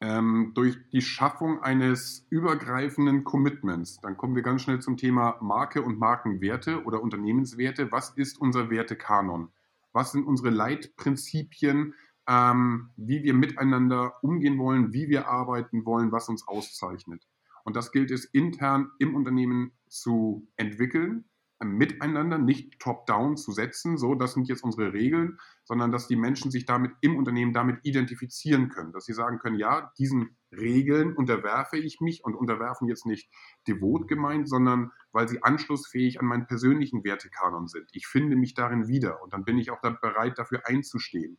Ähm, 0.00 0.52
durch 0.54 0.76
die 0.92 1.02
Schaffung 1.02 1.60
eines 1.62 2.24
übergreifenden 2.30 3.24
Commitments. 3.24 3.98
Dann 4.00 4.16
kommen 4.16 4.36
wir 4.36 4.42
ganz 4.42 4.62
schnell 4.62 4.80
zum 4.80 4.96
Thema 4.96 5.36
Marke 5.40 5.82
und 5.82 5.98
Markenwerte 5.98 6.84
oder 6.84 7.02
Unternehmenswerte. 7.02 7.90
Was 7.90 8.10
ist 8.10 8.40
unser 8.40 8.70
Wertekanon? 8.70 9.50
was 9.92 10.12
sind 10.12 10.26
unsere 10.26 10.50
Leitprinzipien, 10.50 11.94
ähm, 12.28 12.90
wie 12.96 13.22
wir 13.22 13.34
miteinander 13.34 14.22
umgehen 14.22 14.58
wollen, 14.58 14.92
wie 14.92 15.08
wir 15.08 15.28
arbeiten 15.28 15.84
wollen, 15.84 16.12
was 16.12 16.28
uns 16.28 16.46
auszeichnet. 16.46 17.26
Und 17.68 17.76
das 17.76 17.92
gilt 17.92 18.10
es 18.10 18.24
intern 18.24 18.92
im 18.98 19.14
Unternehmen 19.14 19.72
zu 19.90 20.48
entwickeln, 20.56 21.26
miteinander, 21.62 22.38
nicht 22.38 22.80
top-down 22.80 23.36
zu 23.36 23.52
setzen, 23.52 23.98
so, 23.98 24.14
das 24.14 24.32
sind 24.32 24.48
jetzt 24.48 24.64
unsere 24.64 24.94
Regeln, 24.94 25.36
sondern 25.64 25.92
dass 25.92 26.08
die 26.08 26.16
Menschen 26.16 26.50
sich 26.50 26.64
damit 26.64 26.92
im 27.02 27.18
Unternehmen 27.18 27.52
damit 27.52 27.80
identifizieren 27.82 28.70
können, 28.70 28.92
dass 28.92 29.04
sie 29.04 29.12
sagen 29.12 29.38
können, 29.38 29.58
ja, 29.58 29.92
diesen 29.98 30.38
Regeln 30.50 31.12
unterwerfe 31.12 31.76
ich 31.76 32.00
mich 32.00 32.24
und 32.24 32.34
unterwerfen 32.34 32.88
jetzt 32.88 33.04
nicht 33.04 33.28
devot 33.66 34.08
gemeint, 34.08 34.48
sondern 34.48 34.90
weil 35.12 35.28
sie 35.28 35.42
anschlussfähig 35.42 36.20
an 36.20 36.26
meinen 36.26 36.46
persönlichen 36.46 37.04
Wertekanon 37.04 37.66
sind. 37.66 37.86
Ich 37.92 38.06
finde 38.06 38.36
mich 38.36 38.54
darin 38.54 38.88
wieder 38.88 39.22
und 39.22 39.34
dann 39.34 39.44
bin 39.44 39.58
ich 39.58 39.70
auch 39.70 39.82
da 39.82 39.90
bereit, 39.90 40.38
dafür 40.38 40.62
einzustehen 40.64 41.36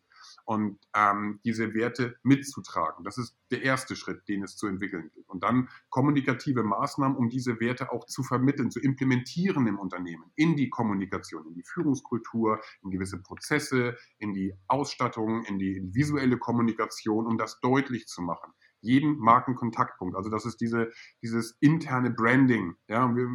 und 0.49 0.79
ähm, 0.95 1.39
diese 1.45 1.75
Werte 1.75 2.17
mitzutragen. 2.23 3.03
Das 3.03 3.19
ist 3.19 3.37
der 3.51 3.61
erste 3.61 3.95
Schritt, 3.95 4.27
den 4.27 4.41
es 4.41 4.57
zu 4.57 4.65
entwickeln 4.65 5.11
gilt. 5.13 5.29
Und 5.29 5.43
dann 5.43 5.69
kommunikative 5.89 6.63
Maßnahmen, 6.63 7.15
um 7.15 7.29
diese 7.29 7.59
Werte 7.59 7.91
auch 7.91 8.07
zu 8.07 8.23
vermitteln, 8.23 8.71
zu 8.71 8.79
implementieren 8.79 9.67
im 9.67 9.77
Unternehmen, 9.77 10.31
in 10.35 10.55
die 10.55 10.71
Kommunikation, 10.71 11.45
in 11.45 11.53
die 11.53 11.63
Führungskultur, 11.63 12.59
in 12.81 12.89
gewisse 12.89 13.21
Prozesse, 13.21 13.95
in 14.17 14.33
die 14.33 14.55
Ausstattung, 14.67 15.45
in 15.45 15.59
die, 15.59 15.77
in 15.77 15.91
die 15.91 15.93
visuelle 15.93 16.39
Kommunikation, 16.39 17.27
um 17.27 17.37
das 17.37 17.59
deutlich 17.59 18.07
zu 18.07 18.23
machen 18.23 18.51
jeden 18.81 19.17
Markenkontaktpunkt. 19.17 20.15
Also 20.15 20.29
das 20.29 20.45
ist 20.45 20.61
diese, 20.61 20.89
dieses 21.21 21.57
interne 21.59 22.11
Branding. 22.11 22.75
Ja, 22.87 23.13
wir 23.13 23.27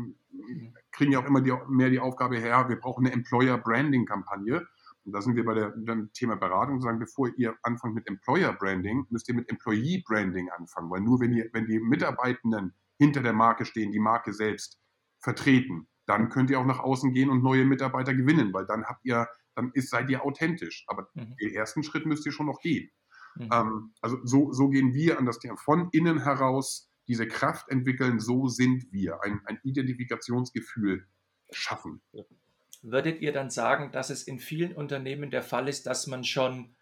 kriegen 0.91 1.13
ja 1.13 1.19
auch 1.19 1.27
immer 1.27 1.43
die, 1.43 1.53
mehr 1.69 1.91
die 1.91 2.01
Aufgabe 2.01 2.39
her, 2.39 2.69
wir 2.71 2.77
brauchen 2.77 3.05
eine 3.05 3.15
Employer 3.15 3.59
Branding 3.59 4.07
Kampagne. 4.07 4.67
Und 5.05 5.13
da 5.13 5.21
sind 5.21 5.37
wir 5.37 5.45
bei 5.45 5.55
der, 5.55 5.71
dem 5.71 6.11
Thema 6.13 6.37
Beratung 6.37 6.81
sagen, 6.81 6.99
bevor 6.99 7.31
ihr 7.37 7.55
anfangt 7.63 7.95
mit 7.95 8.07
Employer 8.09 8.53
Branding, 8.53 9.07
müsst 9.11 9.29
ihr 9.29 9.35
mit 9.35 9.51
Employee 9.51 10.03
Branding 10.07 10.49
anfangen, 10.51 10.91
weil 10.91 11.01
nur 11.01 11.21
wenn 11.21 11.33
ihr, 11.33 11.51
wenn 11.53 11.67
die 11.67 11.79
Mitarbeitenden 11.79 12.75
hinter 12.99 13.23
der 13.23 13.33
Marke 13.33 13.65
stehen, 13.65 13.93
die 13.93 14.01
Marke 14.01 14.33
selbst 14.33 14.81
vertreten, 15.21 15.89
dann 16.07 16.29
könnt 16.29 16.51
ihr 16.51 16.59
auch 16.59 16.67
nach 16.67 16.81
außen 16.81 17.13
gehen 17.13 17.31
und 17.31 17.43
neue 17.43 17.65
Mitarbeiter 17.65 18.15
gewinnen, 18.15 18.53
weil 18.53 18.67
dann 18.67 18.85
habt 18.85 19.05
ihr, 19.05 19.29
dann 19.55 19.71
ist, 19.75 19.91
seid 19.91 20.11
ihr 20.11 20.25
authentisch. 20.25 20.85
Aber 20.87 21.09
mhm. 21.15 21.37
den 21.41 21.55
ersten 21.55 21.83
Schritt 21.83 22.07
müsst 22.07 22.27
ihr 22.27 22.33
schon 22.33 22.47
noch 22.47 22.61
gehen. 22.61 22.91
Mhm. 23.37 23.49
Ähm, 23.53 23.95
also 24.01 24.19
so, 24.25 24.53
so 24.53 24.69
gehen 24.69 24.95
wir 24.95 25.19
an 25.19 25.27
das 25.27 25.39
Thema 25.39 25.57
von 25.57 25.89
innen 25.93 26.23
heraus 26.23 26.91
diese 27.09 27.27
Kraft 27.27 27.69
entwickeln, 27.69 28.19
so 28.19 28.49
sind 28.49 28.91
wir, 28.91 29.23
ein, 29.23 29.41
ein 29.45 29.59
Identifikationsgefühl 29.63 31.07
schaffen. 31.51 32.03
Würdet 32.87 33.23
ihr 33.23 33.33
dann 33.33 33.49
sagen, 33.49 33.93
dass 33.93 34.11
es 34.11 34.25
in 34.25 34.39
vielen 34.39 34.75
Unternehmen 34.75 35.31
der 35.31 35.43
Fall 35.43 35.69
ist, 35.69 35.87
dass 35.87 36.07
man 36.07 36.23
schon 36.23 36.77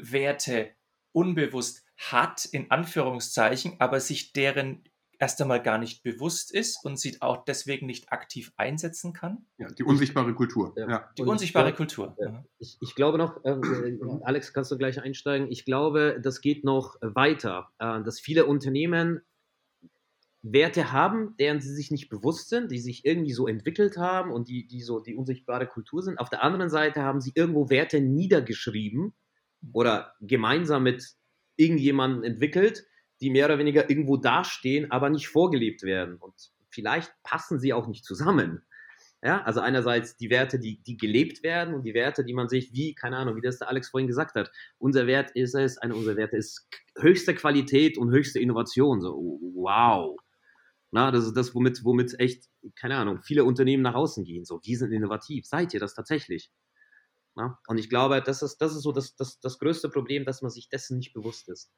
Werte 0.00 0.70
unbewusst 1.12 1.84
hat, 1.98 2.46
in 2.46 2.70
Anführungszeichen, 2.70 3.76
aber 3.78 4.00
sich 4.00 4.32
deren 4.32 4.84
erst 5.18 5.42
einmal 5.42 5.62
gar 5.62 5.76
nicht 5.76 6.02
bewusst 6.02 6.50
ist 6.54 6.82
und 6.84 6.98
sie 6.98 7.20
auch 7.20 7.44
deswegen 7.44 7.86
nicht 7.86 8.10
aktiv 8.10 8.52
einsetzen 8.56 9.12
kann? 9.12 9.44
Ja, 9.58 9.68
die 9.68 9.82
unsichtbare 9.82 10.32
Kultur. 10.34 10.74
Ja. 10.76 11.10
Die 11.18 11.22
und 11.22 11.28
unsichtbare 11.28 11.70
ich, 11.70 11.76
Kultur. 11.76 12.16
Ich, 12.58 12.78
ich, 12.80 12.94
glaube 12.94 13.18
noch, 13.18 13.44
äh, 13.44 13.98
Alex, 14.22 14.52
kannst 14.52 14.70
du 14.70 14.78
gleich 14.78 15.02
einsteigen, 15.02 15.50
ich 15.50 15.64
glaube, 15.64 16.20
das 16.22 16.40
geht 16.40 16.64
noch 16.64 16.96
weiter, 17.02 17.70
äh, 17.78 18.02
dass 18.02 18.18
viele 18.20 18.46
Unternehmen 18.46 19.20
Werte 20.42 20.92
haben, 20.92 21.34
deren 21.38 21.60
sie 21.60 21.74
sich 21.74 21.90
nicht 21.90 22.08
bewusst 22.08 22.48
sind, 22.48 22.70
die 22.70 22.78
sich 22.78 23.04
irgendwie 23.04 23.32
so 23.32 23.48
entwickelt 23.48 23.96
haben 23.96 24.30
und 24.30 24.48
die, 24.48 24.66
die 24.66 24.80
so 24.82 25.00
die 25.00 25.14
unsichtbare 25.14 25.66
Kultur 25.66 26.02
sind. 26.02 26.18
Auf 26.18 26.30
der 26.30 26.42
anderen 26.42 26.70
Seite 26.70 27.02
haben 27.02 27.20
sie 27.20 27.32
irgendwo 27.34 27.70
Werte 27.70 28.00
niedergeschrieben 28.00 29.14
oder 29.72 30.14
gemeinsam 30.20 30.84
mit 30.84 31.04
irgendjemandem 31.56 32.22
entwickelt, 32.22 32.86
die 33.20 33.30
mehr 33.30 33.46
oder 33.46 33.58
weniger 33.58 33.90
irgendwo 33.90 34.16
dastehen, 34.16 34.90
aber 34.92 35.10
nicht 35.10 35.28
vorgelebt 35.28 35.82
werden. 35.82 36.16
Und 36.16 36.34
vielleicht 36.70 37.12
passen 37.24 37.58
sie 37.58 37.72
auch 37.72 37.88
nicht 37.88 38.04
zusammen. 38.04 38.62
Ja, 39.20 39.42
also 39.42 39.58
einerseits 39.58 40.16
die 40.16 40.30
Werte, 40.30 40.60
die, 40.60 40.80
die 40.80 40.96
gelebt 40.96 41.42
werden 41.42 41.74
und 41.74 41.82
die 41.82 41.94
Werte, 41.94 42.24
die 42.24 42.34
man 42.34 42.48
sich, 42.48 42.72
wie, 42.72 42.94
keine 42.94 43.16
Ahnung, 43.16 43.34
wie 43.34 43.40
das 43.40 43.58
der 43.58 43.68
Alex 43.68 43.88
vorhin 43.88 44.06
gesagt 44.06 44.36
hat. 44.36 44.52
Unser 44.78 45.08
Wert 45.08 45.32
ist 45.32 45.56
es, 45.56 45.76
einer 45.78 45.96
unserer 45.96 46.16
Werte 46.16 46.36
ist 46.36 46.68
höchste 46.96 47.34
Qualität 47.34 47.98
und 47.98 48.12
höchste 48.12 48.38
Innovation. 48.38 49.00
So, 49.00 49.40
wow. 49.56 50.16
Na, 50.90 51.10
das 51.10 51.26
ist 51.26 51.34
das, 51.36 51.54
womit, 51.54 51.84
womit 51.84 52.18
echt, 52.18 52.48
keine 52.74 52.96
Ahnung, 52.96 53.22
viele 53.22 53.44
Unternehmen 53.44 53.82
nach 53.82 53.94
außen 53.94 54.24
gehen. 54.24 54.44
So, 54.44 54.60
wir 54.62 54.78
sind 54.78 54.92
innovativ. 54.92 55.46
Seid 55.46 55.74
ihr 55.74 55.80
das 55.80 55.94
tatsächlich? 55.94 56.50
Na? 57.34 57.58
Und 57.66 57.78
ich 57.78 57.90
glaube, 57.90 58.22
das 58.22 58.42
ist, 58.42 58.58
das 58.58 58.74
ist 58.74 58.82
so 58.82 58.92
das, 58.92 59.14
das, 59.16 59.38
das 59.40 59.58
größte 59.58 59.90
Problem, 59.90 60.24
dass 60.24 60.42
man 60.42 60.50
sich 60.50 60.68
dessen 60.68 60.98
nicht 60.98 61.12
bewusst 61.12 61.48
ist. 61.48 61.70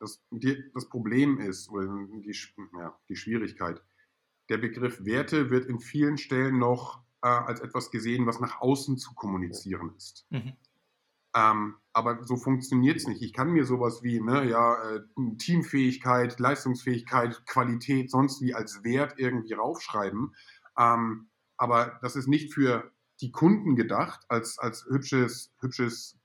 Das, 0.00 0.22
die, 0.30 0.70
das 0.74 0.88
Problem 0.88 1.38
ist, 1.38 1.70
oder 1.70 1.86
die, 1.86 2.36
ja, 2.78 2.98
die 3.08 3.16
Schwierigkeit, 3.16 3.80
der 4.50 4.58
Begriff 4.58 5.04
Werte 5.04 5.50
wird 5.50 5.66
in 5.66 5.80
vielen 5.80 6.18
Stellen 6.18 6.58
noch 6.58 7.02
äh, 7.22 7.28
als 7.28 7.60
etwas 7.60 7.90
gesehen, 7.90 8.26
was 8.26 8.40
nach 8.40 8.60
außen 8.60 8.98
zu 8.98 9.14
kommunizieren 9.14 9.94
ist. 9.96 10.26
Mhm. 10.30 10.52
Ähm, 11.34 11.76
aber 11.92 12.24
so 12.24 12.36
funktioniert 12.36 12.96
es 12.96 13.06
nicht. 13.06 13.22
Ich 13.22 13.32
kann 13.32 13.50
mir 13.50 13.64
sowas 13.64 14.02
wie 14.02 14.20
ne, 14.20 14.48
ja, 14.48 14.74
äh, 14.90 15.00
Teamfähigkeit, 15.38 16.38
Leistungsfähigkeit, 16.38 17.44
Qualität, 17.46 18.10
sonst 18.10 18.40
wie 18.40 18.54
als 18.54 18.84
Wert 18.84 19.14
irgendwie 19.16 19.54
raufschreiben. 19.54 20.34
Ähm, 20.78 21.28
aber 21.56 21.98
das 22.02 22.16
ist 22.16 22.28
nicht 22.28 22.52
für 22.52 22.90
die 23.20 23.30
Kunden 23.30 23.76
gedacht, 23.76 24.24
als, 24.28 24.58
als 24.58 24.86
hübsches, 24.88 25.52
hübsches 25.60 26.18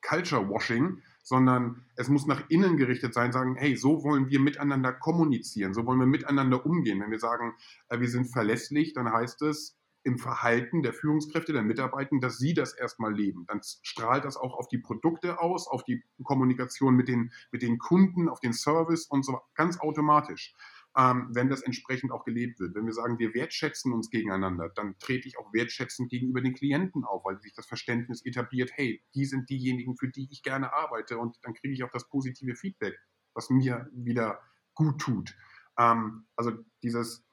Culture 0.00 0.48
Washing, 0.48 1.02
sondern 1.22 1.86
es 1.96 2.08
muss 2.08 2.26
nach 2.26 2.42
innen 2.50 2.76
gerichtet 2.76 3.14
sein, 3.14 3.32
sagen, 3.32 3.56
hey, 3.56 3.76
so 3.76 4.02
wollen 4.02 4.28
wir 4.28 4.40
miteinander 4.40 4.92
kommunizieren, 4.92 5.72
so 5.72 5.86
wollen 5.86 5.98
wir 5.98 6.06
miteinander 6.06 6.66
umgehen. 6.66 7.00
Wenn 7.00 7.10
wir 7.10 7.18
sagen, 7.18 7.54
äh, 7.88 8.00
wir 8.00 8.08
sind 8.08 8.26
verlässlich, 8.26 8.92
dann 8.92 9.10
heißt 9.10 9.42
es 9.42 9.76
im 10.04 10.18
Verhalten 10.18 10.82
der 10.82 10.92
Führungskräfte, 10.92 11.52
der 11.52 11.62
Mitarbeiter, 11.62 12.16
dass 12.20 12.38
sie 12.38 12.54
das 12.54 12.74
erstmal 12.74 13.14
leben. 13.14 13.44
Dann 13.46 13.60
strahlt 13.62 14.24
das 14.24 14.36
auch 14.36 14.54
auf 14.54 14.68
die 14.68 14.78
Produkte 14.78 15.40
aus, 15.40 15.66
auf 15.66 15.82
die 15.84 16.04
Kommunikation 16.22 16.94
mit 16.94 17.08
den, 17.08 17.32
mit 17.50 17.62
den 17.62 17.78
Kunden, 17.78 18.28
auf 18.28 18.40
den 18.40 18.52
Service 18.52 19.06
und 19.06 19.24
so 19.24 19.40
ganz 19.54 19.80
automatisch 19.80 20.54
ähm, 20.96 21.28
wenn 21.32 21.48
das 21.48 21.62
entsprechend 21.62 22.12
auch 22.12 22.24
gelebt 22.24 22.60
wird. 22.60 22.74
Wenn 22.74 22.86
wir 22.86 22.92
sagen, 22.92 23.18
wir 23.18 23.34
wertschätzen 23.34 23.92
uns 23.92 24.10
gegeneinander, 24.10 24.70
dann 24.74 24.96
trete 24.98 25.26
ich 25.26 25.38
auch 25.38 25.52
wertschätzend 25.52 26.10
gegenüber 26.10 26.40
den 26.40 26.54
Klienten 26.54 27.04
auf, 27.04 27.24
weil 27.24 27.40
sich 27.40 27.52
das 27.52 27.66
Verständnis 27.66 28.24
etabliert, 28.24 28.70
hey, 28.74 29.02
die 29.14 29.24
sind 29.24 29.50
diejenigen, 29.50 29.96
für 29.96 30.08
die 30.08 30.28
ich 30.30 30.42
gerne 30.42 30.72
arbeite 30.72 31.18
und 31.18 31.36
dann 31.42 31.54
kriege 31.54 31.74
ich 31.74 31.82
auch 31.82 31.90
das 31.90 32.08
positive 32.08 32.54
Feedback, 32.54 32.96
was 33.34 33.50
mir 33.50 33.88
wieder 33.92 34.40
gut 34.74 35.00
tut. 35.00 35.36
Ähm, 35.78 36.26
also 36.36 36.52
dieses 36.82 37.23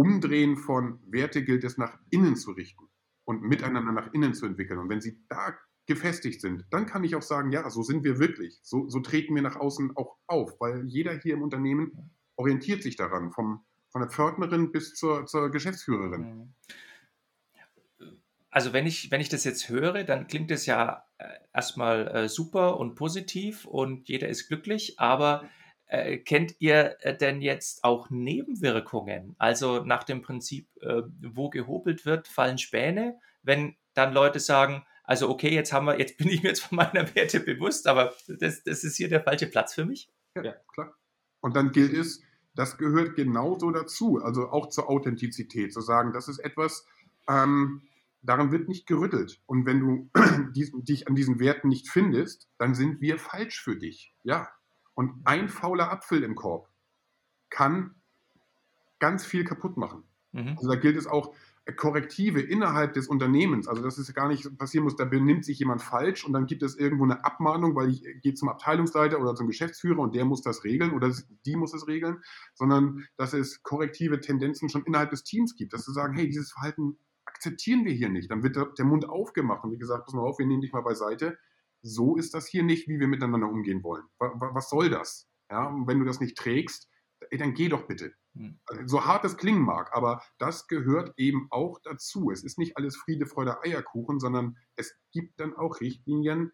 Umdrehen 0.00 0.56
von 0.56 0.98
Werte 1.06 1.44
gilt 1.44 1.62
es 1.62 1.76
nach 1.76 1.98
innen 2.08 2.34
zu 2.34 2.52
richten 2.52 2.88
und 3.26 3.42
miteinander 3.42 3.92
nach 3.92 4.14
innen 4.14 4.32
zu 4.32 4.46
entwickeln. 4.46 4.78
Und 4.78 4.88
wenn 4.88 5.02
sie 5.02 5.22
da 5.28 5.54
gefestigt 5.84 6.40
sind, 6.40 6.64
dann 6.70 6.86
kann 6.86 7.04
ich 7.04 7.14
auch 7.16 7.22
sagen, 7.22 7.52
ja, 7.52 7.68
so 7.68 7.82
sind 7.82 8.02
wir 8.02 8.18
wirklich. 8.18 8.60
So, 8.62 8.88
so 8.88 9.00
treten 9.00 9.34
wir 9.34 9.42
nach 9.42 9.56
außen 9.56 9.94
auch 9.98 10.16
auf, 10.26 10.58
weil 10.58 10.86
jeder 10.86 11.18
hier 11.18 11.34
im 11.34 11.42
Unternehmen 11.42 12.14
orientiert 12.36 12.82
sich 12.82 12.96
daran, 12.96 13.30
vom, 13.30 13.62
von 13.90 14.00
der 14.00 14.10
Pförtnerin 14.10 14.72
bis 14.72 14.94
zur, 14.94 15.26
zur 15.26 15.50
Geschäftsführerin. 15.50 16.54
Also 18.50 18.72
wenn 18.72 18.86
ich, 18.86 19.10
wenn 19.10 19.20
ich 19.20 19.28
das 19.28 19.44
jetzt 19.44 19.68
höre, 19.68 20.02
dann 20.04 20.28
klingt 20.28 20.50
es 20.50 20.64
ja 20.64 21.04
äh, 21.18 21.26
erstmal 21.52 22.08
äh, 22.08 22.28
super 22.30 22.80
und 22.80 22.94
positiv 22.94 23.66
und 23.66 24.08
jeder 24.08 24.30
ist 24.30 24.48
glücklich, 24.48 24.98
aber 24.98 25.44
äh, 25.90 26.18
kennt 26.18 26.54
ihr 26.60 26.96
äh, 27.00 27.16
denn 27.16 27.40
jetzt 27.40 27.82
auch 27.82 28.10
Nebenwirkungen? 28.10 29.34
Also 29.38 29.84
nach 29.84 30.04
dem 30.04 30.22
Prinzip, 30.22 30.68
äh, 30.80 31.02
wo 31.20 31.50
gehobelt 31.50 32.06
wird, 32.06 32.28
fallen 32.28 32.58
Späne, 32.58 33.18
wenn 33.42 33.76
dann 33.94 34.14
Leute 34.14 34.38
sagen, 34.38 34.84
also 35.02 35.28
okay, 35.28 35.52
jetzt 35.52 35.72
haben 35.72 35.86
wir, 35.86 35.98
jetzt 35.98 36.16
bin 36.16 36.28
ich 36.28 36.44
mir 36.44 36.50
jetzt 36.50 36.62
von 36.62 36.76
meiner 36.76 37.12
Werte 37.16 37.40
bewusst, 37.40 37.88
aber 37.88 38.14
das, 38.28 38.62
das 38.62 38.84
ist 38.84 38.96
hier 38.96 39.08
der 39.08 39.22
falsche 39.22 39.48
Platz 39.48 39.74
für 39.74 39.84
mich. 39.84 40.08
Ja, 40.36 40.44
ja, 40.44 40.54
klar. 40.72 40.94
Und 41.40 41.56
dann 41.56 41.72
gilt 41.72 41.92
es, 41.92 42.22
das 42.54 42.78
gehört 42.78 43.16
genauso 43.16 43.72
dazu, 43.72 44.20
also 44.22 44.50
auch 44.50 44.68
zur 44.68 44.88
Authentizität, 44.88 45.72
zu 45.72 45.80
sagen, 45.80 46.12
das 46.12 46.28
ist 46.28 46.38
etwas, 46.38 46.86
ähm, 47.28 47.82
daran 48.22 48.52
wird 48.52 48.68
nicht 48.68 48.86
gerüttelt. 48.86 49.40
Und 49.46 49.66
wenn 49.66 49.80
du 49.80 50.10
dich 50.54 51.08
an 51.08 51.16
diesen 51.16 51.40
Werten 51.40 51.68
nicht 51.68 51.88
findest, 51.88 52.48
dann 52.58 52.76
sind 52.76 53.00
wir 53.00 53.18
falsch 53.18 53.60
für 53.60 53.76
dich. 53.76 54.14
Ja. 54.22 54.48
Und 54.94 55.22
ein 55.24 55.48
fauler 55.48 55.90
Apfel 55.90 56.22
im 56.22 56.34
Korb 56.34 56.68
kann 57.48 57.94
ganz 58.98 59.24
viel 59.24 59.44
kaputt 59.44 59.76
machen. 59.76 60.04
Mhm. 60.32 60.56
Also 60.56 60.68
da 60.68 60.76
gilt 60.76 60.96
es 60.96 61.06
auch, 61.06 61.34
Korrektive 61.76 62.40
innerhalb 62.40 62.94
des 62.94 63.08
Unternehmens, 63.08 63.68
also 63.68 63.82
dass 63.82 63.98
es 63.98 64.12
gar 64.14 64.28
nicht 64.28 64.58
passieren 64.58 64.84
muss, 64.84 64.96
da 64.96 65.04
benimmt 65.04 65.44
sich 65.44 65.58
jemand 65.58 65.82
falsch 65.82 66.24
und 66.24 66.32
dann 66.32 66.46
gibt 66.46 66.62
es 66.62 66.76
irgendwo 66.76 67.04
eine 67.04 67.24
Abmahnung, 67.24 67.74
weil 67.74 67.90
ich 67.90 68.04
gehe 68.22 68.34
zum 68.34 68.48
Abteilungsleiter 68.48 69.20
oder 69.20 69.34
zum 69.34 69.46
Geschäftsführer 69.46 70.00
und 70.00 70.14
der 70.14 70.24
muss 70.24 70.42
das 70.42 70.64
regeln 70.64 70.92
oder 70.92 71.14
die 71.46 71.56
muss 71.56 71.74
es 71.74 71.86
regeln, 71.86 72.22
sondern 72.54 73.04
dass 73.16 73.32
es 73.32 73.62
korrektive 73.62 74.20
Tendenzen 74.20 74.68
schon 74.68 74.84
innerhalb 74.84 75.10
des 75.10 75.22
Teams 75.22 75.54
gibt, 75.54 75.72
dass 75.72 75.84
sie 75.84 75.92
sagen, 75.92 76.14
hey, 76.14 76.26
dieses 76.26 76.52
Verhalten 76.52 76.98
akzeptieren 77.24 77.84
wir 77.84 77.92
hier 77.92 78.08
nicht. 78.08 78.30
Dann 78.30 78.42
wird 78.42 78.56
der, 78.56 78.66
der 78.66 78.84
Mund 78.84 79.08
aufgemacht 79.08 79.64
und 79.64 79.72
wie 79.72 79.78
gesagt, 79.78 80.04
pass 80.04 80.14
mal 80.14 80.22
auf, 80.22 80.38
wir 80.38 80.46
nehmen 80.46 80.62
dich 80.62 80.72
mal 80.72 80.82
beiseite. 80.82 81.38
So 81.82 82.16
ist 82.16 82.34
das 82.34 82.46
hier 82.46 82.62
nicht, 82.62 82.88
wie 82.88 83.00
wir 83.00 83.08
miteinander 83.08 83.48
umgehen 83.48 83.82
wollen. 83.82 84.04
Was 84.18 84.68
soll 84.68 84.90
das? 84.90 85.28
Ja, 85.50 85.66
und 85.66 85.86
wenn 85.86 85.98
du 85.98 86.04
das 86.04 86.20
nicht 86.20 86.36
trägst, 86.36 86.88
dann 87.30 87.54
geh 87.54 87.68
doch 87.68 87.86
bitte. 87.86 88.14
Hm. 88.34 88.60
So 88.86 89.04
hart 89.04 89.24
es 89.24 89.36
klingen 89.36 89.62
mag, 89.62 89.90
aber 89.92 90.22
das 90.38 90.66
gehört 90.68 91.12
eben 91.16 91.48
auch 91.50 91.80
dazu. 91.82 92.30
Es 92.30 92.44
ist 92.44 92.58
nicht 92.58 92.76
alles 92.76 92.96
Friede, 92.96 93.26
Freude, 93.26 93.62
Eierkuchen, 93.62 94.20
sondern 94.20 94.56
es 94.76 94.94
gibt 95.12 95.40
dann 95.40 95.54
auch 95.54 95.80
Richtlinien, 95.80 96.52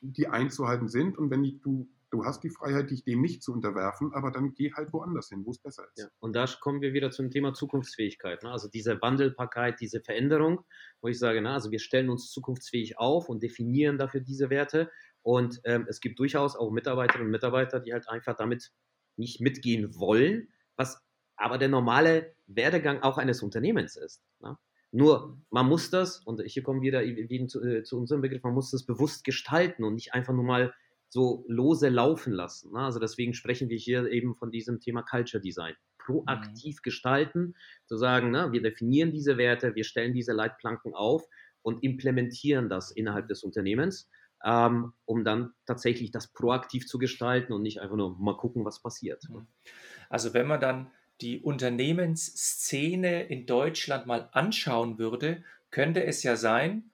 die 0.00 0.28
einzuhalten 0.28 0.88
sind. 0.88 1.18
Und 1.18 1.30
wenn 1.30 1.42
du 1.60 1.88
Du 2.14 2.24
hast 2.24 2.44
die 2.44 2.50
Freiheit, 2.50 2.92
dich 2.92 3.02
dem 3.02 3.22
nicht 3.22 3.42
zu 3.42 3.52
unterwerfen, 3.52 4.12
aber 4.14 4.30
dann 4.30 4.54
geh 4.54 4.72
halt 4.72 4.92
woanders 4.92 5.30
hin, 5.30 5.44
wo 5.44 5.50
es 5.50 5.58
besser 5.58 5.82
ist. 5.88 5.98
Ja, 5.98 6.06
und 6.20 6.36
da 6.36 6.46
kommen 6.60 6.80
wir 6.80 6.92
wieder 6.92 7.10
zum 7.10 7.28
Thema 7.28 7.54
Zukunftsfähigkeit. 7.54 8.44
Ne? 8.44 8.52
Also 8.52 8.68
diese 8.68 9.02
Wandelbarkeit, 9.02 9.80
diese 9.80 10.00
Veränderung, 10.00 10.64
wo 11.00 11.08
ich 11.08 11.18
sage, 11.18 11.42
na, 11.42 11.54
also 11.54 11.72
wir 11.72 11.80
stellen 11.80 12.10
uns 12.10 12.30
zukunftsfähig 12.30 12.98
auf 13.00 13.28
und 13.28 13.42
definieren 13.42 13.98
dafür 13.98 14.20
diese 14.20 14.48
Werte. 14.48 14.92
Und 15.22 15.60
ähm, 15.64 15.86
es 15.88 15.98
gibt 15.98 16.20
durchaus 16.20 16.54
auch 16.54 16.70
Mitarbeiterinnen 16.70 17.26
und 17.26 17.32
Mitarbeiter, 17.32 17.80
die 17.80 17.92
halt 17.92 18.08
einfach 18.08 18.36
damit 18.36 18.70
nicht 19.16 19.40
mitgehen 19.40 19.98
wollen, 19.98 20.52
was 20.76 21.02
aber 21.34 21.58
der 21.58 21.68
normale 21.68 22.36
Werdegang 22.46 23.02
auch 23.02 23.18
eines 23.18 23.42
Unternehmens 23.42 23.96
ist. 23.96 24.22
Ne? 24.38 24.56
Nur, 24.92 25.36
man 25.50 25.66
muss 25.66 25.90
das, 25.90 26.20
und 26.20 26.40
hier 26.42 26.62
kommen 26.62 26.80
wir 26.80 26.92
wieder 26.92 27.48
zu, 27.48 27.60
äh, 27.60 27.82
zu 27.82 27.98
unserem 27.98 28.20
Begriff, 28.20 28.44
man 28.44 28.54
muss 28.54 28.70
das 28.70 28.86
bewusst 28.86 29.24
gestalten 29.24 29.82
und 29.82 29.94
nicht 29.94 30.14
einfach 30.14 30.32
nur 30.32 30.44
mal 30.44 30.72
so 31.14 31.44
lose 31.46 31.88
laufen 31.90 32.32
lassen. 32.32 32.72
Ne? 32.72 32.80
Also 32.80 32.98
deswegen 32.98 33.34
sprechen 33.34 33.68
wir 33.68 33.78
hier 33.78 34.10
eben 34.10 34.34
von 34.34 34.50
diesem 34.50 34.80
Thema 34.80 35.02
Culture 35.02 35.40
Design. 35.40 35.76
Proaktiv 35.96 36.78
mhm. 36.78 36.82
gestalten, 36.82 37.54
zu 37.86 37.96
sagen, 37.96 38.32
ne, 38.32 38.50
wir 38.50 38.60
definieren 38.60 39.12
diese 39.12 39.38
Werte, 39.38 39.76
wir 39.76 39.84
stellen 39.84 40.12
diese 40.12 40.32
Leitplanken 40.32 40.92
auf 40.92 41.24
und 41.62 41.84
implementieren 41.84 42.68
das 42.68 42.90
innerhalb 42.90 43.28
des 43.28 43.44
Unternehmens, 43.44 44.10
ähm, 44.44 44.92
um 45.04 45.24
dann 45.24 45.52
tatsächlich 45.66 46.10
das 46.10 46.32
proaktiv 46.32 46.88
zu 46.88 46.98
gestalten 46.98 47.52
und 47.52 47.62
nicht 47.62 47.80
einfach 47.80 47.96
nur 47.96 48.18
mal 48.18 48.36
gucken, 48.36 48.64
was 48.64 48.82
passiert. 48.82 49.22
Mhm. 49.30 49.46
Also 50.10 50.34
wenn 50.34 50.48
man 50.48 50.60
dann 50.60 50.90
die 51.20 51.40
Unternehmensszene 51.40 53.22
in 53.28 53.46
Deutschland 53.46 54.06
mal 54.06 54.30
anschauen 54.32 54.98
würde, 54.98 55.44
könnte 55.70 56.04
es 56.04 56.24
ja 56.24 56.34
sein, 56.34 56.90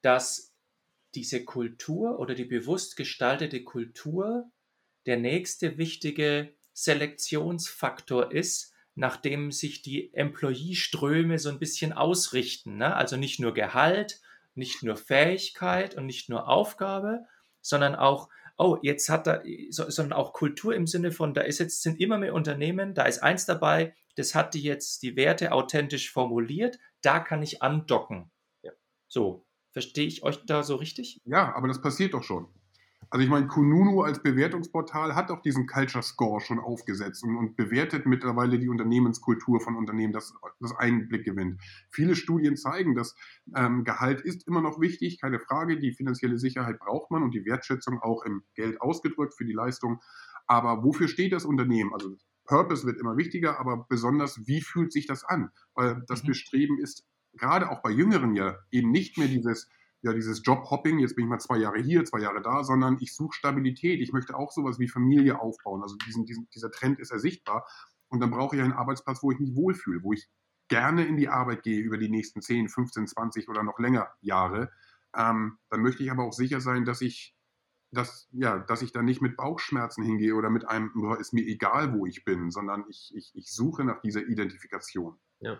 dass 0.00 0.47
diese 1.14 1.44
Kultur 1.44 2.18
oder 2.18 2.34
die 2.34 2.44
bewusst 2.44 2.96
gestaltete 2.96 3.64
Kultur 3.64 4.50
der 5.06 5.16
nächste 5.16 5.78
wichtige 5.78 6.54
Selektionsfaktor 6.74 8.30
ist, 8.32 8.72
nachdem 8.94 9.52
sich 9.52 9.82
die 9.82 10.12
Employee-Ströme 10.12 11.38
so 11.38 11.48
ein 11.48 11.58
bisschen 11.58 11.92
ausrichten. 11.92 12.76
Ne? 12.76 12.94
Also 12.94 13.16
nicht 13.16 13.40
nur 13.40 13.54
Gehalt, 13.54 14.20
nicht 14.54 14.82
nur 14.82 14.96
Fähigkeit 14.96 15.94
und 15.94 16.06
nicht 16.06 16.28
nur 16.28 16.48
Aufgabe, 16.48 17.24
sondern 17.60 17.94
auch, 17.94 18.28
oh, 18.56 18.76
jetzt 18.82 19.08
hat 19.08 19.26
er, 19.26 19.42
sondern 19.70 20.12
auch 20.12 20.32
Kultur 20.32 20.74
im 20.74 20.86
Sinne 20.86 21.12
von, 21.12 21.32
da 21.32 21.42
ist 21.42 21.58
jetzt, 21.58 21.82
sind 21.82 22.00
immer 22.00 22.18
mehr 22.18 22.34
Unternehmen, 22.34 22.94
da 22.94 23.04
ist 23.04 23.22
eins 23.22 23.46
dabei, 23.46 23.94
das 24.16 24.34
hat 24.34 24.54
die 24.54 24.62
jetzt 24.62 25.02
die 25.02 25.16
Werte 25.16 25.52
authentisch 25.52 26.10
formuliert, 26.10 26.78
da 27.00 27.20
kann 27.20 27.42
ich 27.42 27.62
andocken. 27.62 28.30
Ja. 28.62 28.72
So, 29.06 29.46
Verstehe 29.72 30.06
ich 30.06 30.22
euch 30.22 30.44
da 30.46 30.62
so 30.62 30.76
richtig? 30.76 31.20
Ja, 31.24 31.54
aber 31.54 31.68
das 31.68 31.80
passiert 31.80 32.14
doch 32.14 32.22
schon. 32.22 32.48
Also 33.10 33.24
ich 33.24 33.30
meine, 33.30 33.46
Kununu 33.46 34.02
als 34.02 34.22
Bewertungsportal 34.22 35.14
hat 35.14 35.30
auch 35.30 35.40
diesen 35.40 35.66
Culture 35.66 36.02
Score 36.02 36.40
schon 36.40 36.58
aufgesetzt 36.58 37.24
und, 37.24 37.36
und 37.36 37.56
bewertet 37.56 38.04
mittlerweile 38.04 38.58
die 38.58 38.68
Unternehmenskultur 38.68 39.60
von 39.60 39.76
Unternehmen, 39.76 40.12
dass 40.12 40.34
das 40.60 40.76
Einblick 40.76 41.24
gewinnt. 41.24 41.58
Viele 41.90 42.16
Studien 42.16 42.56
zeigen, 42.56 42.94
dass 42.94 43.14
ähm, 43.56 43.84
Gehalt 43.84 44.20
ist 44.20 44.46
immer 44.46 44.60
noch 44.60 44.78
wichtig, 44.78 45.20
keine 45.20 45.40
Frage. 45.40 45.78
Die 45.78 45.92
finanzielle 45.92 46.38
Sicherheit 46.38 46.78
braucht 46.78 47.10
man 47.10 47.22
und 47.22 47.32
die 47.32 47.46
Wertschätzung 47.46 47.98
auch 48.00 48.24
im 48.24 48.42
Geld 48.54 48.80
ausgedrückt 48.82 49.34
für 49.34 49.46
die 49.46 49.54
Leistung. 49.54 50.00
Aber 50.46 50.84
wofür 50.84 51.08
steht 51.08 51.32
das 51.32 51.46
Unternehmen? 51.46 51.94
Also 51.94 52.14
Purpose 52.44 52.86
wird 52.86 53.00
immer 53.00 53.16
wichtiger, 53.16 53.58
aber 53.58 53.86
besonders, 53.88 54.46
wie 54.46 54.60
fühlt 54.60 54.92
sich 54.92 55.06
das 55.06 55.24
an? 55.24 55.50
Weil 55.74 56.02
das 56.08 56.24
mhm. 56.24 56.28
Bestreben 56.28 56.78
ist 56.78 57.06
gerade 57.38 57.70
auch 57.70 57.82
bei 57.82 57.90
Jüngeren 57.90 58.34
ja 58.34 58.56
eben 58.70 58.90
nicht 58.90 59.18
mehr 59.18 59.28
dieses, 59.28 59.68
ja, 60.02 60.12
dieses 60.12 60.42
Jobhopping, 60.44 60.98
jetzt 60.98 61.16
bin 61.16 61.24
ich 61.24 61.28
mal 61.28 61.40
zwei 61.40 61.58
Jahre 61.58 61.80
hier, 61.80 62.04
zwei 62.04 62.20
Jahre 62.20 62.40
da, 62.40 62.62
sondern 62.62 62.98
ich 63.00 63.14
suche 63.14 63.32
Stabilität. 63.32 64.00
Ich 64.00 64.12
möchte 64.12 64.36
auch 64.36 64.52
sowas 64.52 64.78
wie 64.78 64.88
Familie 64.88 65.40
aufbauen. 65.40 65.82
Also 65.82 65.96
diesen, 66.06 66.24
diesen, 66.26 66.48
dieser 66.54 66.70
Trend 66.70 67.00
ist 67.00 67.10
ersichtbar. 67.10 67.66
Und 68.08 68.20
dann 68.20 68.30
brauche 68.30 68.56
ich 68.56 68.62
einen 68.62 68.72
Arbeitsplatz, 68.72 69.22
wo 69.22 69.32
ich 69.32 69.38
mich 69.38 69.54
wohlfühle, 69.54 70.02
wo 70.02 70.12
ich 70.12 70.28
gerne 70.68 71.04
in 71.04 71.16
die 71.16 71.28
Arbeit 71.28 71.62
gehe 71.62 71.80
über 71.80 71.98
die 71.98 72.08
nächsten 72.08 72.42
10, 72.42 72.68
15, 72.68 73.06
20 73.08 73.48
oder 73.48 73.62
noch 73.62 73.78
länger 73.78 74.08
Jahre. 74.20 74.70
Ähm, 75.16 75.58
dann 75.70 75.80
möchte 75.80 76.02
ich 76.02 76.10
aber 76.10 76.24
auch 76.24 76.32
sicher 76.32 76.60
sein, 76.60 76.84
dass 76.84 77.00
ich, 77.00 77.34
dass, 77.90 78.28
ja, 78.32 78.58
dass 78.58 78.82
ich 78.82 78.92
da 78.92 79.02
nicht 79.02 79.22
mit 79.22 79.36
Bauchschmerzen 79.36 80.04
hingehe 80.04 80.34
oder 80.34 80.50
mit 80.50 80.68
einem, 80.68 80.92
ist 81.18 81.32
mir 81.32 81.44
egal, 81.44 81.94
wo 81.94 82.06
ich 82.06 82.24
bin, 82.24 82.50
sondern 82.50 82.84
ich, 82.88 83.12
ich, 83.14 83.32
ich 83.34 83.52
suche 83.52 83.84
nach 83.84 84.00
dieser 84.00 84.26
Identifikation. 84.26 85.18
Ja. 85.40 85.58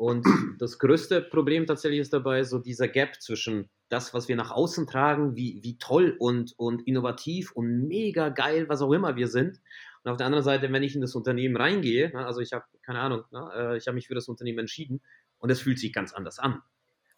Und 0.00 0.26
das 0.58 0.78
größte 0.78 1.20
Problem 1.20 1.66
tatsächlich 1.66 2.00
ist 2.00 2.14
dabei 2.14 2.42
so 2.42 2.58
dieser 2.58 2.88
Gap 2.88 3.20
zwischen 3.20 3.68
das, 3.90 4.14
was 4.14 4.28
wir 4.28 4.36
nach 4.36 4.50
außen 4.50 4.86
tragen, 4.86 5.36
wie, 5.36 5.62
wie 5.62 5.76
toll 5.76 6.16
und, 6.18 6.54
und 6.56 6.86
innovativ 6.86 7.52
und 7.52 7.86
mega 7.86 8.30
geil, 8.30 8.66
was 8.70 8.80
auch 8.80 8.92
immer 8.92 9.16
wir 9.16 9.28
sind. 9.28 9.60
Und 10.02 10.10
auf 10.10 10.16
der 10.16 10.24
anderen 10.24 10.42
Seite, 10.42 10.72
wenn 10.72 10.82
ich 10.82 10.94
in 10.94 11.02
das 11.02 11.14
Unternehmen 11.14 11.54
reingehe, 11.54 12.10
ne, 12.14 12.24
also 12.24 12.40
ich 12.40 12.54
habe 12.54 12.64
keine 12.80 13.00
Ahnung, 13.00 13.24
ne, 13.30 13.50
äh, 13.54 13.76
ich 13.76 13.88
habe 13.88 13.94
mich 13.96 14.06
für 14.06 14.14
das 14.14 14.26
Unternehmen 14.26 14.60
entschieden 14.60 15.02
und 15.36 15.50
es 15.50 15.60
fühlt 15.60 15.78
sich 15.78 15.92
ganz 15.92 16.14
anders 16.14 16.38
an. 16.38 16.62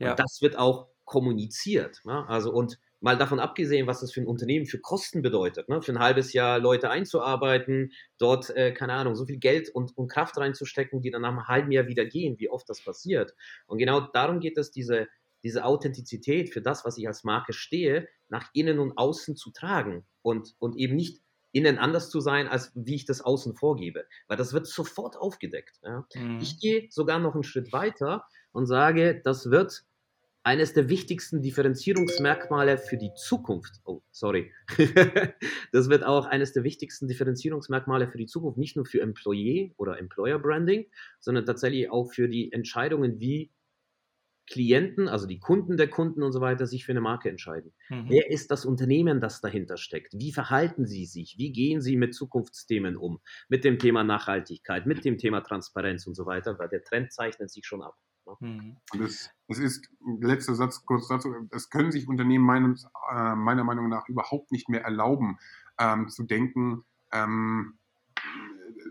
Ja. 0.01 0.11
Und 0.11 0.19
das 0.19 0.43
wird 0.43 0.59
auch 0.59 0.89
kommuniziert. 1.05 2.01
Ne? 2.05 2.29
Also 2.29 2.53
und 2.53 2.81
mal 3.03 3.19
davon 3.19 3.41
abgesehen, 3.41 3.87
was 3.87 4.01
das 4.01 4.13
für 4.13 4.21
ein 4.21 4.27
Unternehmen 4.27 4.65
für 4.65 4.79
Kosten 4.79 5.23
bedeutet, 5.23 5.69
ne? 5.69 5.83
für 5.83 5.93
ein 5.93 5.99
halbes 5.99 6.33
Jahr 6.33 6.61
Leute 6.61 6.89
einzuarbeiten, 6.89 7.93
dort, 8.17 8.51
äh, 8.51 8.73
keine 8.73 8.95
Ahnung, 8.95 9.17
so 9.17 9.27
viel 9.27 9.39
Geld 9.39 9.69
und, 9.71 9.97
und, 9.99 10.09
Kraft 10.09 10.39
reinzustecken, 10.39 11.03
die 11.03 11.11
dann 11.11 11.23
nach 11.23 11.31
einem 11.31 11.49
halben 11.49 11.73
Jahr 11.73 11.89
wieder 11.89 12.05
gehen, 12.05 12.39
wie 12.39 12.49
oft 12.49 12.69
das 12.71 12.81
passiert. 12.81 13.35
Und 13.67 13.79
genau 13.79 14.01
darum 14.01 14.39
geht 14.39 14.57
es, 14.57 14.71
diese, 14.71 15.09
diese 15.43 15.65
Authentizität 15.65 16.51
für 16.51 16.63
das, 16.63 16.85
was 16.85 16.97
ich 16.97 17.09
als 17.09 17.25
Marke 17.25 17.53
stehe, 17.53 18.09
nach 18.29 18.49
innen 18.55 18.79
und 18.79 18.97
außen 18.97 19.35
zu 19.35 19.51
tragen 19.51 20.07
und, 20.23 20.55
und 20.61 20.77
eben 20.77 20.95
nicht 20.95 21.21
innen 21.51 21.79
anders 21.79 22.09
zu 22.09 22.21
sein, 22.21 22.47
als 22.47 22.71
wie 22.75 22.95
ich 22.95 23.05
das 23.05 23.21
außen 23.21 23.57
vorgebe. 23.57 24.07
Weil 24.29 24.37
das 24.37 24.53
wird 24.53 24.69
sofort 24.69 25.17
aufgedeckt. 25.17 25.81
Ja? 25.83 26.07
Mhm. 26.15 26.39
Ich 26.41 26.61
gehe 26.61 26.87
sogar 26.91 27.19
noch 27.19 27.35
einen 27.35 27.43
Schritt 27.43 27.73
weiter 27.73 28.25
und 28.53 28.67
sage, 28.67 29.21
das 29.25 29.51
wird 29.51 29.85
eines 30.45 30.73
der 30.73 30.89
wichtigsten 30.89 31.41
Differenzierungsmerkmale 31.41 32.79
für 32.79 32.97
die 32.97 33.13
Zukunft. 33.15 33.81
Oh, 33.85 34.03
sorry. 34.11 34.53
das 35.73 35.89
wird 35.89 36.05
auch 36.05 36.27
eines 36.27 36.53
der 36.53 36.65
wichtigsten 36.65 37.07
Differenzierungsmerkmale 37.07 38.09
für 38.09 38.19
die 38.19 38.27
Zukunft, 38.27 38.59
nicht 38.59 38.77
nur 38.77 38.85
für 38.85 39.01
Employee 39.01 39.73
oder 39.77 39.99
Employer 39.99 40.39
Branding, 40.39 40.87
sondern 41.21 41.47
tatsächlich 41.47 41.91
auch 41.91 42.13
für 42.13 42.29
die 42.29 42.53
Entscheidungen, 42.53 43.21
wie 43.21 43.53
Klienten, 44.51 45.09
also 45.09 45.27
die 45.27 45.39
Kunden 45.39 45.77
der 45.77 45.89
Kunden 45.89 46.23
und 46.23 46.33
so 46.33 46.41
weiter, 46.41 46.67
sich 46.67 46.85
für 46.85 46.93
eine 46.93 47.01
Marke 47.01 47.29
entscheiden. 47.29 47.73
Mhm. 47.89 48.07
Wer 48.09 48.31
ist 48.31 48.51
das 48.51 48.65
Unternehmen, 48.65 49.21
das 49.21 49.41
dahinter 49.41 49.77
steckt? 49.77 50.15
Wie 50.15 50.33
verhalten 50.33 50.87
sie 50.87 51.07
sich? 51.07 51.37
Wie 51.39 51.53
gehen 51.53 51.81
sie 51.81 51.97
mit 51.97 52.15
Zukunftsthemen 52.15 52.97
um? 52.97 53.21
Mit 53.49 53.63
dem 53.63 53.79
Thema 53.79 54.03
Nachhaltigkeit, 54.03 54.87
mit 54.87 55.05
dem 55.05 55.19
Thema 55.19 55.43
Transparenz 55.43 56.07
und 56.09 56.15
so 56.15 56.27
weiter, 56.27 56.59
weil 56.59 56.69
der 56.69 56.83
Trend 56.83 57.13
zeichnet 57.13 57.51
sich 57.51 57.65
schon 57.65 57.83
ab. 57.83 57.95
Mhm. 58.41 58.77
Und 58.93 59.01
es, 59.01 59.31
es 59.49 59.59
ist, 59.59 59.89
letzter 60.21 60.55
Satz 60.55 60.85
kurz 60.85 61.09
dazu, 61.09 61.35
es 61.51 61.71
können 61.71 61.93
sich 61.93 62.09
Unternehmen 62.09 62.45
meines, 62.45 62.87
äh, 63.11 63.35
meiner 63.35 63.65
Meinung 63.65 63.89
nach 63.89 64.09
überhaupt 64.09 64.53
nicht 64.53 64.69
mehr 64.69 64.83
erlauben, 64.83 65.39
ähm, 65.79 66.09
zu 66.09 66.25
denken, 66.25 66.85
ähm, 67.13 67.79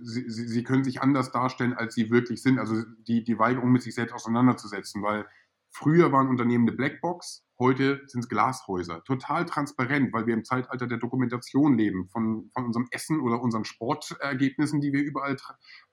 sie, 0.01 0.29
sie, 0.29 0.47
sie, 0.47 0.63
können 0.63 0.83
sich 0.83 1.01
anders 1.01 1.31
darstellen, 1.31 1.73
als 1.73 1.95
sie 1.95 2.09
wirklich 2.09 2.41
sind. 2.41 2.59
Also 2.59 2.83
die, 3.07 3.23
die 3.23 3.39
Weigerung, 3.39 3.71
mit 3.71 3.81
sich 3.81 3.95
selbst 3.95 4.13
auseinanderzusetzen, 4.13 5.01
weil 5.01 5.25
früher 5.69 6.11
waren 6.11 6.27
Unternehmen 6.27 6.67
eine 6.67 6.75
Blackbox, 6.75 7.45
heute 7.59 8.01
sind 8.07 8.21
es 8.21 8.29
Glashäuser. 8.29 9.03
Total 9.03 9.45
transparent, 9.45 10.11
weil 10.13 10.25
wir 10.25 10.33
im 10.33 10.43
Zeitalter 10.43 10.87
der 10.87 10.97
Dokumentation 10.97 11.77
leben, 11.77 12.09
von, 12.09 12.49
von 12.53 12.65
unserem 12.65 12.87
Essen 12.91 13.21
oder 13.21 13.41
unseren 13.41 13.65
Sportergebnissen, 13.65 14.81
die 14.81 14.91
wir 14.91 15.03
überall 15.03 15.37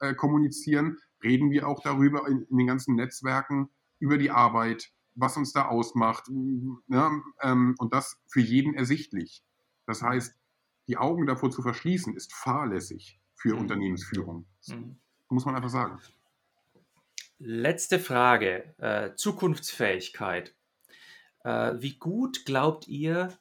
äh, 0.01 0.15
kommunizieren 0.15 0.99
reden 1.23 1.51
wir 1.51 1.69
auch 1.69 1.81
darüber 1.83 2.27
in, 2.29 2.43
in, 2.43 2.59
den 2.59 2.67
ganzen 2.67 2.95
Netzwerken, 2.95 3.71
über 3.99 4.19
die 4.19 4.31
Arbeit, 4.31 4.91
was 5.15 5.37
uns 5.37 5.53
da 5.53 5.67
ausmacht. 5.67 6.29
Ne? 6.29 7.23
Ähm, 7.43 7.75
und 7.79 7.93
das 7.93 8.21
für 8.27 8.41
jeden 8.41 8.75
ersichtlich. 8.75 9.43
Das 9.87 10.03
heißt, 10.03 10.37
die 10.87 10.97
Augen 10.97 11.27
davor 11.27 11.51
zu 11.51 11.63
verschließen, 11.63 12.15
ist 12.15 12.33
fahrlässig 12.33 13.21
für 13.35 13.55
mhm. 13.55 13.63
Unternehmensführung. 13.63 14.47
Mhm. 14.69 14.97
Muss 15.29 15.45
man 15.45 15.55
einfach 15.55 15.71
sagen. 15.71 15.99
Letzte 17.39 17.99
Frage. 17.99 18.75
Äh, 18.79 19.15
Zukunftsfähigkeit. 19.15 20.55
Äh, 21.45 21.75
wie 21.79 21.99
gut 21.99 22.45
glaubt 22.47 22.89
ihr, 22.89 23.39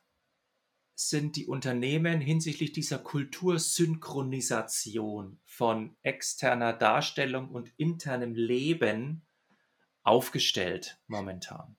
sind 1.00 1.36
die 1.36 1.46
Unternehmen 1.46 2.20
hinsichtlich 2.20 2.72
dieser 2.72 2.98
Kultursynchronisation 2.98 5.40
von 5.46 5.96
externer 6.02 6.74
Darstellung 6.74 7.50
und 7.50 7.72
internem 7.78 8.34
Leben 8.34 9.22
aufgestellt 10.02 11.00
momentan? 11.06 11.76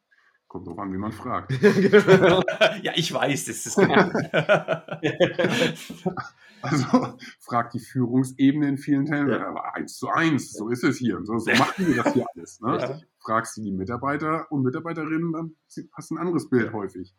Kommt 0.47 0.69
drauf 0.69 0.79
an, 0.79 0.93
wie 0.93 0.99
man 0.99 1.11
fragt. 1.11 1.51
ja, 2.83 2.93
ich 2.95 3.13
weiß, 3.13 3.47
das 3.47 3.67
ist 3.67 3.77
Also 6.63 7.19
fragt 7.41 7.75
die 7.75 7.81
Führungsebene 7.81 8.69
in 8.69 8.79
vielen 8.79 9.07
Teilen, 9.07 9.31
ja. 9.31 9.49
aber 9.49 9.75
eins 9.75 9.97
zu 9.97 10.09
eins, 10.09 10.53
so 10.53 10.69
ist 10.69 10.85
es 10.85 10.99
hier. 10.99 11.21
So, 11.25 11.39
so 11.39 11.51
machen 11.53 11.87
wir 11.87 12.03
das 12.03 12.15
hier 12.15 12.27
alles. 12.35 12.61
Ne? 12.61 12.79
Ja. 12.79 13.01
Fragst 13.21 13.57
du 13.57 13.63
die 13.63 13.73
Mitarbeiter 13.73 14.47
und 14.51 14.63
Mitarbeiterinnen, 14.63 15.33
dann 15.33 15.57
hast 15.93 16.11
du 16.11 16.15
ein 16.15 16.19
anderes 16.19 16.49
Bild 16.49 16.73
häufig. 16.73 17.15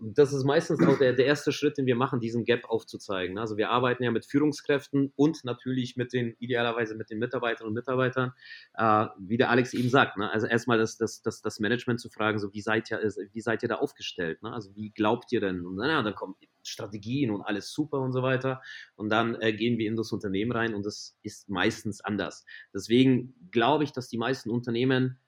Das 0.00 0.32
ist 0.32 0.44
meistens 0.44 0.84
auch 0.86 0.98
der, 0.98 1.12
der 1.12 1.26
erste 1.26 1.52
Schritt, 1.52 1.78
den 1.78 1.86
wir 1.86 1.96
machen, 1.96 2.20
diesen 2.20 2.44
Gap 2.44 2.64
aufzuzeigen. 2.68 3.38
Also 3.38 3.56
wir 3.56 3.70
arbeiten 3.70 4.02
ja 4.02 4.10
mit 4.10 4.26
Führungskräften 4.26 5.12
und 5.16 5.44
natürlich 5.44 5.96
mit 5.96 6.12
den, 6.12 6.34
idealerweise 6.38 6.94
mit 6.94 7.10
den 7.10 7.18
Mitarbeiterinnen 7.18 7.68
und 7.68 7.74
Mitarbeitern, 7.74 8.32
äh, 8.74 9.06
wie 9.18 9.36
der 9.36 9.50
Alex 9.50 9.72
eben 9.74 9.88
sagt. 9.88 10.16
Ne? 10.16 10.30
Also 10.30 10.46
erstmal 10.46 10.78
das, 10.78 10.96
das, 10.96 11.22
das, 11.22 11.42
das 11.42 11.60
Management 11.60 12.00
zu 12.00 12.10
fragen, 12.10 12.38
so 12.38 12.52
wie 12.52 12.60
seid 12.60 12.90
ihr, 12.90 13.00
wie 13.32 13.40
seid 13.40 13.62
ihr 13.62 13.68
da 13.68 13.76
aufgestellt? 13.76 14.42
Ne? 14.42 14.52
Also 14.52 14.74
wie 14.74 14.90
glaubt 14.90 15.32
ihr 15.32 15.40
denn? 15.40 15.64
Und 15.64 15.76
na, 15.76 16.02
dann 16.02 16.14
kommen 16.14 16.34
Strategien 16.62 17.30
und 17.30 17.42
alles 17.42 17.72
super 17.72 18.00
und 18.00 18.12
so 18.12 18.22
weiter. 18.22 18.62
Und 18.96 19.08
dann 19.10 19.40
äh, 19.40 19.52
gehen 19.52 19.78
wir 19.78 19.88
in 19.88 19.96
das 19.96 20.12
Unternehmen 20.12 20.52
rein 20.52 20.74
und 20.74 20.84
das 20.84 21.16
ist 21.22 21.48
meistens 21.48 22.00
anders. 22.00 22.44
Deswegen 22.74 23.34
glaube 23.50 23.84
ich, 23.84 23.92
dass 23.92 24.08
die 24.08 24.18
meisten 24.18 24.50
Unternehmen 24.50 25.18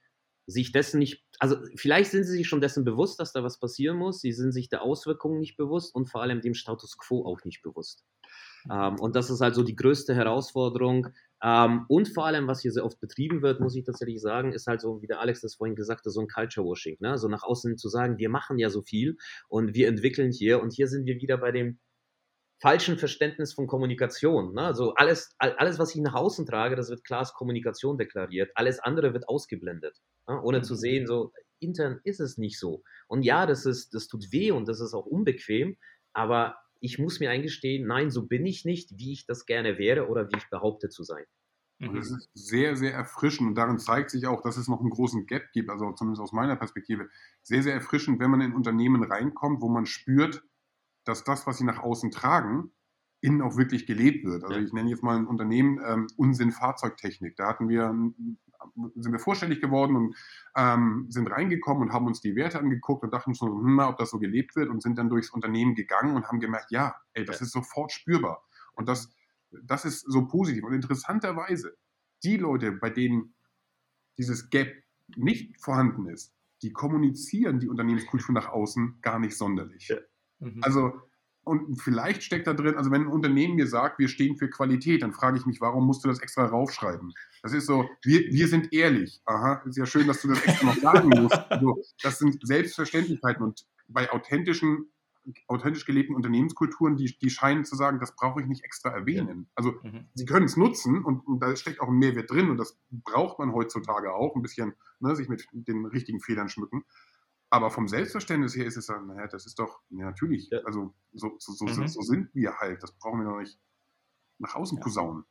sich 0.48 0.72
dessen 0.72 0.98
nicht, 0.98 1.22
also 1.38 1.56
vielleicht 1.76 2.10
sind 2.10 2.24
sie 2.24 2.38
sich 2.38 2.48
schon 2.48 2.62
dessen 2.62 2.84
bewusst, 2.84 3.20
dass 3.20 3.32
da 3.32 3.44
was 3.44 3.60
passieren 3.60 3.98
muss, 3.98 4.20
sie 4.20 4.32
sind 4.32 4.52
sich 4.52 4.70
der 4.70 4.82
Auswirkungen 4.82 5.38
nicht 5.38 5.56
bewusst 5.56 5.94
und 5.94 6.06
vor 6.10 6.22
allem 6.22 6.40
dem 6.40 6.54
Status 6.54 6.96
quo 6.96 7.26
auch 7.26 7.44
nicht 7.44 7.62
bewusst. 7.62 8.04
Ähm, 8.70 8.98
und 8.98 9.14
das 9.14 9.30
ist 9.30 9.42
also 9.42 9.62
die 9.62 9.76
größte 9.76 10.14
Herausforderung. 10.14 11.08
Ähm, 11.42 11.84
und 11.88 12.08
vor 12.08 12.26
allem, 12.26 12.48
was 12.48 12.62
hier 12.62 12.72
sehr 12.72 12.84
oft 12.84 12.98
betrieben 12.98 13.42
wird, 13.42 13.60
muss 13.60 13.76
ich 13.76 13.84
tatsächlich 13.84 14.20
sagen, 14.20 14.52
ist 14.52 14.66
halt 14.66 14.80
so, 14.80 15.02
wie 15.02 15.06
der 15.06 15.20
Alex 15.20 15.42
das 15.42 15.54
vorhin 15.54 15.76
gesagt 15.76 16.04
hat, 16.04 16.12
so 16.12 16.20
ein 16.20 16.28
Culture-Washing. 16.28 16.96
Ne? 17.00 17.18
So 17.18 17.28
nach 17.28 17.42
außen 17.42 17.76
zu 17.76 17.88
sagen, 17.88 18.18
wir 18.18 18.30
machen 18.30 18.58
ja 18.58 18.70
so 18.70 18.82
viel 18.82 19.16
und 19.48 19.74
wir 19.74 19.86
entwickeln 19.86 20.32
hier 20.32 20.62
und 20.62 20.72
hier 20.72 20.88
sind 20.88 21.06
wir 21.06 21.16
wieder 21.20 21.36
bei 21.36 21.52
dem 21.52 21.78
falschen 22.60 22.98
Verständnis 22.98 23.54
von 23.54 23.66
Kommunikation. 23.66 24.54
Ne? 24.54 24.62
Also 24.62 24.94
alles, 24.94 25.34
alles, 25.38 25.78
was 25.78 25.94
ich 25.94 26.00
nach 26.00 26.14
außen 26.14 26.46
trage, 26.46 26.76
das 26.76 26.90
wird 26.90 27.04
klar 27.04 27.20
als 27.20 27.32
Kommunikation 27.32 27.98
deklariert. 27.98 28.50
Alles 28.54 28.80
andere 28.80 29.12
wird 29.12 29.28
ausgeblendet, 29.28 29.96
ne? 30.26 30.40
ohne 30.42 30.62
zu 30.62 30.74
mhm. 30.74 30.78
sehen, 30.78 31.06
so 31.06 31.32
intern 31.60 32.00
ist 32.04 32.20
es 32.20 32.38
nicht 32.38 32.58
so. 32.58 32.82
Und 33.06 33.22
ja, 33.22 33.46
das 33.46 33.66
ist, 33.66 33.94
das 33.94 34.08
tut 34.08 34.32
weh 34.32 34.50
und 34.50 34.68
das 34.68 34.80
ist 34.80 34.94
auch 34.94 35.06
unbequem, 35.06 35.76
aber 36.12 36.56
ich 36.80 36.98
muss 36.98 37.20
mir 37.20 37.30
eingestehen, 37.30 37.86
nein, 37.86 38.10
so 38.10 38.26
bin 38.26 38.46
ich 38.46 38.64
nicht, 38.64 38.98
wie 38.98 39.12
ich 39.12 39.26
das 39.26 39.46
gerne 39.46 39.78
wäre 39.78 40.08
oder 40.08 40.28
wie 40.28 40.36
ich 40.36 40.48
behaupte 40.50 40.88
zu 40.88 41.02
sein. 41.02 41.24
Und 41.80 41.94
das 41.94 42.10
ist 42.10 42.28
sehr, 42.34 42.74
sehr 42.76 42.92
erfrischend 42.92 43.50
und 43.50 43.54
darin 43.54 43.78
zeigt 43.78 44.10
sich 44.10 44.26
auch, 44.26 44.42
dass 44.42 44.56
es 44.56 44.66
noch 44.66 44.80
einen 44.80 44.90
großen 44.90 45.26
Gap 45.26 45.52
gibt, 45.52 45.70
also 45.70 45.92
zumindest 45.92 46.20
aus 46.20 46.32
meiner 46.32 46.56
Perspektive, 46.56 47.08
sehr, 47.44 47.62
sehr 47.62 47.74
erfrischend, 47.74 48.18
wenn 48.18 48.32
man 48.32 48.40
in 48.40 48.52
Unternehmen 48.52 49.04
reinkommt, 49.04 49.62
wo 49.62 49.68
man 49.68 49.86
spürt, 49.86 50.42
dass 51.08 51.24
das, 51.24 51.46
was 51.46 51.58
sie 51.58 51.64
nach 51.64 51.78
außen 51.78 52.10
tragen, 52.10 52.70
innen 53.20 53.42
auch 53.42 53.56
wirklich 53.56 53.86
gelebt 53.86 54.24
wird. 54.24 54.44
Also 54.44 54.60
ich 54.60 54.72
nenne 54.72 54.90
jetzt 54.90 55.02
mal 55.02 55.16
ein 55.16 55.26
Unternehmen 55.26 55.80
ähm, 55.84 56.06
Unsinn 56.16 56.52
Fahrzeugtechnik. 56.52 57.36
Da 57.36 57.48
hatten 57.48 57.68
wir, 57.68 57.92
sind 58.94 59.12
wir 59.12 59.18
vorstellig 59.18 59.60
geworden 59.60 59.96
und 59.96 60.16
ähm, 60.56 61.06
sind 61.08 61.28
reingekommen 61.28 61.82
und 61.82 61.92
haben 61.92 62.06
uns 62.06 62.20
die 62.20 62.36
Werte 62.36 62.60
angeguckt 62.60 63.02
und 63.02 63.12
dachten 63.12 63.34
so, 63.34 63.46
hm, 63.46 63.80
ob 63.80 63.96
das 63.96 64.10
so 64.10 64.18
gelebt 64.18 64.54
wird 64.54 64.68
und 64.68 64.82
sind 64.82 64.98
dann 64.98 65.08
durchs 65.08 65.30
Unternehmen 65.30 65.74
gegangen 65.74 66.14
und 66.14 66.28
haben 66.28 66.38
gemerkt, 66.38 66.70
ja, 66.70 66.94
ey, 67.14 67.24
das 67.24 67.40
ja. 67.40 67.46
ist 67.46 67.52
sofort 67.52 67.90
spürbar. 67.90 68.44
Und 68.74 68.88
das, 68.88 69.10
das 69.64 69.84
ist 69.84 70.00
so 70.00 70.26
positiv. 70.26 70.62
Und 70.64 70.74
interessanterweise, 70.74 71.76
die 72.22 72.36
Leute, 72.36 72.72
bei 72.72 72.90
denen 72.90 73.34
dieses 74.16 74.50
Gap 74.50 74.72
nicht 75.16 75.60
vorhanden 75.60 76.06
ist, 76.06 76.34
die 76.62 76.72
kommunizieren 76.72 77.58
die 77.58 77.68
Unternehmenskultur 77.68 78.34
nach 78.34 78.48
außen 78.48 78.98
gar 79.00 79.18
nicht 79.18 79.36
sonderlich. 79.36 79.88
Ja. 79.88 79.96
Mhm. 80.40 80.60
Also, 80.62 80.92
und 81.44 81.80
vielleicht 81.80 82.22
steckt 82.22 82.46
da 82.46 82.52
drin, 82.52 82.76
also 82.76 82.90
wenn 82.90 83.02
ein 83.02 83.08
Unternehmen 83.08 83.54
mir 83.54 83.66
sagt, 83.66 83.98
wir 83.98 84.08
stehen 84.08 84.36
für 84.36 84.50
Qualität, 84.50 85.02
dann 85.02 85.14
frage 85.14 85.38
ich 85.38 85.46
mich, 85.46 85.60
warum 85.60 85.86
musst 85.86 86.04
du 86.04 86.08
das 86.08 86.20
extra 86.20 86.44
raufschreiben? 86.44 87.14
Das 87.42 87.54
ist 87.54 87.66
so, 87.66 87.88
wir, 88.02 88.20
wir 88.30 88.48
sind 88.48 88.72
ehrlich. 88.72 89.22
Aha, 89.24 89.62
ist 89.66 89.78
ja 89.78 89.86
schön, 89.86 90.06
dass 90.06 90.20
du 90.20 90.28
das 90.28 90.42
extra 90.44 90.66
noch 90.66 90.76
sagen 90.76 91.08
musst. 91.08 91.38
Also, 91.50 91.82
das 92.02 92.18
sind 92.18 92.46
Selbstverständlichkeiten 92.46 93.42
und 93.42 93.66
bei 93.88 94.10
authentischen, 94.12 94.90
authentisch 95.46 95.84
gelebten 95.84 96.14
Unternehmenskulturen, 96.14 96.96
die, 96.96 97.16
die 97.18 97.30
scheinen 97.30 97.64
zu 97.64 97.76
sagen, 97.76 97.98
das 97.98 98.14
brauche 98.14 98.40
ich 98.40 98.46
nicht 98.46 98.64
extra 98.64 98.90
erwähnen. 98.90 99.48
Also 99.54 99.72
mhm. 99.82 100.06
sie 100.14 100.24
können 100.24 100.46
es 100.46 100.56
nutzen 100.56 101.04
und, 101.04 101.26
und, 101.26 101.40
da 101.40 101.54
steckt 101.56 101.80
auch 101.80 101.88
ein 101.88 101.98
Mehrwert 101.98 102.30
drin 102.30 102.50
und 102.50 102.56
das 102.58 102.78
braucht 102.90 103.38
man 103.38 103.52
heutzutage 103.52 104.14
auch, 104.14 104.36
ein 104.36 104.42
bisschen 104.42 104.74
ne, 105.00 105.16
sich 105.16 105.28
mit 105.28 105.46
den 105.52 105.86
richtigen 105.86 106.20
Federn 106.20 106.48
schmücken. 106.48 106.84
Aber 107.50 107.70
vom 107.70 107.88
Selbstverständnis 107.88 108.54
her 108.56 108.66
ist 108.66 108.76
es 108.76 108.86
dann, 108.86 109.06
naja, 109.06 109.26
das 109.26 109.46
ist 109.46 109.58
doch, 109.58 109.80
ja, 109.90 110.04
natürlich, 110.04 110.48
ja. 110.50 110.58
also 110.64 110.94
so, 111.12 111.36
so, 111.38 111.52
so, 111.52 111.64
mhm. 111.64 111.88
so, 111.88 112.02
sind 112.02 112.34
wir 112.34 112.56
halt. 112.58 112.82
Das 112.82 112.92
brauchen 112.92 113.20
wir 113.20 113.24
noch 113.24 113.38
nicht 113.38 113.58
nach 114.38 114.54
außen 114.54 114.78
ja. 114.78 114.84
posaunen. 114.84 115.24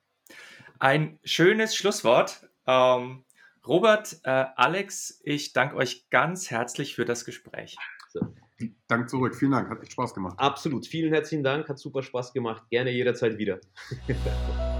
Ein 0.79 1.19
schönes 1.23 1.75
Schlusswort. 1.75 2.49
Ähm, 2.65 3.23
Robert, 3.65 4.19
äh, 4.23 4.45
Alex, 4.55 5.19
ich 5.23 5.53
danke 5.53 5.75
euch 5.75 6.09
ganz 6.09 6.49
herzlich 6.49 6.95
für 6.95 7.05
das 7.05 7.25
Gespräch. 7.25 7.77
So. 8.09 8.33
Dank 8.87 9.09
zurück, 9.09 9.35
vielen 9.35 9.51
Dank, 9.51 9.69
hat 9.69 9.83
echt 9.83 9.91
Spaß 9.91 10.13
gemacht. 10.13 10.39
Absolut, 10.39 10.87
vielen 10.87 11.13
herzlichen 11.13 11.43
Dank, 11.43 11.69
hat 11.69 11.77
super 11.77 12.01
Spaß 12.01 12.33
gemacht. 12.33 12.63
Gerne 12.69 12.91
jederzeit 12.91 13.37
wieder. 13.37 13.59